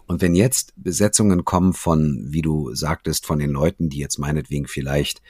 Und 0.07 0.22
wenn 0.22 0.34
jetzt 0.34 0.72
Besetzungen 0.76 1.45
kommen 1.45 1.74
von, 1.74 2.26
wie 2.28 2.43
du 2.43 2.74
sagtest, 2.74 3.26
von 3.26 3.39
den 3.39 3.51
Leuten, 3.51 3.91
die 3.91 3.99
jetzt 3.99 4.18
meinetwegen 4.18 4.66
vielleicht 4.66 5.20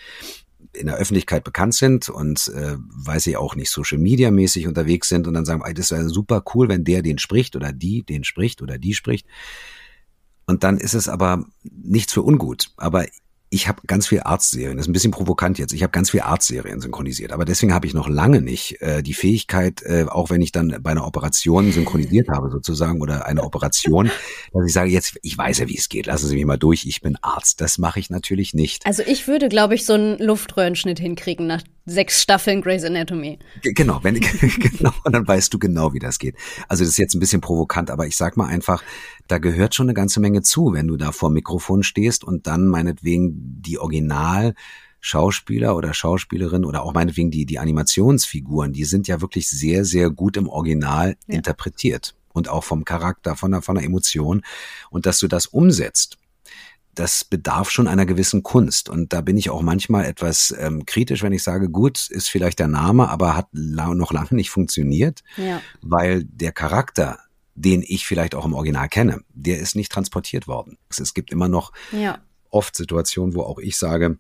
in 0.73 0.87
der 0.87 0.97
Öffentlichkeit 0.97 1.45
bekannt 1.45 1.75
sind 1.75 2.09
und 2.09 2.49
äh, 2.49 2.77
weiß 2.79 3.27
ich 3.27 3.37
auch 3.37 3.57
nicht 3.57 3.71
Social 3.71 3.99
Media 3.99 4.31
mäßig 4.31 4.67
unterwegs 4.67 5.09
sind 5.09 5.27
und 5.27 5.35
dann 5.35 5.45
sagen, 5.45 5.63
ey, 5.65 5.75
das 5.75 5.91
wäre 5.91 6.09
super 6.09 6.45
cool, 6.55 6.69
wenn 6.69 6.85
der 6.85 7.03
den 7.03 7.19
spricht 7.19 7.57
oder 7.57 7.73
die 7.73 8.05
den 8.05 8.23
spricht 8.23 8.63
oder 8.63 8.79
die 8.79 8.95
spricht. 8.95 9.27
Und 10.47 10.65
dann 10.65 10.79
ist 10.79 10.95
es 10.95 11.09
aber 11.09 11.45
nichts 11.63 12.13
für 12.13 12.23
ungut. 12.23 12.71
Aber 12.77 13.05
ich 13.51 13.69
habe 13.69 13.81
ganz 13.87 14.07
viel 14.07 14.21
Arztserien, 14.21 14.77
das 14.77 14.87
ist 14.87 14.91
ein 14.91 14.93
bisschen 14.93 15.11
provokant 15.11 15.59
jetzt, 15.59 15.73
ich 15.73 15.83
habe 15.83 15.91
ganz 15.91 16.11
viel 16.11 16.21
Arztserien 16.21 16.81
synchronisiert, 16.81 17.33
aber 17.33 17.45
deswegen 17.45 17.73
habe 17.73 17.87
ich 17.87 17.95
noch 17.95 18.09
lange 18.09 18.41
nicht 18.41 18.81
äh, 18.81 19.03
die 19.03 19.15
Fähigkeit, 19.15 19.83
äh, 19.83 20.07
auch 20.09 20.31
wenn 20.31 20.43
ich 20.43 20.53
dann 20.53 20.77
bei 20.81 20.91
einer 20.91 21.07
Operation 21.07 21.73
synchronisiert 21.73 22.29
habe 22.29 22.51
sozusagen 22.51 23.01
oder 23.01 23.27
eine 23.27 23.43
Operation, 23.43 24.11
dass 24.53 24.67
ich 24.67 24.73
sage, 24.73 24.91
jetzt, 24.91 25.19
ich 25.23 25.37
weiß 25.37 25.59
ja, 25.59 25.69
wie 25.69 25.79
es 25.79 25.89
geht, 25.89 26.07
lassen 26.07 26.29
Sie 26.29 26.35
mich 26.35 26.45
mal 26.45 26.59
durch, 26.59 26.87
ich 26.87 27.01
bin 27.01 27.17
Arzt. 27.23 27.61
Das 27.61 27.79
mache 27.79 28.01
ich 28.01 28.11
natürlich 28.11 28.55
nicht. 28.55 28.87
Also 28.87 29.03
ich 29.07 29.27
würde, 29.29 29.49
glaube 29.49 29.75
ich, 29.75 29.85
so 29.85 29.95
einen 29.95 30.19
Luftröhrenschnitt 30.19 30.99
hinkriegen 30.99 31.47
nach 31.47 31.63
sechs 31.89 32.23
Staffeln 32.23 32.61
Grey's 32.63 32.85
Anatomy. 32.85 33.39
Genau, 33.63 34.01
wenn 34.03 34.21
genau, 34.21 34.93
dann 35.05 35.27
weißt 35.27 35.53
du 35.53 35.59
genau, 35.59 35.93
wie 35.93 35.99
das 35.99 36.19
geht. 36.19 36.37
Also 36.69 36.85
das 36.85 36.91
ist 36.91 36.99
jetzt 36.99 37.15
ein 37.15 37.21
bisschen 37.21 37.41
provokant, 37.41 37.91
aber 37.91 38.07
ich 38.07 38.17
sag 38.17 38.37
mal 38.37 38.47
einfach, 38.47 38.83
da 39.27 39.39
gehört 39.39 39.75
schon 39.75 39.87
eine 39.87 39.95
ganze 39.95 40.21
Menge 40.21 40.43
zu, 40.43 40.73
wenn 40.73 40.87
du 40.87 40.97
da 40.97 41.13
vor 41.13 41.31
dem 41.31 41.35
Mikrofon 41.35 41.83
stehst 41.83 42.25
und 42.25 42.47
dann 42.47 42.67
meinetwegen 42.67 43.35
die 43.63 43.79
Original 43.79 44.55
Schauspieler 45.01 45.77
oder 45.77 45.95
Schauspielerin 45.95 46.65
oder 46.65 46.83
auch 46.83 46.93
meinetwegen 46.93 47.31
die, 47.31 47.47
die 47.47 47.59
Animationsfiguren, 47.59 48.73
die 48.73 48.85
sind 48.85 49.07
ja 49.07 49.21
wirklich 49.21 49.49
sehr, 49.49 49.85
sehr 49.85 50.11
gut 50.11 50.37
im 50.37 50.49
Original 50.49 51.17
ja. 51.27 51.37
interpretiert 51.37 52.15
und 52.33 52.49
auch 52.49 52.65
vom 52.65 52.85
Charakter, 52.85 53.37
von 53.37 53.53
der, 53.53 53.63
von 53.63 53.77
der 53.77 53.85
Emotion. 53.85 54.43
Und 54.91 55.07
dass 55.07 55.19
du 55.19 55.29
das 55.29 55.47
umsetzt, 55.47 56.19
das 56.99 57.25
bedarf 57.25 57.71
schon 57.71 57.89
einer 57.89 58.07
gewissen 58.07 58.43
Kunst. 58.43 58.89
Und 58.89 59.13
da 59.13 59.21
bin 59.21 59.37
ich 59.37 59.51
auch 59.51 59.63
manchmal 59.63 60.05
etwas 60.05 60.55
ähm, 60.59 60.85
kritisch, 60.87 61.23
wenn 61.23 61.33
ich 61.33 61.43
sage, 61.43 61.71
gut, 61.71 62.11
ist 62.11 62.29
vielleicht 62.29 62.59
der 62.59 62.69
Name, 62.69 63.09
aber 63.09 63.37
hat 63.37 63.49
noch 63.53 64.13
lange 64.13 64.35
nicht 64.35 64.51
funktioniert, 64.51 65.23
ja. 65.37 65.61
weil 65.81 66.25
der 66.25 66.53
Charakter 66.53 67.19
den 67.61 67.83
ich 67.85 68.07
vielleicht 68.07 68.37
auch 68.37 68.45
im 68.45 68.55
Original 68.55 68.89
kenne, 68.89 69.21
der 69.35 69.59
ist 69.59 69.75
nicht 69.75 69.91
transportiert 69.91 70.47
worden. 70.47 70.79
Es 70.89 71.13
gibt 71.13 71.33
immer 71.33 71.49
noch 71.49 71.73
ja. 71.91 72.21
oft 72.51 72.77
Situationen, 72.77 73.35
wo 73.35 73.43
auch 73.43 73.59
ich 73.59 73.77
sage, 73.77 74.19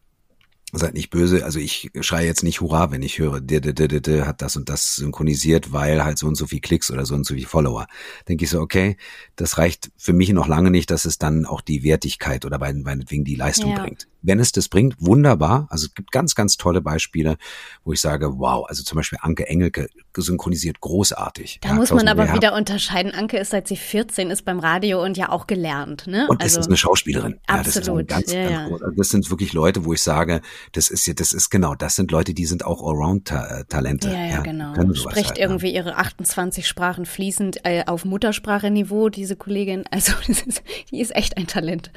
seid 0.72 0.94
nicht 0.94 1.10
böse, 1.10 1.44
also 1.44 1.58
ich 1.58 1.90
schreie 2.00 2.26
jetzt 2.26 2.42
nicht 2.42 2.60
Hurra, 2.60 2.90
wenn 2.90 3.02
ich 3.02 3.18
höre, 3.18 3.40
der, 3.40 3.60
der, 3.60 3.72
der, 3.72 4.00
der, 4.00 4.26
hat 4.26 4.42
das 4.42 4.56
und 4.56 4.68
das 4.68 4.96
synchronisiert, 4.96 5.72
weil 5.72 6.04
halt 6.04 6.18
so 6.18 6.26
und 6.26 6.34
so 6.34 6.46
viel 6.46 6.60
Klicks 6.60 6.90
oder 6.90 7.06
so 7.06 7.14
und 7.14 7.24
so 7.24 7.34
viel 7.34 7.46
Follower. 7.46 7.86
Denke 8.28 8.44
ich 8.44 8.50
so, 8.50 8.60
okay, 8.60 8.96
das 9.36 9.56
reicht 9.56 9.90
für 9.96 10.12
mich 10.12 10.30
noch 10.30 10.46
lange 10.46 10.70
nicht, 10.70 10.90
dass 10.90 11.06
es 11.06 11.16
dann 11.16 11.46
auch 11.46 11.62
die 11.62 11.84
Wertigkeit 11.84 12.44
oder 12.44 12.58
meinetwegen 12.58 13.24
die 13.24 13.36
Leistung 13.36 13.70
ja. 13.70 13.82
bringt. 13.82 14.08
Wenn 14.22 14.40
es 14.40 14.52
das 14.52 14.68
bringt, 14.68 14.96
wunderbar. 14.98 15.66
Also 15.70 15.86
es 15.86 15.94
gibt 15.94 16.10
ganz, 16.10 16.34
ganz 16.34 16.56
tolle 16.56 16.80
Beispiele, 16.80 17.36
wo 17.84 17.92
ich 17.92 18.00
sage, 18.00 18.38
wow, 18.38 18.66
also 18.68 18.82
zum 18.82 18.96
Beispiel 18.96 19.18
Anke 19.22 19.48
Engelke 19.48 19.88
synchronisiert 20.16 20.80
großartig. 20.80 21.60
Da 21.62 21.68
ja, 21.68 21.74
muss 21.74 21.92
man 21.92 22.08
aber 22.08 22.34
wieder 22.34 22.54
unterscheiden. 22.54 23.12
Anke 23.12 23.38
ist 23.38 23.50
seit 23.50 23.68
sie 23.68 23.76
14 23.76 24.30
ist 24.30 24.44
beim 24.44 24.58
Radio 24.58 25.02
und 25.02 25.16
ja 25.16 25.28
auch 25.28 25.46
gelernt. 25.46 26.06
Ne? 26.08 26.26
Und 26.28 26.42
also, 26.42 26.58
ist 26.58 26.66
eine 26.66 26.76
Schauspielerin. 26.76 27.38
Absolut. 27.46 28.10
Ja, 28.10 28.20
das, 28.20 28.32
ja, 28.32 28.68
ganz, 28.68 28.80
ganz 28.80 28.96
das 28.96 29.08
sind 29.10 29.30
wirklich 29.30 29.52
Leute, 29.52 29.84
wo 29.84 29.92
ich 29.92 30.02
sage, 30.02 30.40
das 30.72 30.90
ist 30.90 31.06
ja, 31.06 31.14
das 31.14 31.32
ist 31.32 31.50
genau, 31.50 31.74
das 31.74 31.94
sind 31.94 32.10
Leute, 32.10 32.34
die 32.34 32.46
sind 32.46 32.64
auch 32.64 32.82
Allround-Talente. 32.82 34.08
Ja, 34.08 34.26
ja, 34.26 34.40
genau. 34.40 34.74
Spricht 34.94 35.28
halt, 35.28 35.38
irgendwie 35.38 35.72
ihre 35.72 35.96
28 35.96 36.66
Sprachen 36.66 37.06
fließend 37.06 37.64
äh, 37.64 37.84
auf 37.86 38.04
Mutterspracheniveau, 38.04 39.08
diese 39.08 39.36
Kollegin. 39.36 39.84
Also 39.90 40.12
ist, 40.28 40.62
die 40.90 41.00
ist 41.00 41.14
echt 41.14 41.36
ein 41.36 41.46
Talent. 41.46 41.92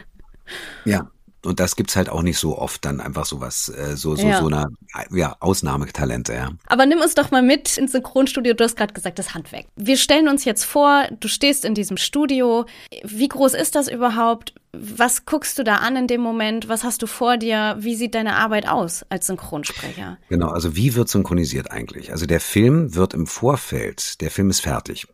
Ja, 0.85 1.09
und 1.43 1.59
das 1.59 1.75
gibt's 1.75 1.95
halt 1.95 2.09
auch 2.09 2.21
nicht 2.21 2.37
so 2.37 2.57
oft, 2.57 2.85
dann 2.85 2.99
einfach 3.01 3.25
sowas, 3.25 3.69
äh, 3.69 3.97
so, 3.97 4.15
so, 4.15 4.27
ja. 4.27 4.39
so 4.39 4.47
eine 4.47 4.67
ja, 5.11 5.35
Ausnahmetalente, 5.39 6.33
ja. 6.33 6.51
Aber 6.67 6.85
nimm 6.85 6.99
uns 6.99 7.15
doch 7.15 7.31
mal 7.31 7.41
mit 7.41 7.77
ins 7.77 7.93
Synchronstudio. 7.93 8.53
Du 8.53 8.63
hast 8.63 8.77
gerade 8.77 8.93
gesagt, 8.93 9.17
das 9.17 9.33
Handwerk. 9.33 9.65
Wir 9.75 9.97
stellen 9.97 10.27
uns 10.27 10.45
jetzt 10.45 10.63
vor, 10.63 11.05
du 11.19 11.27
stehst 11.27 11.65
in 11.65 11.73
diesem 11.73 11.97
Studio. 11.97 12.65
Wie 13.03 13.27
groß 13.27 13.55
ist 13.55 13.75
das 13.75 13.87
überhaupt? 13.87 14.53
Was 14.73 15.25
guckst 15.25 15.57
du 15.57 15.63
da 15.63 15.77
an 15.77 15.95
in 15.97 16.07
dem 16.07 16.21
Moment? 16.21 16.69
Was 16.69 16.83
hast 16.83 17.01
du 17.01 17.07
vor 17.07 17.37
dir? 17.37 17.75
Wie 17.79 17.95
sieht 17.95 18.15
deine 18.15 18.35
Arbeit 18.35 18.69
aus 18.69 19.03
als 19.09 19.27
Synchronsprecher? 19.27 20.17
Genau, 20.29 20.49
also 20.49 20.75
wie 20.75 20.95
wird 20.95 21.09
synchronisiert 21.09 21.71
eigentlich? 21.71 22.11
Also 22.11 22.25
der 22.25 22.39
Film 22.39 22.95
wird 22.95 23.13
im 23.13 23.27
Vorfeld, 23.27 24.21
der 24.21 24.31
Film 24.31 24.49
ist 24.49 24.61
fertig. 24.61 25.07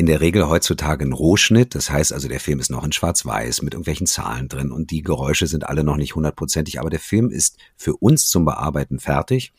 In 0.00 0.06
der 0.06 0.22
Regel 0.22 0.48
heutzutage 0.48 1.04
ein 1.04 1.12
Rohschnitt, 1.12 1.74
das 1.74 1.90
heißt 1.90 2.14
also 2.14 2.26
der 2.26 2.40
Film 2.40 2.58
ist 2.58 2.70
noch 2.70 2.84
in 2.84 2.90
Schwarz-Weiß 2.90 3.60
mit 3.60 3.74
irgendwelchen 3.74 4.06
Zahlen 4.06 4.48
drin 4.48 4.72
und 4.72 4.90
die 4.90 5.02
Geräusche 5.02 5.46
sind 5.46 5.68
alle 5.68 5.84
noch 5.84 5.98
nicht 5.98 6.14
hundertprozentig, 6.14 6.80
aber 6.80 6.88
der 6.88 7.00
Film 7.00 7.28
ist 7.28 7.58
für 7.76 7.94
uns 7.96 8.30
zum 8.30 8.46
Bearbeiten 8.46 8.98
fertig. 8.98 9.52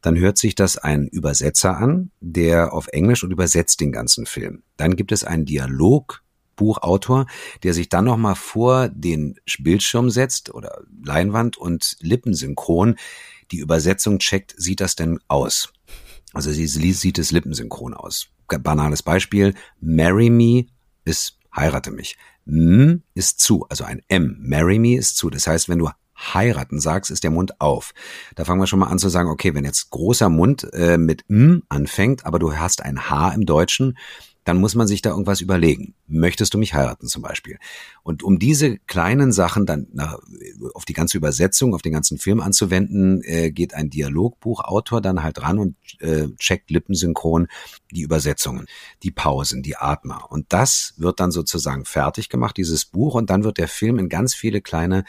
Dann 0.00 0.18
hört 0.18 0.36
sich 0.36 0.56
das 0.56 0.78
ein 0.78 1.06
Übersetzer 1.06 1.76
an, 1.76 2.10
der 2.18 2.72
auf 2.72 2.88
Englisch 2.88 3.22
und 3.22 3.30
übersetzt 3.30 3.80
den 3.80 3.92
ganzen 3.92 4.26
Film. 4.26 4.64
Dann 4.76 4.96
gibt 4.96 5.12
es 5.12 5.22
einen 5.22 5.44
Dialog 5.44 6.24
Buchautor, 6.56 7.26
der 7.62 7.72
sich 7.72 7.88
dann 7.88 8.06
nochmal 8.06 8.34
vor 8.34 8.88
den 8.88 9.36
Bildschirm 9.60 10.10
setzt 10.10 10.52
oder 10.52 10.82
Leinwand 11.04 11.56
und 11.56 11.96
lippensynchron 12.00 12.96
die 13.52 13.58
Übersetzung 13.58 14.18
checkt, 14.18 14.56
sieht 14.58 14.80
das 14.80 14.96
denn 14.96 15.20
aus? 15.28 15.72
Also 16.32 16.50
sie 16.50 16.66
sieht 16.66 17.18
es 17.18 17.30
lippensynchron 17.30 17.94
aus. 17.94 18.28
Banales 18.48 19.02
Beispiel, 19.02 19.54
marry 19.80 20.30
me 20.30 20.66
ist 21.04 21.38
heirate 21.54 21.90
mich. 21.90 22.16
M 22.46 23.02
ist 23.14 23.40
zu, 23.40 23.66
also 23.68 23.84
ein 23.84 24.02
M. 24.08 24.38
Marry 24.40 24.78
me 24.78 24.96
ist 24.96 25.16
zu. 25.16 25.28
Das 25.28 25.46
heißt, 25.46 25.68
wenn 25.68 25.78
du 25.78 25.90
heiraten 26.16 26.80
sagst, 26.80 27.10
ist 27.10 27.24
der 27.24 27.30
Mund 27.30 27.60
auf. 27.60 27.92
Da 28.34 28.44
fangen 28.44 28.60
wir 28.60 28.66
schon 28.66 28.78
mal 28.78 28.88
an 28.88 28.98
zu 28.98 29.08
sagen, 29.08 29.28
okay, 29.28 29.54
wenn 29.54 29.64
jetzt 29.64 29.90
großer 29.90 30.28
Mund 30.28 30.66
äh, 30.72 30.98
mit 30.98 31.24
M 31.28 31.62
anfängt, 31.68 32.26
aber 32.26 32.38
du 32.38 32.56
hast 32.56 32.82
ein 32.82 33.10
H 33.10 33.30
im 33.30 33.46
Deutschen, 33.46 33.96
dann 34.48 34.56
muss 34.56 34.74
man 34.74 34.86
sich 34.86 35.02
da 35.02 35.10
irgendwas 35.10 35.42
überlegen. 35.42 35.94
Möchtest 36.06 36.54
du 36.54 36.58
mich 36.58 36.72
heiraten 36.72 37.06
zum 37.06 37.20
Beispiel? 37.20 37.58
Und 38.02 38.22
um 38.22 38.38
diese 38.38 38.78
kleinen 38.78 39.30
Sachen 39.30 39.66
dann 39.66 39.88
nach, 39.92 40.18
auf 40.72 40.86
die 40.86 40.94
ganze 40.94 41.18
Übersetzung, 41.18 41.74
auf 41.74 41.82
den 41.82 41.92
ganzen 41.92 42.16
Film 42.16 42.40
anzuwenden, 42.40 43.22
äh, 43.24 43.50
geht 43.50 43.74
ein 43.74 43.90
Dialogbuchautor 43.90 45.02
dann 45.02 45.22
halt 45.22 45.42
ran 45.42 45.58
und 45.58 45.76
äh, 46.00 46.28
checkt 46.38 46.70
lippensynchron 46.70 47.48
die 47.90 48.00
Übersetzungen, 48.00 48.64
die 49.02 49.10
Pausen, 49.10 49.62
die 49.62 49.76
Atmer. 49.76 50.30
Und 50.30 50.46
das 50.48 50.94
wird 50.96 51.20
dann 51.20 51.30
sozusagen 51.30 51.84
fertig 51.84 52.30
gemacht, 52.30 52.56
dieses 52.56 52.86
Buch, 52.86 53.16
und 53.16 53.28
dann 53.28 53.44
wird 53.44 53.58
der 53.58 53.68
Film 53.68 53.98
in 53.98 54.08
ganz 54.08 54.34
viele 54.34 54.62
kleine 54.62 55.04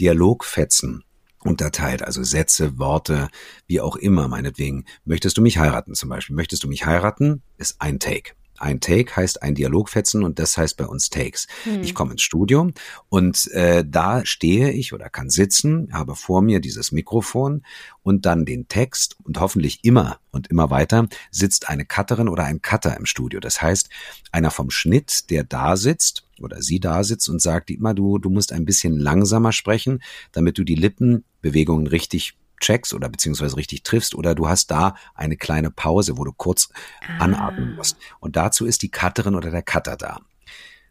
Dialogfetzen 0.00 1.04
unterteilt, 1.44 2.02
also 2.02 2.24
Sätze, 2.24 2.78
Worte, 2.80 3.28
wie 3.68 3.80
auch 3.80 3.94
immer, 3.94 4.26
meinetwegen. 4.26 4.86
Möchtest 5.04 5.38
du 5.38 5.42
mich 5.42 5.58
heiraten 5.58 5.94
zum 5.94 6.08
Beispiel? 6.08 6.34
Möchtest 6.34 6.64
du 6.64 6.68
mich 6.68 6.84
heiraten? 6.84 7.42
Ist 7.58 7.76
ein 7.80 8.00
Take. 8.00 8.32
Ein 8.58 8.80
Take 8.80 9.16
heißt 9.16 9.42
ein 9.42 9.54
Dialogfetzen 9.54 10.22
und 10.22 10.38
das 10.38 10.56
heißt 10.56 10.76
bei 10.76 10.86
uns 10.86 11.10
Takes. 11.10 11.46
Hm. 11.64 11.82
Ich 11.82 11.94
komme 11.94 12.12
ins 12.12 12.22
Studio 12.22 12.70
und 13.08 13.50
äh, 13.52 13.84
da 13.86 14.24
stehe 14.24 14.70
ich 14.70 14.92
oder 14.92 15.08
kann 15.10 15.30
sitzen, 15.30 15.88
habe 15.92 16.14
vor 16.14 16.42
mir 16.42 16.60
dieses 16.60 16.92
Mikrofon 16.92 17.64
und 18.02 18.26
dann 18.26 18.44
den 18.44 18.68
Text 18.68 19.16
und 19.24 19.40
hoffentlich 19.40 19.80
immer 19.82 20.18
und 20.30 20.48
immer 20.48 20.70
weiter 20.70 21.08
sitzt 21.30 21.68
eine 21.68 21.84
Cutterin 21.84 22.28
oder 22.28 22.44
ein 22.44 22.62
Cutter 22.62 22.96
im 22.96 23.06
Studio. 23.06 23.40
Das 23.40 23.60
heißt, 23.60 23.88
einer 24.30 24.50
vom 24.50 24.70
Schnitt, 24.70 25.30
der 25.30 25.44
da 25.44 25.76
sitzt 25.76 26.24
oder 26.40 26.62
sie 26.62 26.80
da 26.80 27.04
sitzt 27.04 27.28
und 27.28 27.40
sagt, 27.40 27.68
Dietmar, 27.68 27.94
du, 27.94 28.18
du 28.18 28.30
musst 28.30 28.52
ein 28.52 28.64
bisschen 28.64 28.98
langsamer 28.98 29.52
sprechen, 29.52 30.02
damit 30.32 30.58
du 30.58 30.64
die 30.64 30.74
Lippenbewegungen 30.74 31.86
richtig 31.86 32.34
checkst 32.62 32.94
oder 32.94 33.10
beziehungsweise 33.10 33.56
richtig 33.56 33.82
triffst 33.82 34.14
oder 34.14 34.34
du 34.34 34.48
hast 34.48 34.70
da 34.70 34.94
eine 35.14 35.36
kleine 35.36 35.70
Pause, 35.70 36.16
wo 36.16 36.24
du 36.24 36.32
kurz 36.32 36.70
ah. 37.00 37.24
anatmen 37.24 37.74
musst. 37.74 37.96
Und 38.20 38.36
dazu 38.36 38.64
ist 38.64 38.80
die 38.82 38.90
Cutterin 38.90 39.34
oder 39.34 39.50
der 39.50 39.62
Cutter 39.62 39.96
da. 39.96 40.20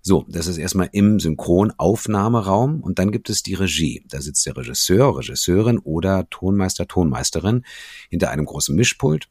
So, 0.03 0.25
das 0.27 0.47
ist 0.47 0.57
erstmal 0.57 0.89
im 0.93 1.19
Synchronaufnahmeraum 1.19 2.81
und 2.81 2.97
dann 2.97 3.11
gibt 3.11 3.29
es 3.29 3.43
die 3.43 3.53
Regie. 3.53 4.03
Da 4.09 4.19
sitzt 4.19 4.45
der 4.47 4.57
Regisseur, 4.57 5.15
Regisseurin 5.15 5.77
oder 5.77 6.27
Tonmeister, 6.29 6.87
Tonmeisterin 6.87 7.63
hinter 8.09 8.31
einem 8.31 8.45
großen 8.45 8.75
Mischpult 8.75 9.29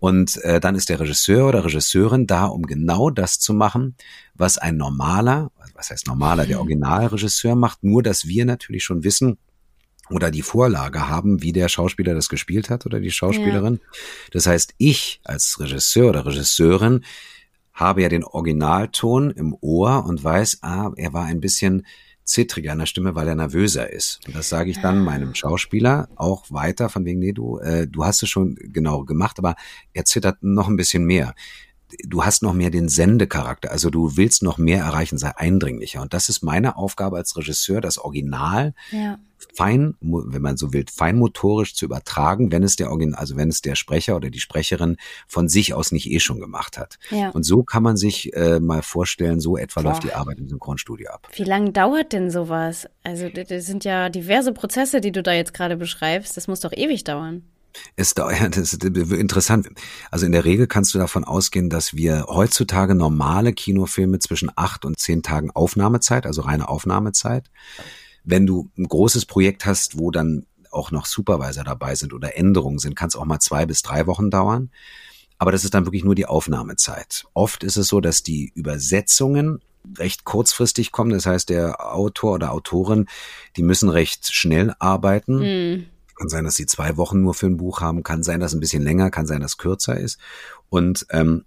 Und 0.00 0.42
äh, 0.42 0.58
dann 0.58 0.74
ist 0.74 0.88
der 0.88 0.98
Regisseur 0.98 1.46
oder 1.46 1.64
Regisseurin 1.64 2.26
da, 2.26 2.46
um 2.46 2.62
genau 2.66 3.10
das 3.10 3.38
zu 3.38 3.54
machen, 3.54 3.94
was 4.34 4.58
ein 4.58 4.76
normaler, 4.76 5.52
was 5.74 5.90
heißt 5.90 6.08
normaler, 6.08 6.46
der 6.46 6.58
Originalregisseur 6.58 7.54
macht, 7.54 7.84
nur 7.84 8.02
dass 8.02 8.26
wir 8.26 8.44
natürlich 8.44 8.82
schon 8.82 9.04
wissen, 9.04 9.38
oder 10.10 10.30
die 10.30 10.42
Vorlage 10.42 11.08
haben, 11.08 11.42
wie 11.42 11.52
der 11.52 11.68
Schauspieler 11.68 12.14
das 12.14 12.28
gespielt 12.28 12.70
hat 12.70 12.86
oder 12.86 13.00
die 13.00 13.10
Schauspielerin. 13.10 13.80
Ja. 13.82 13.98
Das 14.32 14.46
heißt, 14.46 14.74
ich 14.78 15.20
als 15.24 15.58
Regisseur 15.60 16.10
oder 16.10 16.26
Regisseurin 16.26 17.04
habe 17.72 18.02
ja 18.02 18.08
den 18.08 18.24
Originalton 18.24 19.30
im 19.30 19.56
Ohr 19.60 20.04
und 20.04 20.22
weiß, 20.22 20.58
ah, 20.62 20.92
er 20.96 21.12
war 21.12 21.24
ein 21.24 21.40
bisschen 21.40 21.86
zittriger 22.24 22.72
an 22.72 22.78
der 22.78 22.86
Stimme, 22.86 23.14
weil 23.14 23.28
er 23.28 23.34
nervöser 23.34 23.90
ist. 23.90 24.20
Und 24.26 24.36
das 24.36 24.48
sage 24.48 24.70
ich 24.70 24.80
dann 24.80 24.98
ah. 24.98 25.02
meinem 25.02 25.34
Schauspieler 25.34 26.08
auch 26.16 26.44
weiter, 26.50 26.88
von 26.88 27.04
wegen, 27.04 27.18
nee, 27.18 27.32
du, 27.32 27.58
äh, 27.58 27.86
du 27.86 28.04
hast 28.04 28.22
es 28.22 28.28
schon 28.28 28.56
genau 28.56 29.04
gemacht, 29.04 29.38
aber 29.38 29.56
er 29.92 30.04
zittert 30.04 30.42
noch 30.42 30.68
ein 30.68 30.76
bisschen 30.76 31.04
mehr 31.04 31.34
du 32.04 32.24
hast 32.24 32.42
noch 32.42 32.52
mehr 32.52 32.70
den 32.70 32.88
Sendecharakter, 32.88 33.70
also 33.70 33.90
du 33.90 34.16
willst 34.16 34.42
noch 34.42 34.58
mehr 34.58 34.80
erreichen, 34.80 35.18
sei 35.18 35.32
eindringlicher. 35.36 36.02
Und 36.02 36.14
das 36.14 36.28
ist 36.28 36.42
meine 36.42 36.76
Aufgabe 36.76 37.16
als 37.16 37.36
Regisseur, 37.36 37.80
das 37.80 37.98
Original 37.98 38.74
ja. 38.90 39.18
fein, 39.54 39.94
wenn 40.00 40.42
man 40.42 40.56
so 40.56 40.72
will, 40.72 40.84
feinmotorisch 40.92 41.74
zu 41.74 41.84
übertragen, 41.84 42.52
wenn 42.52 42.62
es 42.62 42.76
der 42.76 42.90
Original, 42.90 43.18
also 43.18 43.36
wenn 43.36 43.48
es 43.48 43.62
der 43.62 43.74
Sprecher 43.74 44.16
oder 44.16 44.30
die 44.30 44.40
Sprecherin 44.40 44.96
von 45.26 45.48
sich 45.48 45.74
aus 45.74 45.92
nicht 45.92 46.10
eh 46.10 46.20
schon 46.20 46.40
gemacht 46.40 46.78
hat. 46.78 46.98
Ja. 47.10 47.30
Und 47.30 47.44
so 47.44 47.62
kann 47.62 47.82
man 47.82 47.96
sich 47.96 48.34
äh, 48.34 48.60
mal 48.60 48.82
vorstellen, 48.82 49.40
so 49.40 49.56
etwa 49.56 49.82
Boah. 49.82 49.90
läuft 49.90 50.04
die 50.04 50.12
Arbeit 50.12 50.38
im 50.38 50.48
Synchronstudio 50.48 51.10
ab. 51.10 51.28
Wie 51.34 51.44
lange 51.44 51.72
dauert 51.72 52.12
denn 52.12 52.30
sowas? 52.30 52.88
Also 53.04 53.28
das 53.28 53.66
sind 53.66 53.84
ja 53.84 54.08
diverse 54.08 54.52
Prozesse, 54.52 55.00
die 55.00 55.12
du 55.12 55.22
da 55.22 55.32
jetzt 55.32 55.54
gerade 55.54 55.76
beschreibst. 55.76 56.36
Das 56.36 56.48
muss 56.48 56.60
doch 56.60 56.72
ewig 56.72 57.04
dauern. 57.04 57.42
Es 57.96 58.14
dauert, 58.14 58.40
das 58.56 58.72
ist 58.72 58.84
interessant. 58.84 59.68
Also 60.10 60.26
in 60.26 60.32
der 60.32 60.44
Regel 60.44 60.66
kannst 60.66 60.94
du 60.94 60.98
davon 60.98 61.24
ausgehen, 61.24 61.70
dass 61.70 61.94
wir 61.94 62.26
heutzutage 62.28 62.94
normale 62.94 63.52
Kinofilme 63.52 64.18
zwischen 64.18 64.50
acht 64.54 64.84
und 64.84 64.98
zehn 64.98 65.22
Tagen 65.22 65.50
Aufnahmezeit, 65.50 66.26
also 66.26 66.42
reine 66.42 66.68
Aufnahmezeit. 66.68 67.50
Wenn 68.24 68.46
du 68.46 68.70
ein 68.78 68.88
großes 68.88 69.26
Projekt 69.26 69.66
hast, 69.66 69.98
wo 69.98 70.10
dann 70.10 70.46
auch 70.70 70.90
noch 70.90 71.06
Supervisor 71.06 71.64
dabei 71.64 71.94
sind 71.94 72.14
oder 72.14 72.36
Änderungen 72.36 72.78
sind, 72.78 72.96
kann 72.96 73.08
es 73.08 73.16
auch 73.16 73.24
mal 73.24 73.40
zwei 73.40 73.66
bis 73.66 73.82
drei 73.82 74.06
Wochen 74.06 74.30
dauern. 74.30 74.70
Aber 75.38 75.52
das 75.52 75.64
ist 75.64 75.74
dann 75.74 75.86
wirklich 75.86 76.04
nur 76.04 76.14
die 76.14 76.26
Aufnahmezeit. 76.26 77.24
Oft 77.34 77.64
ist 77.64 77.76
es 77.76 77.88
so, 77.88 78.00
dass 78.00 78.22
die 78.22 78.52
Übersetzungen 78.54 79.60
recht 79.98 80.24
kurzfristig 80.24 80.92
kommen. 80.92 81.10
Das 81.10 81.26
heißt, 81.26 81.48
der 81.48 81.94
Autor 81.94 82.34
oder 82.34 82.52
Autorin, 82.52 83.06
die 83.56 83.62
müssen 83.62 83.88
recht 83.88 84.32
schnell 84.32 84.74
arbeiten. 84.78 85.38
Mm. 85.74 85.86
Kann 86.22 86.28
sein, 86.28 86.44
dass 86.44 86.54
sie 86.54 86.66
zwei 86.66 86.96
Wochen 86.96 87.20
nur 87.20 87.34
für 87.34 87.46
ein 87.46 87.56
Buch 87.56 87.80
haben, 87.80 88.04
kann 88.04 88.22
sein, 88.22 88.38
dass 88.38 88.54
ein 88.54 88.60
bisschen 88.60 88.84
länger, 88.84 89.10
kann 89.10 89.26
sein, 89.26 89.40
dass 89.40 89.56
kürzer 89.56 89.98
ist. 89.98 90.20
Und 90.68 91.04
ähm, 91.10 91.44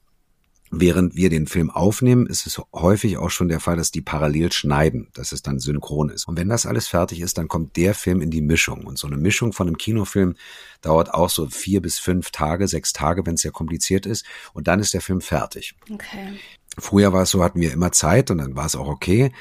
während 0.70 1.16
wir 1.16 1.30
den 1.30 1.48
Film 1.48 1.70
aufnehmen, 1.70 2.26
ist 2.26 2.46
es 2.46 2.62
häufig 2.74 3.18
auch 3.18 3.30
schon 3.30 3.48
der 3.48 3.62
Fall, 3.62 3.78
dass 3.78 3.92
die 3.92 4.02
parallel 4.02 4.52
schneiden, 4.52 5.08
dass 5.14 5.32
es 5.32 5.42
dann 5.42 5.60
synchron 5.60 6.10
ist. 6.10 6.28
Und 6.28 6.38
wenn 6.38 6.50
das 6.50 6.66
alles 6.66 6.90
fertig 6.90 7.22
ist, 7.22 7.38
dann 7.38 7.48
kommt 7.48 7.78
der 7.78 7.94
Film 7.94 8.20
in 8.20 8.32
die 8.32 8.42
Mischung. 8.42 8.86
Und 8.86 8.98
so 8.98 9.08
eine 9.08 9.16
Mischung 9.16 9.54
von 9.54 9.68
einem 9.68 9.78
Kinofilm 9.78 10.36
dauert 10.82 11.14
auch 11.14 11.30
so 11.30 11.48
vier 11.48 11.82
bis 11.82 11.98
fünf 11.98 12.32
Tage, 12.32 12.68
sechs 12.68 12.92
Tage, 12.92 13.26
wenn 13.26 13.36
es 13.36 13.42
sehr 13.44 13.52
kompliziert 13.52 14.06
ist. 14.06 14.26
Und 14.52 14.68
dann 14.68 14.82
ist 14.82 14.94
der 14.94 15.00
Film 15.00 15.22
fertig. 15.22 15.76
Okay. 15.90 16.34
Früher 16.78 17.14
war 17.14 17.22
es 17.22 17.30
so, 17.30 17.46
hatten 17.46 17.62
wir 17.62 17.72
immer 17.72 17.94
Zeit 17.94 18.30
und 18.30 18.40
dann 18.40 18.58
war 18.58 18.66
es 18.66 18.76
auch 18.76 18.90
okay. 18.90 19.32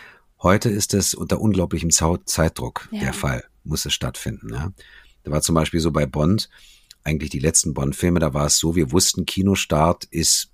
Heute 0.40 0.68
ist 0.68 0.94
es 0.94 1.12
unter 1.12 1.40
unglaublichem 1.40 1.90
Zeitdruck 1.90 2.88
ja. 2.92 3.00
der 3.00 3.14
Fall, 3.14 3.42
muss 3.64 3.84
es 3.84 3.94
stattfinden. 3.94 4.54
Ja. 4.54 4.70
Da 5.24 5.30
war 5.30 5.42
zum 5.42 5.54
Beispiel 5.54 5.80
so 5.80 5.90
bei 5.90 6.06
Bond, 6.06 6.48
eigentlich 7.02 7.30
die 7.30 7.38
letzten 7.38 7.74
Bond-Filme, 7.74 8.20
da 8.20 8.32
war 8.32 8.46
es 8.46 8.58
so, 8.58 8.76
wir 8.76 8.92
wussten, 8.92 9.26
Kinostart 9.26 10.04
ist, 10.04 10.50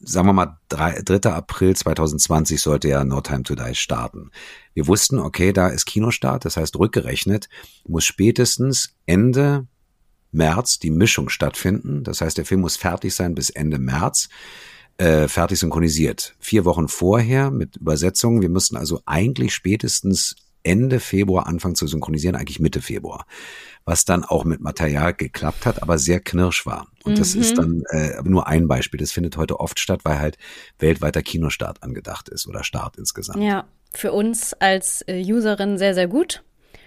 sagen 0.00 0.28
wir 0.28 0.32
mal, 0.32 0.58
3, 0.68 1.02
3. 1.02 1.30
April 1.30 1.74
2020 1.74 2.60
sollte 2.60 2.88
ja 2.88 3.04
No 3.04 3.20
Time 3.20 3.42
to 3.42 3.54
Die 3.54 3.74
starten. 3.74 4.30
Wir 4.74 4.86
wussten, 4.86 5.18
okay, 5.18 5.52
da 5.52 5.68
ist 5.68 5.86
Kinostart, 5.86 6.44
das 6.44 6.56
heißt 6.56 6.78
rückgerechnet, 6.78 7.48
muss 7.86 8.04
spätestens 8.04 8.94
Ende 9.06 9.66
März 10.30 10.78
die 10.78 10.90
Mischung 10.90 11.28
stattfinden. 11.28 12.04
Das 12.04 12.20
heißt, 12.20 12.38
der 12.38 12.46
Film 12.46 12.62
muss 12.62 12.76
fertig 12.76 13.14
sein 13.14 13.34
bis 13.34 13.50
Ende 13.50 13.78
März 13.78 14.28
äh, 14.98 15.28
fertig 15.28 15.58
synchronisiert. 15.58 16.34
Vier 16.38 16.64
Wochen 16.64 16.88
vorher 16.88 17.50
mit 17.50 17.76
Übersetzungen. 17.76 18.42
Wir 18.42 18.48
mussten 18.48 18.76
also 18.76 19.00
eigentlich 19.04 19.54
spätestens 19.54 20.36
Ende 20.62 21.00
Februar 21.00 21.46
anfangen 21.46 21.74
zu 21.74 21.86
synchronisieren, 21.86 22.36
eigentlich 22.36 22.60
Mitte 22.60 22.82
Februar 22.82 23.26
was 23.84 24.04
dann 24.04 24.24
auch 24.24 24.44
mit 24.44 24.60
Material 24.60 25.14
geklappt 25.14 25.66
hat, 25.66 25.82
aber 25.82 25.98
sehr 25.98 26.20
knirsch 26.20 26.66
war. 26.66 26.86
Und 27.04 27.14
mhm. 27.14 27.18
das 27.18 27.34
ist 27.34 27.56
mhm. 27.56 27.82
dann 27.90 28.00
äh, 28.00 28.22
nur 28.22 28.46
ein 28.46 28.68
Beispiel. 28.68 29.00
Das 29.00 29.12
findet 29.12 29.36
heute 29.36 29.58
oft 29.60 29.78
statt, 29.78 30.00
weil 30.04 30.18
halt 30.18 30.38
weltweiter 30.78 31.22
Kinostart 31.22 31.82
angedacht 31.82 32.28
ist 32.28 32.46
oder 32.46 32.64
Start 32.64 32.96
insgesamt. 32.96 33.42
Ja, 33.42 33.64
für 33.92 34.12
uns 34.12 34.54
als 34.54 35.02
äh, 35.08 35.22
Userin 35.24 35.78
sehr, 35.78 35.94
sehr 35.94 36.08
gut. 36.08 36.42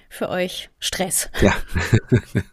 Für 0.09 0.29
euch 0.29 0.69
Stress. 0.79 1.29
Ja. 1.41 1.53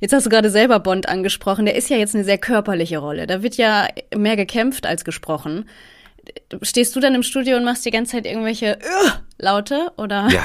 Jetzt 0.00 0.12
hast 0.14 0.24
du 0.24 0.30
gerade 0.30 0.50
selber 0.50 0.80
Bond 0.80 1.08
angesprochen. 1.08 1.66
Der 1.66 1.76
ist 1.76 1.90
ja 1.90 1.98
jetzt 1.98 2.14
eine 2.14 2.24
sehr 2.24 2.38
körperliche 2.38 2.96
Rolle. 2.98 3.26
Da 3.26 3.42
wird 3.42 3.56
ja 3.56 3.86
mehr 4.16 4.34
gekämpft 4.34 4.86
als 4.86 5.04
gesprochen 5.04 5.68
stehst 6.62 6.94
du 6.96 7.00
dann 7.00 7.14
im 7.14 7.22
Studio 7.22 7.56
und 7.56 7.64
machst 7.64 7.84
die 7.84 7.90
ganze 7.90 8.12
Zeit 8.12 8.26
irgendwelche 8.26 8.78
uh, 8.82 9.10
Laute 9.38 9.92
oder? 9.96 10.28
Ja, 10.30 10.44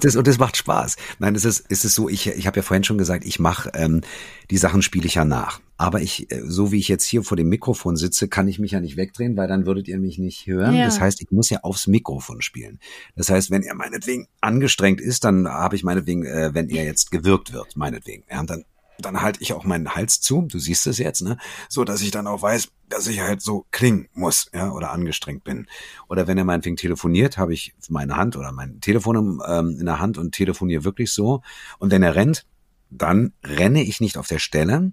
das, 0.00 0.16
und 0.16 0.26
das 0.26 0.38
macht 0.38 0.56
Spaß. 0.56 0.96
Nein, 1.18 1.34
es 1.34 1.44
ist, 1.44 1.64
es 1.68 1.84
ist 1.84 1.94
so, 1.94 2.08
ich, 2.08 2.26
ich 2.26 2.46
habe 2.46 2.56
ja 2.56 2.62
vorhin 2.62 2.84
schon 2.84 2.98
gesagt, 2.98 3.24
ich 3.24 3.38
mache 3.38 3.70
ähm, 3.74 4.02
die 4.50 4.58
Sachen 4.58 4.82
spiele 4.82 5.06
ich 5.06 5.14
ja 5.14 5.24
nach. 5.24 5.60
Aber 5.76 6.00
ich, 6.00 6.30
äh, 6.30 6.42
so 6.44 6.70
wie 6.70 6.78
ich 6.78 6.88
jetzt 6.88 7.04
hier 7.04 7.22
vor 7.22 7.36
dem 7.36 7.48
Mikrofon 7.48 7.96
sitze, 7.96 8.28
kann 8.28 8.46
ich 8.46 8.58
mich 8.58 8.72
ja 8.72 8.80
nicht 8.80 8.96
wegdrehen, 8.96 9.36
weil 9.36 9.48
dann 9.48 9.66
würdet 9.66 9.88
ihr 9.88 9.98
mich 9.98 10.18
nicht 10.18 10.46
hören. 10.46 10.74
Ja. 10.74 10.84
Das 10.84 11.00
heißt, 11.00 11.20
ich 11.22 11.30
muss 11.30 11.50
ja 11.50 11.60
aufs 11.62 11.86
Mikrofon 11.86 12.42
spielen. 12.42 12.78
Das 13.16 13.30
heißt, 13.30 13.50
wenn 13.50 13.62
er 13.62 13.74
meinetwegen 13.74 14.28
angestrengt 14.40 15.00
ist, 15.00 15.24
dann 15.24 15.48
habe 15.48 15.76
ich 15.76 15.82
meinetwegen, 15.82 16.24
äh, 16.24 16.54
wenn 16.54 16.68
er 16.68 16.84
jetzt 16.84 17.10
gewirkt 17.10 17.52
wird, 17.52 17.76
meinetwegen. 17.76 18.24
Ja, 18.30 18.42
dann 18.44 18.64
dann 18.98 19.20
halte 19.20 19.42
ich 19.42 19.52
auch 19.52 19.64
meinen 19.64 19.94
Hals 19.94 20.20
zu, 20.20 20.42
du 20.42 20.58
siehst 20.58 20.86
es 20.86 20.98
jetzt, 20.98 21.22
ne, 21.22 21.36
so 21.68 21.84
dass 21.84 22.00
ich 22.02 22.10
dann 22.10 22.26
auch 22.26 22.42
weiß, 22.42 22.68
dass 22.88 23.06
ich 23.06 23.20
halt 23.20 23.42
so 23.42 23.66
klingen 23.70 24.08
muss, 24.14 24.50
ja, 24.54 24.70
oder 24.70 24.92
angestrengt 24.92 25.44
bin. 25.44 25.66
Oder 26.08 26.26
wenn 26.26 26.38
er 26.38 26.44
meinetwegen 26.44 26.76
telefoniert, 26.76 27.38
habe 27.38 27.52
ich 27.54 27.74
meine 27.88 28.16
Hand 28.16 28.36
oder 28.36 28.52
mein 28.52 28.80
Telefon 28.80 29.40
ähm, 29.46 29.76
in 29.80 29.86
der 29.86 30.00
Hand 30.00 30.18
und 30.18 30.32
telefoniere 30.32 30.84
wirklich 30.84 31.12
so. 31.12 31.42
Und 31.78 31.90
wenn 31.90 32.02
er 32.02 32.14
rennt, 32.14 32.46
dann 32.90 33.32
renne 33.42 33.82
ich 33.82 34.00
nicht 34.00 34.16
auf 34.16 34.28
der 34.28 34.38
Stelle. 34.38 34.92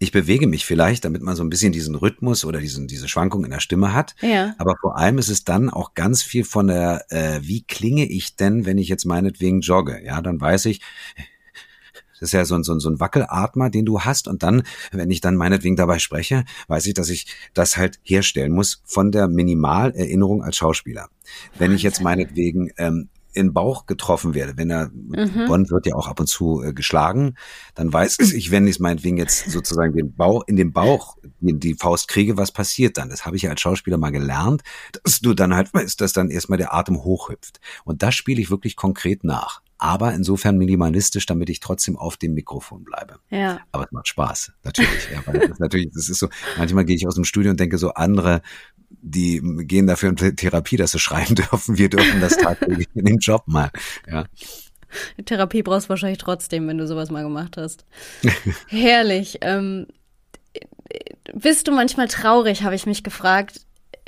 Ich 0.00 0.12
bewege 0.12 0.46
mich 0.46 0.64
vielleicht, 0.64 1.04
damit 1.04 1.22
man 1.22 1.36
so 1.36 1.42
ein 1.42 1.50
bisschen 1.50 1.72
diesen 1.72 1.94
Rhythmus 1.94 2.44
oder 2.44 2.60
diesen, 2.60 2.86
diese 2.86 3.08
Schwankung 3.08 3.44
in 3.44 3.50
der 3.50 3.60
Stimme 3.60 3.92
hat. 3.92 4.14
Ja. 4.20 4.54
Aber 4.58 4.76
vor 4.80 4.96
allem 4.96 5.18
ist 5.18 5.28
es 5.28 5.44
dann 5.44 5.70
auch 5.70 5.94
ganz 5.94 6.22
viel 6.22 6.44
von 6.44 6.68
der, 6.68 7.04
äh, 7.10 7.40
wie 7.42 7.64
klinge 7.64 8.06
ich 8.06 8.36
denn, 8.36 8.64
wenn 8.64 8.78
ich 8.78 8.88
jetzt 8.88 9.04
meinetwegen 9.04 9.60
jogge? 9.60 10.00
Ja, 10.04 10.20
dann 10.20 10.40
weiß 10.40 10.66
ich, 10.66 10.80
das 12.20 12.28
ist 12.28 12.32
ja 12.32 12.44
so 12.44 12.54
ein, 12.54 12.62
so 12.62 12.72
ein, 12.72 12.80
so 12.80 12.90
ein 12.90 13.00
Wackelatmer, 13.00 13.70
den 13.70 13.84
du 13.84 14.00
hast. 14.00 14.28
Und 14.28 14.42
dann, 14.42 14.62
wenn 14.92 15.10
ich 15.10 15.20
dann 15.20 15.36
meinetwegen 15.36 15.76
dabei 15.76 15.98
spreche, 15.98 16.44
weiß 16.68 16.86
ich, 16.86 16.94
dass 16.94 17.08
ich 17.08 17.26
das 17.54 17.76
halt 17.76 17.98
herstellen 18.02 18.52
muss 18.52 18.82
von 18.84 19.12
der 19.12 19.28
Minimalerinnerung 19.28 20.42
als 20.42 20.56
Schauspieler. 20.56 21.08
Wenn 21.58 21.72
ich 21.72 21.82
jetzt 21.82 22.00
meinetwegen 22.00 22.70
ähm, 22.78 23.08
in 23.38 23.52
Bauch 23.52 23.86
getroffen 23.86 24.34
werde, 24.34 24.56
wenn 24.56 24.70
er, 24.70 24.90
mhm. 24.92 25.46
Bond 25.46 25.70
wird 25.70 25.86
ja 25.86 25.94
auch 25.94 26.08
ab 26.08 26.18
und 26.18 26.26
zu 26.26 26.62
äh, 26.62 26.72
geschlagen, 26.72 27.36
dann 27.74 27.92
weiß 27.92 28.18
ich, 28.18 28.50
wenn 28.50 28.66
ich 28.66 28.80
meinetwegen 28.80 29.16
jetzt 29.16 29.50
sozusagen 29.50 29.94
den 29.94 30.14
Bauch, 30.14 30.42
in 30.46 30.56
den 30.56 30.72
Bauch 30.72 31.16
die, 31.40 31.58
die 31.58 31.74
Faust 31.74 32.08
kriege, 32.08 32.36
was 32.36 32.50
passiert 32.50 32.98
dann? 32.98 33.10
Das 33.10 33.26
habe 33.26 33.36
ich 33.36 33.42
ja 33.42 33.50
als 33.50 33.60
Schauspieler 33.60 33.96
mal 33.96 34.10
gelernt, 34.10 34.62
dass 35.04 35.20
du 35.20 35.34
dann 35.34 35.54
halt 35.54 35.72
weißt, 35.72 36.00
dass 36.00 36.12
dann 36.12 36.30
erstmal 36.30 36.58
der 36.58 36.74
Atem 36.74 37.04
hochhüpft. 37.04 37.60
Und 37.84 38.02
das 38.02 38.14
spiele 38.14 38.40
ich 38.40 38.50
wirklich 38.50 38.76
konkret 38.76 39.22
nach 39.24 39.62
aber 39.78 40.12
insofern 40.12 40.58
minimalistisch, 40.58 41.26
damit 41.26 41.48
ich 41.50 41.60
trotzdem 41.60 41.96
auf 41.96 42.16
dem 42.16 42.34
Mikrofon 42.34 42.84
bleibe. 42.84 43.20
Ja. 43.30 43.60
Aber 43.72 43.84
es 43.84 43.92
macht 43.92 44.08
Spaß, 44.08 44.52
natürlich. 44.64 45.08
ja, 45.12 45.22
weil 45.24 45.48
das 45.48 45.58
natürlich, 45.58 45.90
das 45.94 46.08
ist 46.08 46.18
so, 46.18 46.28
manchmal 46.56 46.84
gehe 46.84 46.96
ich 46.96 47.06
aus 47.06 47.14
dem 47.14 47.24
Studio 47.24 47.50
und 47.52 47.60
denke 47.60 47.78
so, 47.78 47.94
andere, 47.94 48.42
die 48.90 49.40
gehen 49.66 49.86
dafür 49.86 50.10
in 50.10 50.36
Therapie, 50.36 50.76
dass 50.76 50.90
sie 50.90 50.98
schreiben 50.98 51.34
dürfen. 51.36 51.78
Wir 51.78 51.88
dürfen 51.88 52.20
das 52.20 52.36
tagtäglich 52.36 52.88
in 52.94 53.04
dem 53.04 53.18
Job 53.18 53.44
mal. 53.46 53.70
Ja. 54.10 54.24
Therapie 55.24 55.62
brauchst 55.62 55.86
du 55.86 55.90
wahrscheinlich 55.90 56.18
trotzdem, 56.18 56.66
wenn 56.66 56.78
du 56.78 56.86
sowas 56.86 57.10
mal 57.10 57.22
gemacht 57.22 57.56
hast. 57.56 57.84
Herrlich. 58.68 59.38
Ähm, 59.42 59.86
bist 61.34 61.68
du 61.68 61.72
manchmal 61.72 62.08
traurig, 62.08 62.62
habe 62.62 62.74
ich 62.74 62.86
mich 62.86 63.04
gefragt, 63.04 63.60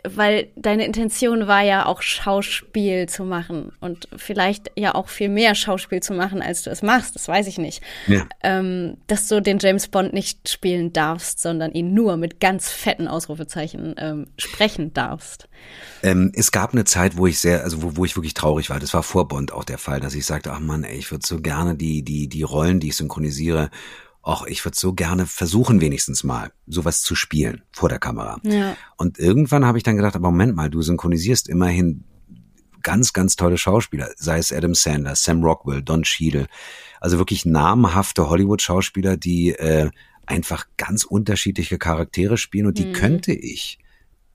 weil 0.05 0.48
deine 0.57 0.84
Intention 0.84 1.46
war 1.46 1.62
ja 1.62 1.86
auch 1.86 2.03
Schauspiel 2.03 3.09
zu 3.09 3.24
machen 3.24 3.72
und 3.80 4.09
vielleicht 4.16 4.70
ja 4.76 4.94
auch 4.94 5.09
viel 5.09 5.28
mehr 5.28 5.55
Schauspiel 5.55 6.01
zu 6.01 6.14
machen, 6.14 6.42
als 6.42 6.62
du 6.62 6.70
es 6.70 6.82
machst, 6.82 7.14
das 7.14 7.28
weiß 7.28 7.46
ich 7.46 7.59
nicht. 7.59 7.82
Ja. 8.07 8.26
Ähm, 8.42 8.96
dass 9.07 9.28
du 9.28 9.40
den 9.40 9.59
James 9.59 9.88
Bond 9.88 10.12
nicht 10.12 10.48
spielen 10.48 10.92
darfst, 10.92 11.40
sondern 11.40 11.72
ihn 11.72 11.94
nur 11.94 12.16
mit 12.16 12.40
ganz 12.40 12.70
fetten 12.70 13.09
Ausrufezeichen 13.09 13.94
ähm, 13.98 14.26
sprechen 14.38 14.92
darfst. 14.92 15.48
Ähm, 16.03 16.32
es 16.34 16.53
gab 16.53 16.72
eine 16.72 16.84
Zeit, 16.84 17.16
wo 17.16 17.26
ich 17.26 17.38
sehr, 17.38 17.62
also 17.62 17.82
wo, 17.82 17.96
wo 17.96 18.05
ich 18.05 18.16
wirklich 18.16 18.34
traurig 18.34 18.70
war. 18.70 18.80
Das 18.80 18.94
war 18.94 19.03
vor 19.03 19.28
Bond 19.28 19.53
auch 19.53 19.64
der 19.64 19.78
Fall, 19.78 20.01
dass 20.01 20.14
ich 20.14 20.26
sagte, 20.26 20.53
ach 20.53 20.61
Mann, 20.61 20.84
ey, 20.84 20.96
ich 20.96 21.11
würde 21.11 21.26
so 21.26 21.40
gerne 21.40 21.74
die, 21.76 22.03
die, 22.03 22.28
die 22.28 22.42
Rollen, 22.42 22.80
die 22.80 22.88
ich 22.88 22.96
synchronisiere, 22.96 23.70
ach, 24.23 24.45
ich 24.47 24.64
würde 24.64 24.79
so 24.79 24.93
gerne 24.93 25.27
versuchen, 25.27 25.81
wenigstens 25.81 26.25
mal 26.25 26.53
sowas 26.66 27.03
zu 27.03 27.14
spielen 27.14 27.62
vor 27.73 27.89
der 27.89 27.99
Kamera. 27.99 28.39
Ja. 28.43 28.77
Und 28.97 29.18
irgendwann 29.18 29.64
habe 29.64 29.79
ich 29.79 29.85
dann 29.85 29.97
gedacht, 29.97 30.14
aber 30.14 30.31
Moment 30.31 30.55
mal, 30.55 30.71
du 30.71 30.83
synchronisierst 30.83 31.49
immerhin 31.49 32.05
ganz, 32.83 33.12
ganz 33.12 33.37
tolle 33.37 33.59
Schauspieler, 33.59 34.11
sei 34.16 34.39
es 34.39 34.53
Adam 34.53 34.75
Sandler, 34.75 35.14
Sam 35.14 35.43
Rockwell, 35.43 35.83
Don 35.83 36.03
Cheadle, 36.03 36.47
also 37.01 37.18
wirklich 37.18 37.45
namhafte 37.45 38.29
Hollywood-Schauspieler, 38.29 39.16
die 39.16 39.51
äh, 39.51 39.91
einfach 40.27 40.66
ganz 40.77 41.05
unterschiedliche 41.05 41.79
Charaktere 41.79 42.37
spielen 42.39 42.66
und 42.66 42.79
die 42.79 42.87
Mhm. 42.87 42.93
könnte 42.93 43.33
ich 43.33 43.80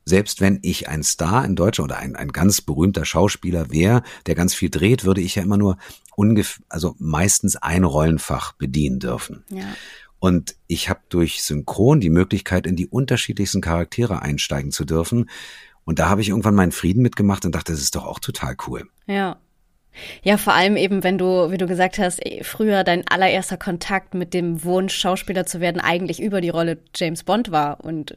selbst 0.05 0.39
wenn 0.39 0.59
ich 0.61 0.87
ein 0.87 1.03
Star 1.03 1.43
in 1.43 1.55
Deutschland 1.55 1.91
oder 1.91 1.99
ein, 1.99 2.15
ein 2.15 2.29
ganz 2.29 2.61
berühmter 2.61 3.05
Schauspieler 3.05 3.71
wäre, 3.71 4.03
der 4.27 4.35
ganz 4.35 4.53
viel 4.53 4.69
dreht, 4.69 5.03
würde 5.03 5.21
ich 5.21 5.35
ja 5.35 5.43
immer 5.43 5.57
nur 5.57 5.77
ungefähr, 6.15 6.63
also 6.69 6.95
meistens 6.99 7.55
ein 7.55 7.83
Rollenfach 7.83 8.53
bedienen 8.53 8.99
dürfen. 8.99 9.43
Ja. 9.49 9.65
Und 10.19 10.55
ich 10.67 10.89
habe 10.89 11.01
durch 11.09 11.43
Synchron 11.43 11.99
die 11.99 12.09
Möglichkeit, 12.09 12.67
in 12.67 12.75
die 12.75 12.87
unterschiedlichsten 12.87 13.61
Charaktere 13.61 14.21
einsteigen 14.21 14.71
zu 14.71 14.85
dürfen. 14.85 15.29
Und 15.83 15.99
da 15.99 16.09
habe 16.09 16.21
ich 16.21 16.29
irgendwann 16.29 16.55
meinen 16.55 16.71
Frieden 16.71 17.01
mitgemacht 17.01 17.45
und 17.45 17.53
dachte, 17.53 17.73
das 17.73 17.81
ist 17.81 17.95
doch 17.95 18.05
auch 18.05 18.19
total 18.19 18.55
cool. 18.67 18.87
Ja. 19.07 19.37
Ja, 20.23 20.37
vor 20.37 20.53
allem 20.53 20.75
eben, 20.75 21.03
wenn 21.03 21.17
du, 21.17 21.51
wie 21.51 21.57
du 21.57 21.67
gesagt 21.67 21.99
hast, 21.99 22.25
eh, 22.25 22.43
früher 22.43 22.83
dein 22.83 23.07
allererster 23.07 23.55
Kontakt 23.57 24.13
mit 24.13 24.33
dem 24.33 24.63
Wunsch, 24.63 24.93
Schauspieler 24.93 25.45
zu 25.45 25.61
werden, 25.61 25.79
eigentlich 25.79 26.21
über 26.21 26.41
die 26.41 26.49
Rolle 26.49 26.79
James 26.93 27.23
Bond 27.23 27.51
war 27.51 27.83
und 27.83 28.15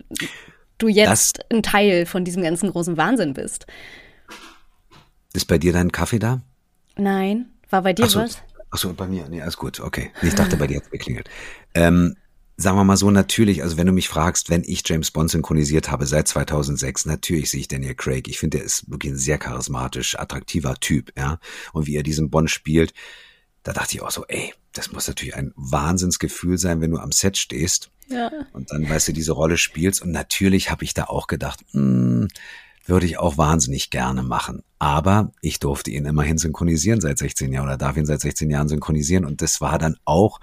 du 0.79 0.89
jetzt 0.89 1.41
ein 1.51 1.62
Teil 1.62 2.07
von 2.07 2.24
diesem 2.24 2.43
ganzen 2.43 2.70
großen 2.70 2.97
Wahnsinn 2.97 3.35
bist. 3.35 3.66
Ist 5.35 5.47
bei 5.47 5.59
dir 5.59 5.72
dein 5.72 5.93
Kaffee 5.93 6.18
da? 6.18 6.41
Nein, 6.97 7.47
war 7.70 7.83
bei 7.83 7.93
dir 7.93 8.07
Ach 8.07 8.11
so, 8.11 8.20
was? 8.20 8.39
ach 8.70 8.79
so, 8.79 8.93
bei 8.95 9.07
mir. 9.07 9.29
Nee, 9.29 9.43
alles 9.43 9.57
gut. 9.57 9.81
Okay. 9.81 10.11
Ich 10.22 10.35
dachte, 10.35 10.57
bei 10.57 10.66
dir 10.66 10.79
hat's 10.79 10.91
geklingelt. 10.91 11.29
Ähm, 11.74 12.16
sagen 12.57 12.76
wir 12.76 12.85
mal 12.85 12.97
so, 12.97 13.11
natürlich, 13.11 13.62
also 13.62 13.76
wenn 13.76 13.87
du 13.87 13.93
mich 13.93 14.09
fragst, 14.09 14.51
wenn 14.51 14.64
ich 14.64 14.83
James 14.87 15.11
Bond 15.11 15.31
synchronisiert 15.31 15.91
habe 15.91 16.07
seit 16.07 16.26
2006, 16.29 17.07
natürlich 17.07 17.51
sehe 17.51 17.61
ich 17.61 17.68
Daniel 17.68 17.95
Craig. 17.95 18.26
Ich 18.29 18.39
finde, 18.39 18.59
der 18.59 18.66
ist 18.66 18.91
wirklich 18.91 19.12
ein 19.12 19.18
sehr 19.18 19.39
charismatisch, 19.39 20.18
attraktiver 20.18 20.74
Typ, 20.76 21.12
ja. 21.16 21.39
Und 21.72 21.87
wie 21.87 21.97
er 21.97 22.03
diesen 22.03 22.31
Bond 22.31 22.51
spielt, 22.51 22.93
da 23.62 23.72
dachte 23.72 23.95
ich 23.95 24.03
auch 24.03 24.11
so, 24.11 24.24
ey, 24.26 24.53
das 24.73 24.93
muss 24.93 25.09
natürlich 25.09 25.35
ein 25.37 25.53
Wahnsinnsgefühl 25.57 26.59
sein, 26.59 26.81
wenn 26.81 26.91
du 26.91 26.99
am 26.99 27.12
Set 27.12 27.37
stehst 27.37 27.91
Ja. 28.09 28.31
und 28.53 28.71
dann, 28.71 28.89
weißt 28.89 29.09
du, 29.09 29.12
diese 29.12 29.33
Rolle 29.33 29.57
spielst. 29.57 30.03
Und 30.03 30.11
natürlich 30.12 30.71
habe 30.71 30.85
ich 30.85 30.95
da 30.95 31.05
auch 31.05 31.27
gedacht, 31.27 31.64
hm, 31.73 32.29
würde 32.87 33.07
ich 33.07 33.19
auch 33.19 33.37
wahnsinnig 33.37 33.91
gerne 33.91 34.23
machen. 34.23 34.62
Aber 34.79 35.33
ich 35.43 35.59
durfte 35.59 35.91
ihn 35.91 36.07
immerhin 36.07 36.39
synchronisieren 36.39 37.01
seit 37.01 37.19
16 37.19 37.53
Jahren 37.53 37.66
oder 37.66 37.77
darf 37.77 37.97
ihn 37.97 38.07
seit 38.07 38.21
16 38.21 38.51
Jahren 38.51 38.69
synchronisieren. 38.69 39.25
Und 39.25 39.43
das 39.43 39.61
war 39.61 39.79
dann 39.79 39.97
auch 40.05 40.41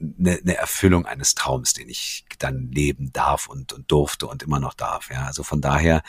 eine, 0.00 0.38
eine 0.38 0.56
Erfüllung 0.56 1.06
eines 1.06 1.34
Traums, 1.34 1.72
den 1.74 1.88
ich 1.88 2.24
dann 2.38 2.70
leben 2.72 3.12
darf 3.12 3.46
und, 3.48 3.72
und 3.72 3.90
durfte 3.90 4.26
und 4.26 4.42
immer 4.42 4.58
noch 4.58 4.74
darf. 4.74 5.10
Ja, 5.10 5.26
also 5.26 5.42
von 5.44 5.60
daher, 5.60 6.02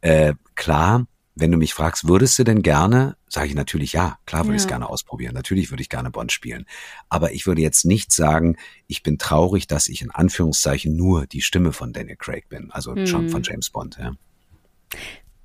äh, 0.00 0.34
klar, 0.54 1.06
wenn 1.40 1.50
du 1.50 1.58
mich 1.58 1.74
fragst, 1.74 2.06
würdest 2.06 2.38
du 2.38 2.44
denn 2.44 2.62
gerne, 2.62 3.16
sage 3.28 3.48
ich 3.48 3.54
natürlich 3.54 3.92
ja, 3.92 4.18
klar 4.26 4.44
würde 4.44 4.56
ich 4.56 4.62
es 4.62 4.64
Ja. 4.64 4.70
gerne 4.76 4.88
ausprobieren. 4.88 5.34
Natürlich 5.34 5.70
würde 5.70 5.82
ich 5.82 5.88
gerne 5.88 6.10
Bond 6.10 6.32
spielen. 6.32 6.66
Aber 7.08 7.32
ich 7.32 7.46
würde 7.46 7.62
jetzt 7.62 7.84
nicht 7.84 8.12
sagen, 8.12 8.56
ich 8.86 9.02
bin 9.02 9.18
traurig, 9.18 9.66
dass 9.66 9.88
ich 9.88 10.02
in 10.02 10.10
Anführungszeichen 10.10 10.94
nur 10.94 11.26
die 11.26 11.40
Stimme 11.40 11.72
von 11.72 11.92
Daniel 11.92 12.16
Craig 12.16 12.48
bin, 12.48 12.70
also 12.70 12.94
schon 13.06 13.28
von 13.28 13.42
James 13.42 13.70
Bond. 13.70 13.98
Ja. 13.98 14.12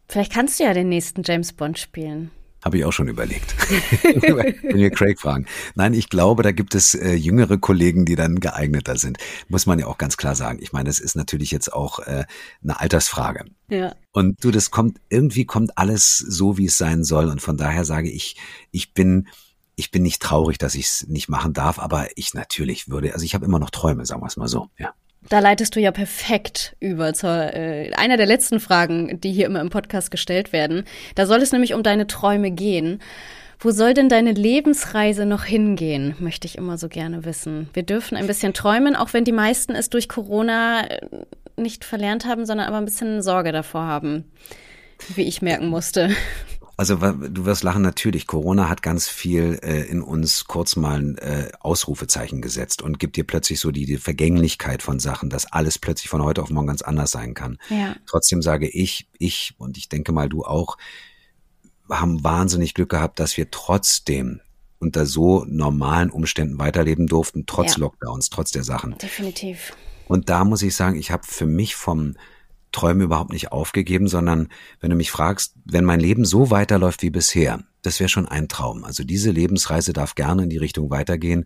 Vielleicht 0.07 0.31
kannst 0.31 0.59
du 0.59 0.65
ja 0.65 0.73
den 0.73 0.89
nächsten 0.89 1.23
James 1.23 1.53
Bond 1.53 1.79
spielen. 1.79 2.31
Habe 2.65 2.79
ich 2.79 2.85
auch 2.85 2.91
schon 2.91 3.07
überlegt. 3.07 3.55
Wenn 4.03 4.77
wir 4.77 4.89
Craig 4.89 5.19
fragen. 5.19 5.45
Nein, 5.75 5.93
ich 5.93 6.09
glaube, 6.09 6.41
da 6.41 6.51
gibt 6.51 6.73
es 6.73 6.95
äh, 6.95 7.13
jüngere 7.13 7.59
Kollegen, 7.59 8.05
die 8.05 8.15
dann 8.15 8.39
geeigneter 8.39 8.97
sind. 8.97 9.19
Muss 9.49 9.67
man 9.67 9.77
ja 9.77 9.85
auch 9.85 9.99
ganz 9.99 10.17
klar 10.17 10.33
sagen. 10.33 10.57
Ich 10.61 10.73
meine, 10.73 10.89
es 10.89 10.99
ist 10.99 11.15
natürlich 11.15 11.51
jetzt 11.51 11.71
auch 11.71 11.99
äh, 11.99 12.25
eine 12.63 12.79
Altersfrage. 12.79 13.45
Ja. 13.69 13.93
Und 14.13 14.43
du, 14.43 14.49
das 14.49 14.71
kommt, 14.71 14.99
irgendwie 15.09 15.45
kommt 15.45 15.77
alles 15.77 16.17
so, 16.17 16.57
wie 16.57 16.65
es 16.65 16.77
sein 16.77 17.03
soll. 17.03 17.29
Und 17.29 17.39
von 17.39 17.55
daher 17.55 17.85
sage 17.85 18.09
ich, 18.09 18.35
ich 18.71 18.95
bin, 18.95 19.27
ich 19.75 19.91
bin 19.91 20.01
nicht 20.01 20.23
traurig, 20.23 20.57
dass 20.57 20.73
ich 20.73 20.87
es 20.87 21.07
nicht 21.07 21.29
machen 21.29 21.53
darf, 21.53 21.77
aber 21.77 22.07
ich 22.15 22.33
natürlich 22.33 22.89
würde, 22.89 23.13
also 23.13 23.25
ich 23.25 23.35
habe 23.35 23.45
immer 23.45 23.59
noch 23.59 23.69
Träume, 23.69 24.07
sagen 24.07 24.23
wir 24.23 24.27
es 24.27 24.37
mal 24.37 24.47
so. 24.47 24.69
Ja. 24.79 24.95
Da 25.29 25.39
leitest 25.39 25.75
du 25.75 25.79
ja 25.79 25.91
perfekt 25.91 26.75
über 26.79 27.13
zur 27.13 27.53
äh, 27.53 27.91
einer 27.93 28.17
der 28.17 28.27
letzten 28.27 28.59
Fragen, 28.59 29.19
die 29.21 29.31
hier 29.31 29.47
immer 29.47 29.61
im 29.61 29.69
Podcast 29.69 30.11
gestellt 30.11 30.53
werden. 30.53 30.83
Da 31.15 31.25
soll 31.25 31.41
es 31.41 31.51
nämlich 31.51 31.73
um 31.73 31.83
deine 31.83 32.07
Träume 32.07 32.51
gehen. 32.51 32.99
Wo 33.59 33.71
soll 33.71 33.93
denn 33.93 34.09
deine 34.09 34.33
Lebensreise 34.33 35.25
noch 35.25 35.45
hingehen, 35.45 36.15
möchte 36.19 36.45
ich 36.45 36.57
immer 36.57 36.77
so 36.77 36.89
gerne 36.89 37.25
wissen. 37.25 37.69
Wir 37.73 37.83
dürfen 37.83 38.17
ein 38.17 38.27
bisschen 38.27 38.53
träumen, 38.53 38.95
auch 38.95 39.13
wenn 39.13 39.23
die 39.23 39.31
meisten 39.31 39.73
es 39.73 39.89
durch 39.89 40.09
Corona 40.09 40.85
äh, 40.87 40.99
nicht 41.57 41.85
verlernt 41.85 42.25
haben, 42.25 42.45
sondern 42.45 42.67
aber 42.67 42.77
ein 42.77 42.85
bisschen 42.85 43.21
Sorge 43.21 43.51
davor 43.51 43.83
haben, 43.83 44.25
wie 45.15 45.23
ich 45.23 45.41
merken 45.41 45.67
musste. 45.67 46.09
Also 46.77 46.95
du 46.97 47.45
wirst 47.45 47.63
lachen, 47.63 47.81
natürlich. 47.81 48.27
Corona 48.27 48.67
hat 48.67 48.81
ganz 48.81 49.07
viel 49.07 49.59
äh, 49.63 49.83
in 49.83 50.01
uns 50.01 50.45
kurz 50.45 50.75
mal 50.75 50.99
ein 50.99 51.17
äh, 51.17 51.51
Ausrufezeichen 51.59 52.41
gesetzt 52.41 52.81
und 52.81 52.99
gibt 52.99 53.15
dir 53.15 53.23
plötzlich 53.23 53.59
so 53.59 53.71
die, 53.71 53.85
die 53.85 53.97
Vergänglichkeit 53.97 54.81
von 54.83 54.99
Sachen, 54.99 55.29
dass 55.29 55.51
alles 55.51 55.79
plötzlich 55.79 56.09
von 56.09 56.21
heute 56.23 56.41
auf 56.41 56.49
morgen 56.49 56.67
ganz 56.67 56.81
anders 56.81 57.11
sein 57.11 57.33
kann. 57.33 57.57
Ja. 57.69 57.95
Trotzdem 58.07 58.41
sage 58.41 58.67
ich, 58.67 59.07
ich 59.17 59.55
und 59.57 59.77
ich 59.77 59.87
denke 59.87 60.11
mal 60.11 60.27
du 60.27 60.43
auch, 60.43 60.77
haben 61.89 62.23
wahnsinnig 62.23 62.73
Glück 62.73 62.89
gehabt, 62.89 63.19
dass 63.19 63.37
wir 63.37 63.51
trotzdem 63.51 64.41
unter 64.79 65.05
so 65.05 65.45
normalen 65.47 66.09
Umständen 66.09 66.59
weiterleben 66.59 67.07
durften, 67.07 67.45
trotz 67.45 67.77
Ja. 67.77 67.81
Lockdowns, 67.81 68.29
trotz 68.29 68.51
der 68.51 68.63
Sachen. 68.63 68.97
Definitiv. 68.97 69.73
Und 70.07 70.29
da 70.29 70.43
muss 70.43 70.61
ich 70.61 70.75
sagen, 70.75 70.97
ich 70.97 71.11
habe 71.11 71.23
für 71.25 71.45
mich 71.45 71.75
vom 71.75 72.15
Träumen 72.75 73.01
überhaupt 73.01 73.31
nicht 73.31 73.51
aufgegeben, 73.53 74.07
sondern 74.07 74.49
wenn 74.81 74.89
du 74.89 74.97
mich 74.97 75.09
fragst, 75.09 75.55
wenn 75.63 75.85
mein 75.85 76.01
Leben 76.01 76.25
so 76.25 76.51
weiterläuft 76.51 77.01
wie 77.01 77.09
bisher, 77.09 77.63
das 77.81 77.99
wäre 78.01 78.09
schon 78.09 78.27
ein 78.27 78.49
Traum. 78.49 78.83
Also 78.83 79.05
diese 79.05 79.31
Lebensreise 79.31 79.93
darf 79.93 80.15
gerne 80.15 80.43
in 80.43 80.49
die 80.49 80.57
Richtung 80.57 80.89
weitergehen. 80.89 81.45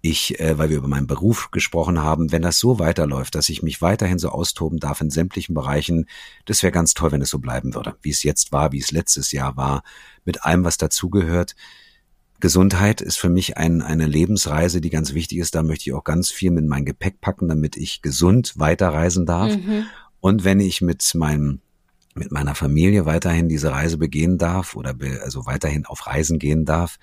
Ich, 0.00 0.38
äh, 0.38 0.56
weil 0.58 0.70
wir 0.70 0.76
über 0.76 0.86
meinen 0.86 1.08
Beruf 1.08 1.50
gesprochen 1.50 2.00
haben, 2.00 2.30
wenn 2.30 2.42
das 2.42 2.58
so 2.58 2.78
weiterläuft, 2.78 3.34
dass 3.34 3.48
ich 3.48 3.62
mich 3.62 3.82
weiterhin 3.82 4.18
so 4.18 4.28
austoben 4.28 4.78
darf 4.78 5.00
in 5.00 5.10
sämtlichen 5.10 5.54
Bereichen, 5.54 6.06
das 6.44 6.62
wäre 6.62 6.72
ganz 6.72 6.94
toll, 6.94 7.10
wenn 7.10 7.22
es 7.22 7.30
so 7.30 7.38
bleiben 7.38 7.74
würde, 7.74 7.96
wie 8.02 8.10
es 8.10 8.22
jetzt 8.22 8.52
war, 8.52 8.70
wie 8.70 8.80
es 8.80 8.92
letztes 8.92 9.32
Jahr 9.32 9.56
war, 9.56 9.82
mit 10.24 10.44
allem, 10.44 10.62
was 10.62 10.78
dazugehört. 10.78 11.56
Gesundheit 12.40 13.00
ist 13.00 13.18
für 13.18 13.30
mich 13.30 13.56
ein, 13.56 13.80
eine 13.80 14.06
Lebensreise, 14.06 14.82
die 14.82 14.90
ganz 14.90 15.14
wichtig 15.14 15.38
ist. 15.38 15.54
Da 15.54 15.62
möchte 15.62 15.88
ich 15.88 15.94
auch 15.94 16.04
ganz 16.04 16.30
viel 16.30 16.50
mit 16.50 16.66
mein 16.66 16.84
Gepäck 16.84 17.22
packen, 17.22 17.48
damit 17.48 17.76
ich 17.76 18.02
gesund 18.02 18.58
weiterreisen 18.58 19.24
darf. 19.24 19.56
Mhm. 19.56 19.86
Und 20.24 20.42
wenn 20.42 20.58
ich 20.58 20.80
mit 20.80 21.14
meinem 21.14 21.60
mit 22.14 22.32
meiner 22.32 22.54
Familie 22.54 23.04
weiterhin 23.04 23.50
diese 23.50 23.72
Reise 23.72 23.98
begehen 23.98 24.38
darf 24.38 24.74
oder 24.74 24.94
be, 24.94 25.20
also 25.22 25.44
weiterhin 25.44 25.84
auf 25.84 26.06
Reisen 26.06 26.38
gehen 26.38 26.64
darf 26.64 26.96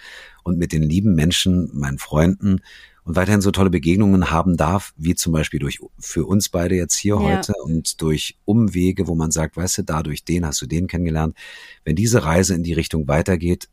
und 0.43 0.57
mit 0.57 0.71
den 0.71 0.81
lieben 0.81 1.13
Menschen, 1.13 1.69
meinen 1.71 1.99
Freunden 1.99 2.61
und 3.03 3.15
weiterhin 3.15 3.41
so 3.41 3.51
tolle 3.51 3.69
Begegnungen 3.69 4.31
haben 4.31 4.57
darf, 4.57 4.93
wie 4.97 5.13
zum 5.13 5.33
Beispiel 5.33 5.59
durch 5.59 5.81
für 5.99 6.25
uns 6.25 6.49
beide 6.49 6.73
jetzt 6.73 6.95
hier 6.95 7.13
Ja. 7.13 7.19
heute 7.19 7.53
und 7.63 8.01
durch 8.01 8.39
Umwege, 8.45 9.05
wo 9.05 9.13
man 9.13 9.29
sagt, 9.29 9.55
weißt 9.55 9.77
du, 9.77 9.83
dadurch 9.83 10.23
den 10.23 10.43
hast 10.43 10.59
du 10.59 10.65
den 10.65 10.87
kennengelernt. 10.87 11.37
Wenn 11.83 11.95
diese 11.95 12.23
Reise 12.23 12.55
in 12.55 12.63
die 12.63 12.73
Richtung 12.73 13.07
weitergeht, 13.07 13.69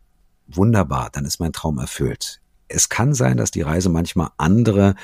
wunderbar, 0.47 1.09
dann 1.11 1.25
ist 1.25 1.41
mein 1.41 1.55
Traum 1.55 1.79
erfüllt. 1.79 2.43
Es 2.67 2.91
kann 2.91 3.15
sein, 3.15 3.39
dass 3.39 3.51
die 3.51 3.63
Reise 3.63 3.89
manchmal 3.89 4.29
andere 4.37 4.95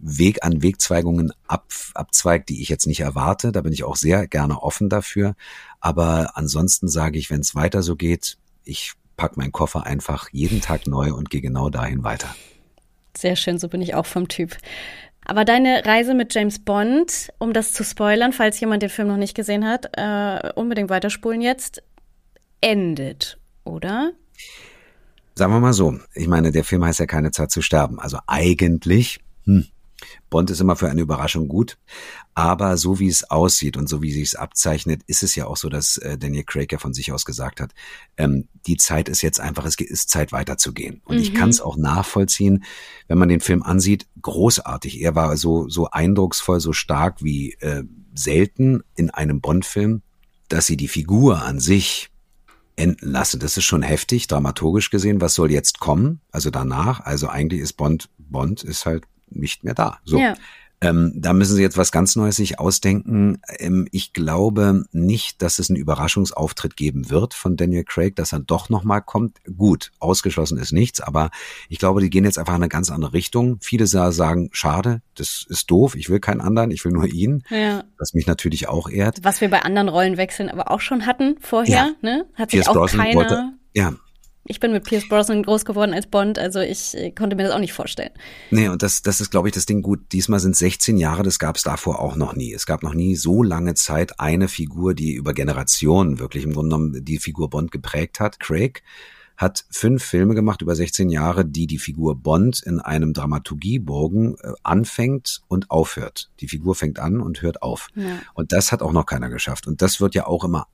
Weg 0.00 0.44
an 0.44 0.62
Wegzweigungen 0.62 1.32
ab, 1.46 1.66
abzweigt, 1.94 2.48
die 2.48 2.62
ich 2.62 2.68
jetzt 2.68 2.86
nicht 2.86 3.00
erwarte. 3.00 3.52
Da 3.52 3.60
bin 3.60 3.72
ich 3.72 3.84
auch 3.84 3.96
sehr 3.96 4.26
gerne 4.26 4.62
offen 4.62 4.88
dafür. 4.88 5.34
Aber 5.80 6.32
ansonsten 6.34 6.88
sage 6.88 7.18
ich, 7.18 7.30
wenn 7.30 7.40
es 7.40 7.54
weiter 7.54 7.82
so 7.82 7.96
geht, 7.96 8.38
ich 8.64 8.92
pack 9.16 9.36
meinen 9.36 9.52
Koffer 9.52 9.84
einfach 9.84 10.28
jeden 10.32 10.60
Tag 10.60 10.86
neu 10.86 11.12
und 11.12 11.30
gehe 11.30 11.42
genau 11.42 11.68
dahin 11.68 12.02
weiter. 12.02 12.34
Sehr 13.16 13.36
schön, 13.36 13.58
so 13.58 13.68
bin 13.68 13.82
ich 13.82 13.94
auch 13.94 14.06
vom 14.06 14.28
Typ. 14.28 14.56
Aber 15.26 15.44
deine 15.44 15.84
Reise 15.84 16.14
mit 16.14 16.34
James 16.34 16.58
Bond, 16.58 17.30
um 17.38 17.52
das 17.52 17.72
zu 17.72 17.84
spoilern, 17.84 18.32
falls 18.32 18.58
jemand 18.60 18.82
den 18.82 18.88
Film 18.88 19.08
noch 19.08 19.16
nicht 19.16 19.34
gesehen 19.34 19.66
hat, 19.66 19.90
äh, 19.96 20.52
unbedingt 20.54 20.88
weiterspulen 20.88 21.42
jetzt, 21.42 21.82
endet, 22.60 23.38
oder? 23.64 24.12
Sagen 25.34 25.52
wir 25.52 25.60
mal 25.60 25.72
so, 25.72 25.98
ich 26.14 26.26
meine, 26.26 26.50
der 26.50 26.64
Film 26.64 26.84
heißt 26.84 27.00
ja 27.00 27.06
keine 27.06 27.30
Zeit 27.30 27.50
zu 27.50 27.62
sterben. 27.62 28.00
Also 28.00 28.18
eigentlich, 28.26 29.20
hm, 29.44 29.66
Bond 30.30 30.50
ist 30.50 30.60
immer 30.60 30.76
für 30.76 30.88
eine 30.88 31.00
Überraschung 31.00 31.48
gut, 31.48 31.78
aber 32.34 32.76
so 32.76 32.98
wie 32.98 33.08
es 33.08 33.30
aussieht 33.30 33.76
und 33.76 33.88
so 33.88 34.00
wie 34.02 34.12
sich 34.12 34.22
es 34.22 34.34
abzeichnet, 34.34 35.02
ist 35.06 35.22
es 35.22 35.34
ja 35.34 35.46
auch 35.46 35.56
so, 35.56 35.68
dass 35.68 35.96
äh, 35.98 36.16
Daniel 36.16 36.44
Craig 36.44 36.72
ja 36.72 36.78
von 36.78 36.94
sich 36.94 37.12
aus 37.12 37.24
gesagt 37.24 37.60
hat, 37.60 37.72
ähm, 38.16 38.48
die 38.66 38.76
Zeit 38.76 39.08
ist 39.08 39.22
jetzt 39.22 39.40
einfach, 39.40 39.64
es 39.64 39.76
ist 39.76 40.10
Zeit 40.10 40.32
weiterzugehen. 40.32 41.00
Und 41.04 41.18
ich 41.18 41.32
Mhm. 41.32 41.36
kann 41.36 41.48
es 41.50 41.60
auch 41.60 41.76
nachvollziehen, 41.76 42.64
wenn 43.08 43.18
man 43.18 43.28
den 43.28 43.40
Film 43.40 43.62
ansieht, 43.62 44.06
großartig. 44.22 45.00
Er 45.00 45.14
war 45.14 45.36
so 45.36 45.68
so 45.68 45.90
eindrucksvoll, 45.90 46.60
so 46.60 46.72
stark 46.72 47.22
wie 47.22 47.52
äh, 47.60 47.82
selten 48.14 48.82
in 48.96 49.10
einem 49.10 49.40
Bond-Film, 49.40 50.02
dass 50.48 50.66
sie 50.66 50.76
die 50.76 50.88
Figur 50.88 51.42
an 51.42 51.60
sich 51.60 52.10
enden 52.76 53.10
lassen. 53.10 53.40
Das 53.40 53.56
ist 53.56 53.64
schon 53.64 53.82
heftig, 53.82 54.26
dramaturgisch 54.26 54.90
gesehen. 54.90 55.20
Was 55.20 55.34
soll 55.34 55.50
jetzt 55.50 55.80
kommen? 55.80 56.20
Also 56.30 56.50
danach? 56.50 57.00
Also 57.00 57.28
eigentlich 57.28 57.60
ist 57.60 57.74
Bond, 57.74 58.08
Bond 58.18 58.62
ist 58.62 58.86
halt 58.86 59.04
nicht 59.30 59.64
mehr 59.64 59.74
da. 59.74 59.98
So. 60.04 60.18
Ja. 60.18 60.34
Ähm, 60.82 61.12
da 61.14 61.34
müssen 61.34 61.56
sie 61.56 61.62
jetzt 61.62 61.76
was 61.76 61.92
ganz 61.92 62.16
Neues 62.16 62.36
sich 62.36 62.58
ausdenken. 62.58 63.38
Ähm, 63.58 63.86
ich 63.92 64.14
glaube 64.14 64.84
nicht, 64.92 65.42
dass 65.42 65.58
es 65.58 65.68
einen 65.68 65.76
Überraschungsauftritt 65.76 66.74
geben 66.74 67.10
wird 67.10 67.34
von 67.34 67.56
Daniel 67.56 67.84
Craig, 67.84 68.16
dass 68.16 68.32
er 68.32 68.40
doch 68.40 68.70
nochmal 68.70 69.02
kommt. 69.02 69.38
Gut, 69.56 69.92
ausgeschlossen 69.98 70.56
ist 70.56 70.72
nichts, 70.72 71.00
aber 71.02 71.30
ich 71.68 71.78
glaube, 71.78 72.00
die 72.00 72.08
gehen 72.08 72.24
jetzt 72.24 72.38
einfach 72.38 72.54
in 72.54 72.62
eine 72.62 72.70
ganz 72.70 72.90
andere 72.90 73.12
Richtung. 73.12 73.58
Viele 73.60 73.86
sagen, 73.86 74.48
schade, 74.52 75.02
das 75.16 75.44
ist 75.48 75.70
doof, 75.70 75.94
ich 75.96 76.08
will 76.08 76.20
keinen 76.20 76.40
anderen, 76.40 76.70
ich 76.70 76.82
will 76.84 76.92
nur 76.92 77.06
ihn. 77.06 77.44
Ja. 77.50 77.84
Was 77.98 78.14
mich 78.14 78.26
natürlich 78.26 78.68
auch 78.68 78.88
ehrt. 78.88 79.18
Was 79.22 79.42
wir 79.42 79.50
bei 79.50 79.60
anderen 79.60 79.90
Rollenwechseln 79.90 80.48
aber 80.48 80.70
auch 80.70 80.80
schon 80.80 81.04
hatten 81.04 81.36
vorher, 81.40 81.76
ja. 81.76 81.90
ne? 82.00 82.24
Hat 82.34 82.52
sich 82.52 82.60
Pierce 82.60 82.68
auch 82.68 82.74
Brosnan 82.74 83.06
keiner... 83.06 83.16
Wollte, 83.16 83.52
ja, 83.74 83.92
ich 84.44 84.58
bin 84.58 84.72
mit 84.72 84.84
Pierce 84.84 85.08
Brosnan 85.08 85.42
groß 85.42 85.64
geworden 85.64 85.92
als 85.92 86.06
Bond, 86.06 86.38
also 86.38 86.60
ich 86.60 86.96
äh, 86.96 87.10
konnte 87.10 87.36
mir 87.36 87.44
das 87.44 87.52
auch 87.52 87.58
nicht 87.58 87.72
vorstellen. 87.72 88.10
Nee, 88.50 88.68
und 88.68 88.82
das, 88.82 89.02
das 89.02 89.20
ist, 89.20 89.30
glaube 89.30 89.48
ich, 89.48 89.54
das 89.54 89.66
Ding 89.66 89.82
gut. 89.82 90.00
Diesmal 90.12 90.40
sind 90.40 90.56
16 90.56 90.96
Jahre, 90.96 91.22
das 91.22 91.38
gab 91.38 91.56
es 91.56 91.62
davor 91.62 92.00
auch 92.00 92.16
noch 92.16 92.34
nie. 92.34 92.52
Es 92.52 92.66
gab 92.66 92.82
noch 92.82 92.94
nie 92.94 93.16
so 93.16 93.42
lange 93.42 93.74
Zeit 93.74 94.18
eine 94.18 94.48
Figur, 94.48 94.94
die 94.94 95.14
über 95.14 95.34
Generationen 95.34 96.18
wirklich 96.18 96.44
im 96.44 96.52
Grunde 96.52 96.76
genommen 96.76 97.04
die 97.04 97.18
Figur 97.18 97.50
Bond 97.50 97.70
geprägt 97.70 98.18
hat. 98.20 98.40
Craig 98.40 98.82
hat 99.40 99.64
fünf 99.70 100.04
Filme 100.04 100.34
gemacht 100.34 100.60
über 100.60 100.76
16 100.76 101.08
Jahre, 101.08 101.46
die 101.46 101.66
die 101.66 101.78
Figur 101.78 102.14
Bond 102.14 102.62
in 102.62 102.78
einem 102.78 103.14
Dramaturgiebogen 103.14 104.36
äh, 104.38 104.52
anfängt 104.62 105.40
und 105.48 105.70
aufhört. 105.70 106.30
Die 106.40 106.46
Figur 106.46 106.74
fängt 106.74 106.98
an 106.98 107.22
und 107.22 107.40
hört 107.40 107.62
auf. 107.62 107.88
Ja. 107.94 108.18
Und 108.34 108.52
das 108.52 108.70
hat 108.70 108.82
auch 108.82 108.92
noch 108.92 109.06
keiner 109.06 109.30
geschafft. 109.30 109.66
Und 109.66 109.80
das 109.80 109.98
wird 109.98 110.14
ja 110.14 110.26
auch 110.26 110.44
immer 110.44 110.66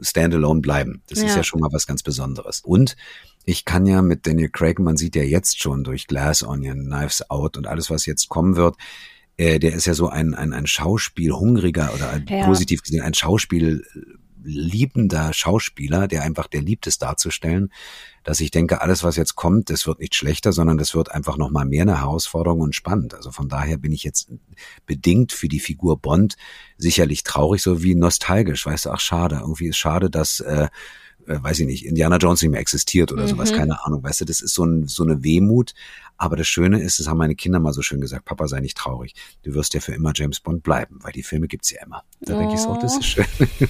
standalone 0.00 0.62
bleiben. 0.62 1.02
Das 1.10 1.20
ja. 1.20 1.26
ist 1.26 1.36
ja 1.36 1.42
schon 1.42 1.60
mal 1.60 1.68
was 1.70 1.86
ganz 1.86 2.02
Besonderes. 2.02 2.60
Und 2.60 2.96
ich 3.44 3.66
kann 3.66 3.84
ja 3.84 4.00
mit 4.00 4.26
Daniel 4.26 4.48
Craig, 4.48 4.78
man 4.78 4.96
sieht 4.96 5.14
ja 5.14 5.22
jetzt 5.22 5.60
schon 5.60 5.84
durch 5.84 6.06
Glass 6.06 6.42
Onion, 6.42 6.86
Knives 6.86 7.30
Out 7.30 7.58
und 7.58 7.66
alles, 7.66 7.90
was 7.90 8.06
jetzt 8.06 8.30
kommen 8.30 8.56
wird, 8.56 8.76
äh, 9.36 9.58
der 9.58 9.74
ist 9.74 9.84
ja 9.84 9.92
so 9.92 10.08
ein, 10.08 10.34
ein, 10.34 10.54
ein 10.54 10.66
Schauspiel 10.66 11.32
hungriger 11.32 11.92
oder 11.92 12.18
ja. 12.30 12.46
positiv 12.46 12.80
gesehen 12.82 13.02
ein 13.02 13.14
Schauspiel 13.14 13.84
liebender 14.42 15.32
Schauspieler, 15.32 16.08
der 16.08 16.22
einfach, 16.22 16.46
der 16.46 16.62
liebt 16.62 16.86
es 16.86 16.98
darzustellen, 16.98 17.72
dass 18.24 18.40
ich 18.40 18.50
denke, 18.50 18.80
alles, 18.80 19.04
was 19.04 19.16
jetzt 19.16 19.36
kommt, 19.36 19.70
das 19.70 19.86
wird 19.86 20.00
nicht 20.00 20.14
schlechter, 20.14 20.52
sondern 20.52 20.78
das 20.78 20.94
wird 20.94 21.10
einfach 21.10 21.36
nochmal 21.36 21.64
mehr 21.64 21.82
eine 21.82 22.00
Herausforderung 22.00 22.60
und 22.60 22.74
spannend. 22.74 23.14
Also 23.14 23.30
von 23.30 23.48
daher 23.48 23.78
bin 23.78 23.92
ich 23.92 24.04
jetzt 24.04 24.30
bedingt 24.86 25.32
für 25.32 25.48
die 25.48 25.60
Figur 25.60 25.98
Bond 25.98 26.36
sicherlich 26.76 27.22
traurig, 27.22 27.62
so 27.62 27.82
wie 27.82 27.94
nostalgisch. 27.94 28.66
Weißt 28.66 28.86
du, 28.86 28.90
ach 28.90 29.00
schade, 29.00 29.36
irgendwie 29.40 29.68
ist 29.68 29.78
schade, 29.78 30.10
dass 30.10 30.40
äh, 30.40 30.68
äh, 31.28 31.42
weiß 31.42 31.60
ich 31.60 31.66
nicht, 31.66 31.84
Indiana 31.84 32.16
Jones 32.16 32.42
nicht 32.42 32.50
mehr 32.50 32.60
existiert 32.60 33.12
oder 33.12 33.24
mhm. 33.24 33.28
sowas, 33.28 33.52
keine 33.52 33.84
Ahnung, 33.84 34.02
weißt 34.02 34.22
du, 34.22 34.24
das 34.24 34.40
ist 34.40 34.54
so, 34.54 34.64
ein, 34.64 34.88
so 34.88 35.04
eine 35.04 35.22
Wehmut. 35.22 35.74
Aber 36.18 36.36
das 36.36 36.48
Schöne 36.48 36.82
ist, 36.82 36.98
das 36.98 37.06
haben 37.06 37.16
meine 37.16 37.36
Kinder 37.36 37.60
mal 37.60 37.72
so 37.72 37.80
schön 37.80 38.00
gesagt, 38.00 38.24
Papa 38.24 38.48
sei 38.48 38.60
nicht 38.60 38.76
traurig, 38.76 39.14
du 39.44 39.54
wirst 39.54 39.72
ja 39.74 39.80
für 39.80 39.94
immer 39.94 40.12
James 40.14 40.40
Bond 40.40 40.62
bleiben, 40.62 40.98
weil 41.02 41.12
die 41.12 41.22
Filme 41.22 41.46
gibt's 41.46 41.70
ja 41.70 41.82
immer. 41.84 42.02
Da 42.20 42.34
oh. 42.34 42.38
denke 42.38 42.54
ich 42.54 42.60
so, 42.60 42.70
oh, 42.70 42.78
das 42.80 42.96
ist 42.98 43.06
schön. 43.06 43.24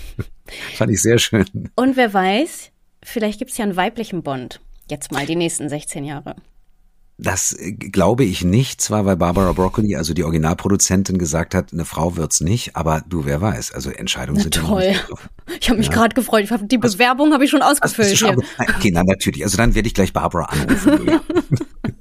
Fand 0.75 0.91
ich 0.91 1.03
sehr 1.03 1.19
schön. 1.19 1.45
Und 1.77 1.97
wer 1.97 2.13
weiß, 2.13 2.71
vielleicht 3.03 3.39
gibt's 3.39 3.59
ja 3.59 3.65
einen 3.65 3.77
weiblichen 3.77 4.23
Bond, 4.23 4.61
jetzt 4.91 5.13
mal 5.13 5.27
die 5.27 5.37
nächsten 5.37 5.69
16 5.69 6.05
Jahre. 6.05 6.37
Das 7.21 7.53
äh, 7.53 7.73
glaube 7.73 8.25
ich 8.25 8.45
nicht, 8.45 8.81
zwar 8.81 9.05
weil 9.05 9.17
Barbara 9.17 9.53
Broccoli, 9.53 9.97
also 9.97 10.15
die 10.15 10.23
Originalproduzentin, 10.23 11.19
gesagt 11.19 11.55
hat, 11.55 11.73
eine 11.73 11.85
Frau 11.85 12.17
wird's 12.17 12.41
nicht, 12.41 12.77
aber 12.77 13.03
du, 13.09 13.25
wer 13.25 13.41
weiß, 13.41 13.73
also 13.73 13.91
Entscheidungen 13.91 14.37
Na 14.37 14.43
sind 14.45 14.55
toll. 14.55 14.85
ja 14.85 15.01
noch 15.11 15.21
Ich 15.61 15.69
habe 15.69 15.79
mich 15.79 15.89
ja. 15.89 15.95
gerade 15.95 16.15
gefreut, 16.15 16.45
ich 16.45 16.53
hab, 16.53 16.67
die 16.69 16.79
Bewerbung 16.79 17.33
habe 17.33 17.45
ich 17.45 17.51
schon 17.51 17.63
ausgefüllt. 17.63 18.17
Schon, 18.17 18.37
okay, 18.59 18.91
na 18.93 19.03
natürlich, 19.03 19.43
also 19.43 19.57
dann 19.57 19.75
werde 19.75 19.89
ich 19.89 19.95
gleich 19.95 20.13
Barbara 20.13 20.45
anrufen. 20.45 21.21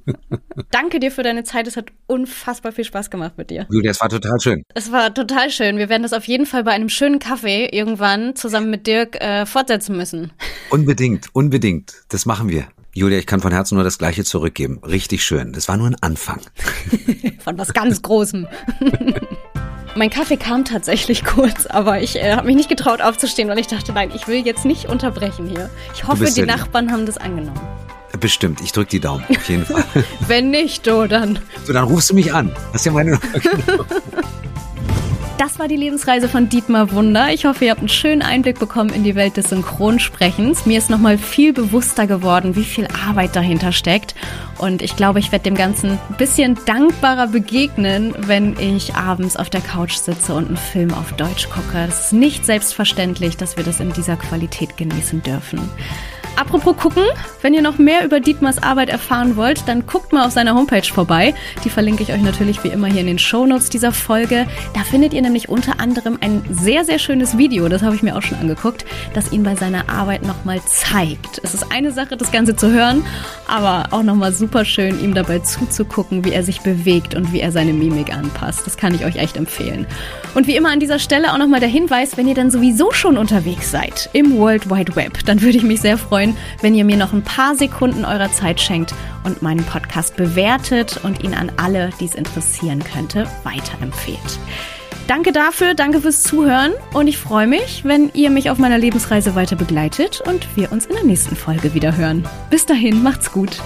Danke 0.71 0.99
dir 0.99 1.11
für 1.11 1.23
deine 1.23 1.43
Zeit, 1.43 1.67
es 1.67 1.77
hat 1.77 1.91
unfassbar 2.07 2.71
viel 2.71 2.83
Spaß 2.83 3.09
gemacht 3.09 3.33
mit 3.37 3.49
dir. 3.49 3.67
Julia, 3.69 3.91
es 3.91 4.01
war 4.01 4.09
total 4.09 4.39
schön. 4.39 4.63
Es 4.73 4.91
war 4.91 5.13
total 5.13 5.49
schön, 5.49 5.77
wir 5.77 5.89
werden 5.89 6.03
das 6.03 6.13
auf 6.13 6.25
jeden 6.25 6.45
Fall 6.45 6.63
bei 6.63 6.71
einem 6.71 6.89
schönen 6.89 7.19
Kaffee 7.19 7.67
irgendwann 7.71 8.35
zusammen 8.35 8.69
mit 8.69 8.87
Dirk 8.87 9.21
äh, 9.21 9.45
fortsetzen 9.45 9.97
müssen. 9.97 10.31
Unbedingt, 10.69 11.27
unbedingt, 11.33 12.03
das 12.09 12.25
machen 12.25 12.49
wir. 12.49 12.67
Julia, 12.93 13.19
ich 13.19 13.27
kann 13.27 13.41
von 13.41 13.51
Herzen 13.51 13.75
nur 13.75 13.83
das 13.83 13.99
Gleiche 13.99 14.23
zurückgeben. 14.23 14.79
Richtig 14.83 15.23
schön. 15.23 15.53
Das 15.53 15.67
war 15.67 15.77
nur 15.77 15.85
ein 15.85 15.97
Anfang. 16.01 16.41
von 17.39 17.55
was 17.57 17.71
ganz 17.71 18.01
Großem. 18.01 18.47
mein 19.95 20.09
Kaffee 20.09 20.37
kam 20.37 20.65
tatsächlich 20.65 21.23
kurz, 21.23 21.67
aber 21.67 22.01
ich 22.01 22.15
äh, 22.15 22.35
habe 22.35 22.47
mich 22.47 22.55
nicht 22.55 22.69
getraut 22.69 23.01
aufzustehen, 23.01 23.49
weil 23.49 23.59
ich 23.59 23.67
dachte, 23.67 23.93
nein, 23.93 24.11
ich 24.15 24.27
will 24.27 24.43
jetzt 24.45 24.65
nicht 24.65 24.85
unterbrechen 24.85 25.47
hier. 25.47 25.69
Ich 25.93 26.07
hoffe, 26.07 26.25
die 26.25 26.41
Nachbarn 26.41 26.91
haben 26.91 27.05
das 27.05 27.19
angenommen. 27.19 27.59
Bestimmt, 28.19 28.61
ich 28.61 28.71
drücke 28.71 28.89
die 28.89 28.99
Daumen, 28.99 29.23
auf 29.29 29.49
jeden 29.49 29.65
Fall. 29.65 29.83
Wenn 30.27 30.49
nicht, 30.49 30.87
du 30.87 31.07
dann. 31.07 31.39
So, 31.65 31.73
dann 31.73 31.85
rufst 31.85 32.09
du 32.09 32.15
mich 32.15 32.33
an. 32.33 32.51
Das 32.71 32.81
ist 32.81 32.85
ja 32.85 32.91
meine. 32.91 33.19
Das 35.37 35.59
war 35.59 35.67
die 35.67 35.75
Lebensreise 35.75 36.27
von 36.27 36.49
Dietmar 36.49 36.91
Wunder. 36.91 37.31
Ich 37.31 37.45
hoffe, 37.45 37.65
ihr 37.65 37.71
habt 37.71 37.81
einen 37.81 37.89
schönen 37.89 38.23
Einblick 38.23 38.57
bekommen 38.57 38.89
in 38.89 39.03
die 39.03 39.13
Welt 39.13 39.37
des 39.37 39.49
Synchronsprechens. 39.49 40.65
Mir 40.65 40.79
ist 40.79 40.89
nochmal 40.89 41.19
viel 41.19 41.53
bewusster 41.53 42.07
geworden, 42.07 42.55
wie 42.55 42.63
viel 42.63 42.87
Arbeit 43.07 43.35
dahinter 43.35 43.71
steckt. 43.71 44.15
Und 44.57 44.81
ich 44.81 44.95
glaube, 44.95 45.19
ich 45.19 45.31
werde 45.31 45.43
dem 45.43 45.53
Ganzen 45.53 45.91
ein 45.91 46.17
bisschen 46.17 46.57
dankbarer 46.65 47.27
begegnen, 47.27 48.15
wenn 48.17 48.57
ich 48.59 48.95
abends 48.95 49.37
auf 49.37 49.51
der 49.51 49.61
Couch 49.61 49.97
sitze 49.97 50.33
und 50.33 50.47
einen 50.47 50.57
Film 50.57 50.91
auf 50.91 51.13
Deutsch 51.13 51.49
gucke. 51.49 51.85
Es 51.87 52.05
ist 52.05 52.13
nicht 52.13 52.43
selbstverständlich, 52.43 53.37
dass 53.37 53.57
wir 53.57 53.63
das 53.63 53.79
in 53.79 53.93
dieser 53.93 54.15
Qualität 54.15 54.75
genießen 54.75 55.21
dürfen. 55.21 55.69
Apropos 56.37 56.77
gucken, 56.77 57.03
wenn 57.41 57.55
ihr 57.55 57.63
noch 57.63 57.79
mehr 57.79 58.05
über 58.05 58.19
Dietmars 58.19 58.61
Arbeit 58.61 58.89
erfahren 58.89 59.35
wollt, 59.37 59.67
dann 59.67 59.87
guckt 59.87 60.13
mal 60.13 60.25
auf 60.25 60.31
seiner 60.31 60.53
Homepage 60.53 60.83
vorbei. 60.83 61.33
Die 61.65 61.69
verlinke 61.71 62.03
ich 62.03 62.13
euch 62.13 62.21
natürlich 62.21 62.63
wie 62.63 62.67
immer 62.67 62.87
hier 62.87 63.01
in 63.01 63.07
den 63.07 63.19
Shownotes 63.19 63.69
dieser 63.69 63.91
Folge. 63.91 64.45
Da 64.75 64.81
findet 64.81 65.13
ihr 65.13 65.21
nämlich 65.23 65.49
unter 65.49 65.79
anderem 65.79 66.19
ein 66.21 66.43
sehr, 66.51 66.85
sehr 66.85 66.99
schönes 66.99 67.37
Video, 67.37 67.67
das 67.69 67.81
habe 67.81 67.95
ich 67.95 68.03
mir 68.03 68.15
auch 68.15 68.21
schon 68.21 68.37
angeguckt, 68.37 68.85
das 69.15 69.31
ihn 69.31 69.43
bei 69.43 69.55
seiner 69.55 69.89
Arbeit 69.89 70.27
nochmal 70.27 70.61
zeigt. 70.65 71.41
Es 71.43 71.55
ist 71.55 71.71
eine 71.71 71.91
Sache, 71.91 72.17
das 72.17 72.31
Ganze 72.31 72.55
zu 72.55 72.71
hören, 72.71 73.03
aber 73.47 73.87
auch 73.91 74.03
nochmal 74.03 74.31
super 74.31 74.63
schön, 74.63 75.03
ihm 75.03 75.15
dabei 75.15 75.39
zuzugucken, 75.39 76.23
wie 76.23 76.33
er 76.33 76.43
sich 76.43 76.61
bewegt 76.61 77.15
und 77.15 77.33
wie 77.33 77.39
er 77.39 77.51
seine 77.51 77.73
Mimik 77.73 78.13
anpasst. 78.13 78.67
Das 78.67 78.77
kann 78.77 78.93
ich 78.93 79.05
euch 79.05 79.15
echt 79.15 79.37
empfehlen. 79.37 79.87
Und 80.35 80.45
wie 80.45 80.55
immer 80.55 80.69
an 80.69 80.79
dieser 80.79 80.99
Stelle 80.99 81.33
auch 81.33 81.37
nochmal 81.37 81.59
der 81.59 81.69
Hinweis, 81.69 82.15
wenn 82.15 82.27
ihr 82.27 82.35
dann 82.35 82.51
sowieso 82.51 82.91
schon 82.91 83.17
unterwegs 83.17 83.71
seid 83.71 84.09
im 84.13 84.37
World 84.37 84.69
Wide 84.69 84.95
Web, 84.95 85.25
dann 85.25 85.41
würde 85.41 85.57
ich 85.57 85.63
mich 85.63 85.81
sehr 85.81 85.97
freuen, 85.97 86.26
freuen, 86.27 86.37
wenn 86.61 86.75
ihr 86.75 86.85
mir 86.85 86.97
noch 86.97 87.13
ein 87.13 87.23
paar 87.23 87.55
Sekunden 87.55 88.05
eurer 88.05 88.31
Zeit 88.31 88.59
schenkt 88.59 88.93
und 89.23 89.41
meinen 89.41 89.63
Podcast 89.63 90.15
bewertet 90.15 90.99
und 91.03 91.23
ihn 91.23 91.33
an 91.33 91.51
alle, 91.57 91.91
die 91.99 92.05
es 92.05 92.15
interessieren 92.15 92.83
könnte, 92.83 93.27
weiterempfehlt. 93.43 94.39
Danke 95.07 95.31
dafür, 95.31 95.73
danke 95.73 96.01
fürs 96.01 96.21
Zuhören 96.21 96.73
und 96.93 97.07
ich 97.07 97.17
freue 97.17 97.47
mich, 97.47 97.85
wenn 97.85 98.11
ihr 98.13 98.29
mich 98.29 98.49
auf 98.49 98.57
meiner 98.57 98.77
Lebensreise 98.77 99.35
weiter 99.35 99.55
begleitet 99.55 100.21
und 100.21 100.47
wir 100.57 100.71
uns 100.71 100.85
in 100.85 100.95
der 100.95 101.05
nächsten 101.05 101.35
Folge 101.35 101.73
wieder 101.73 101.95
hören. 101.95 102.27
Bis 102.49 102.65
dahin, 102.65 103.03
macht's 103.03 103.31
gut. 103.31 103.61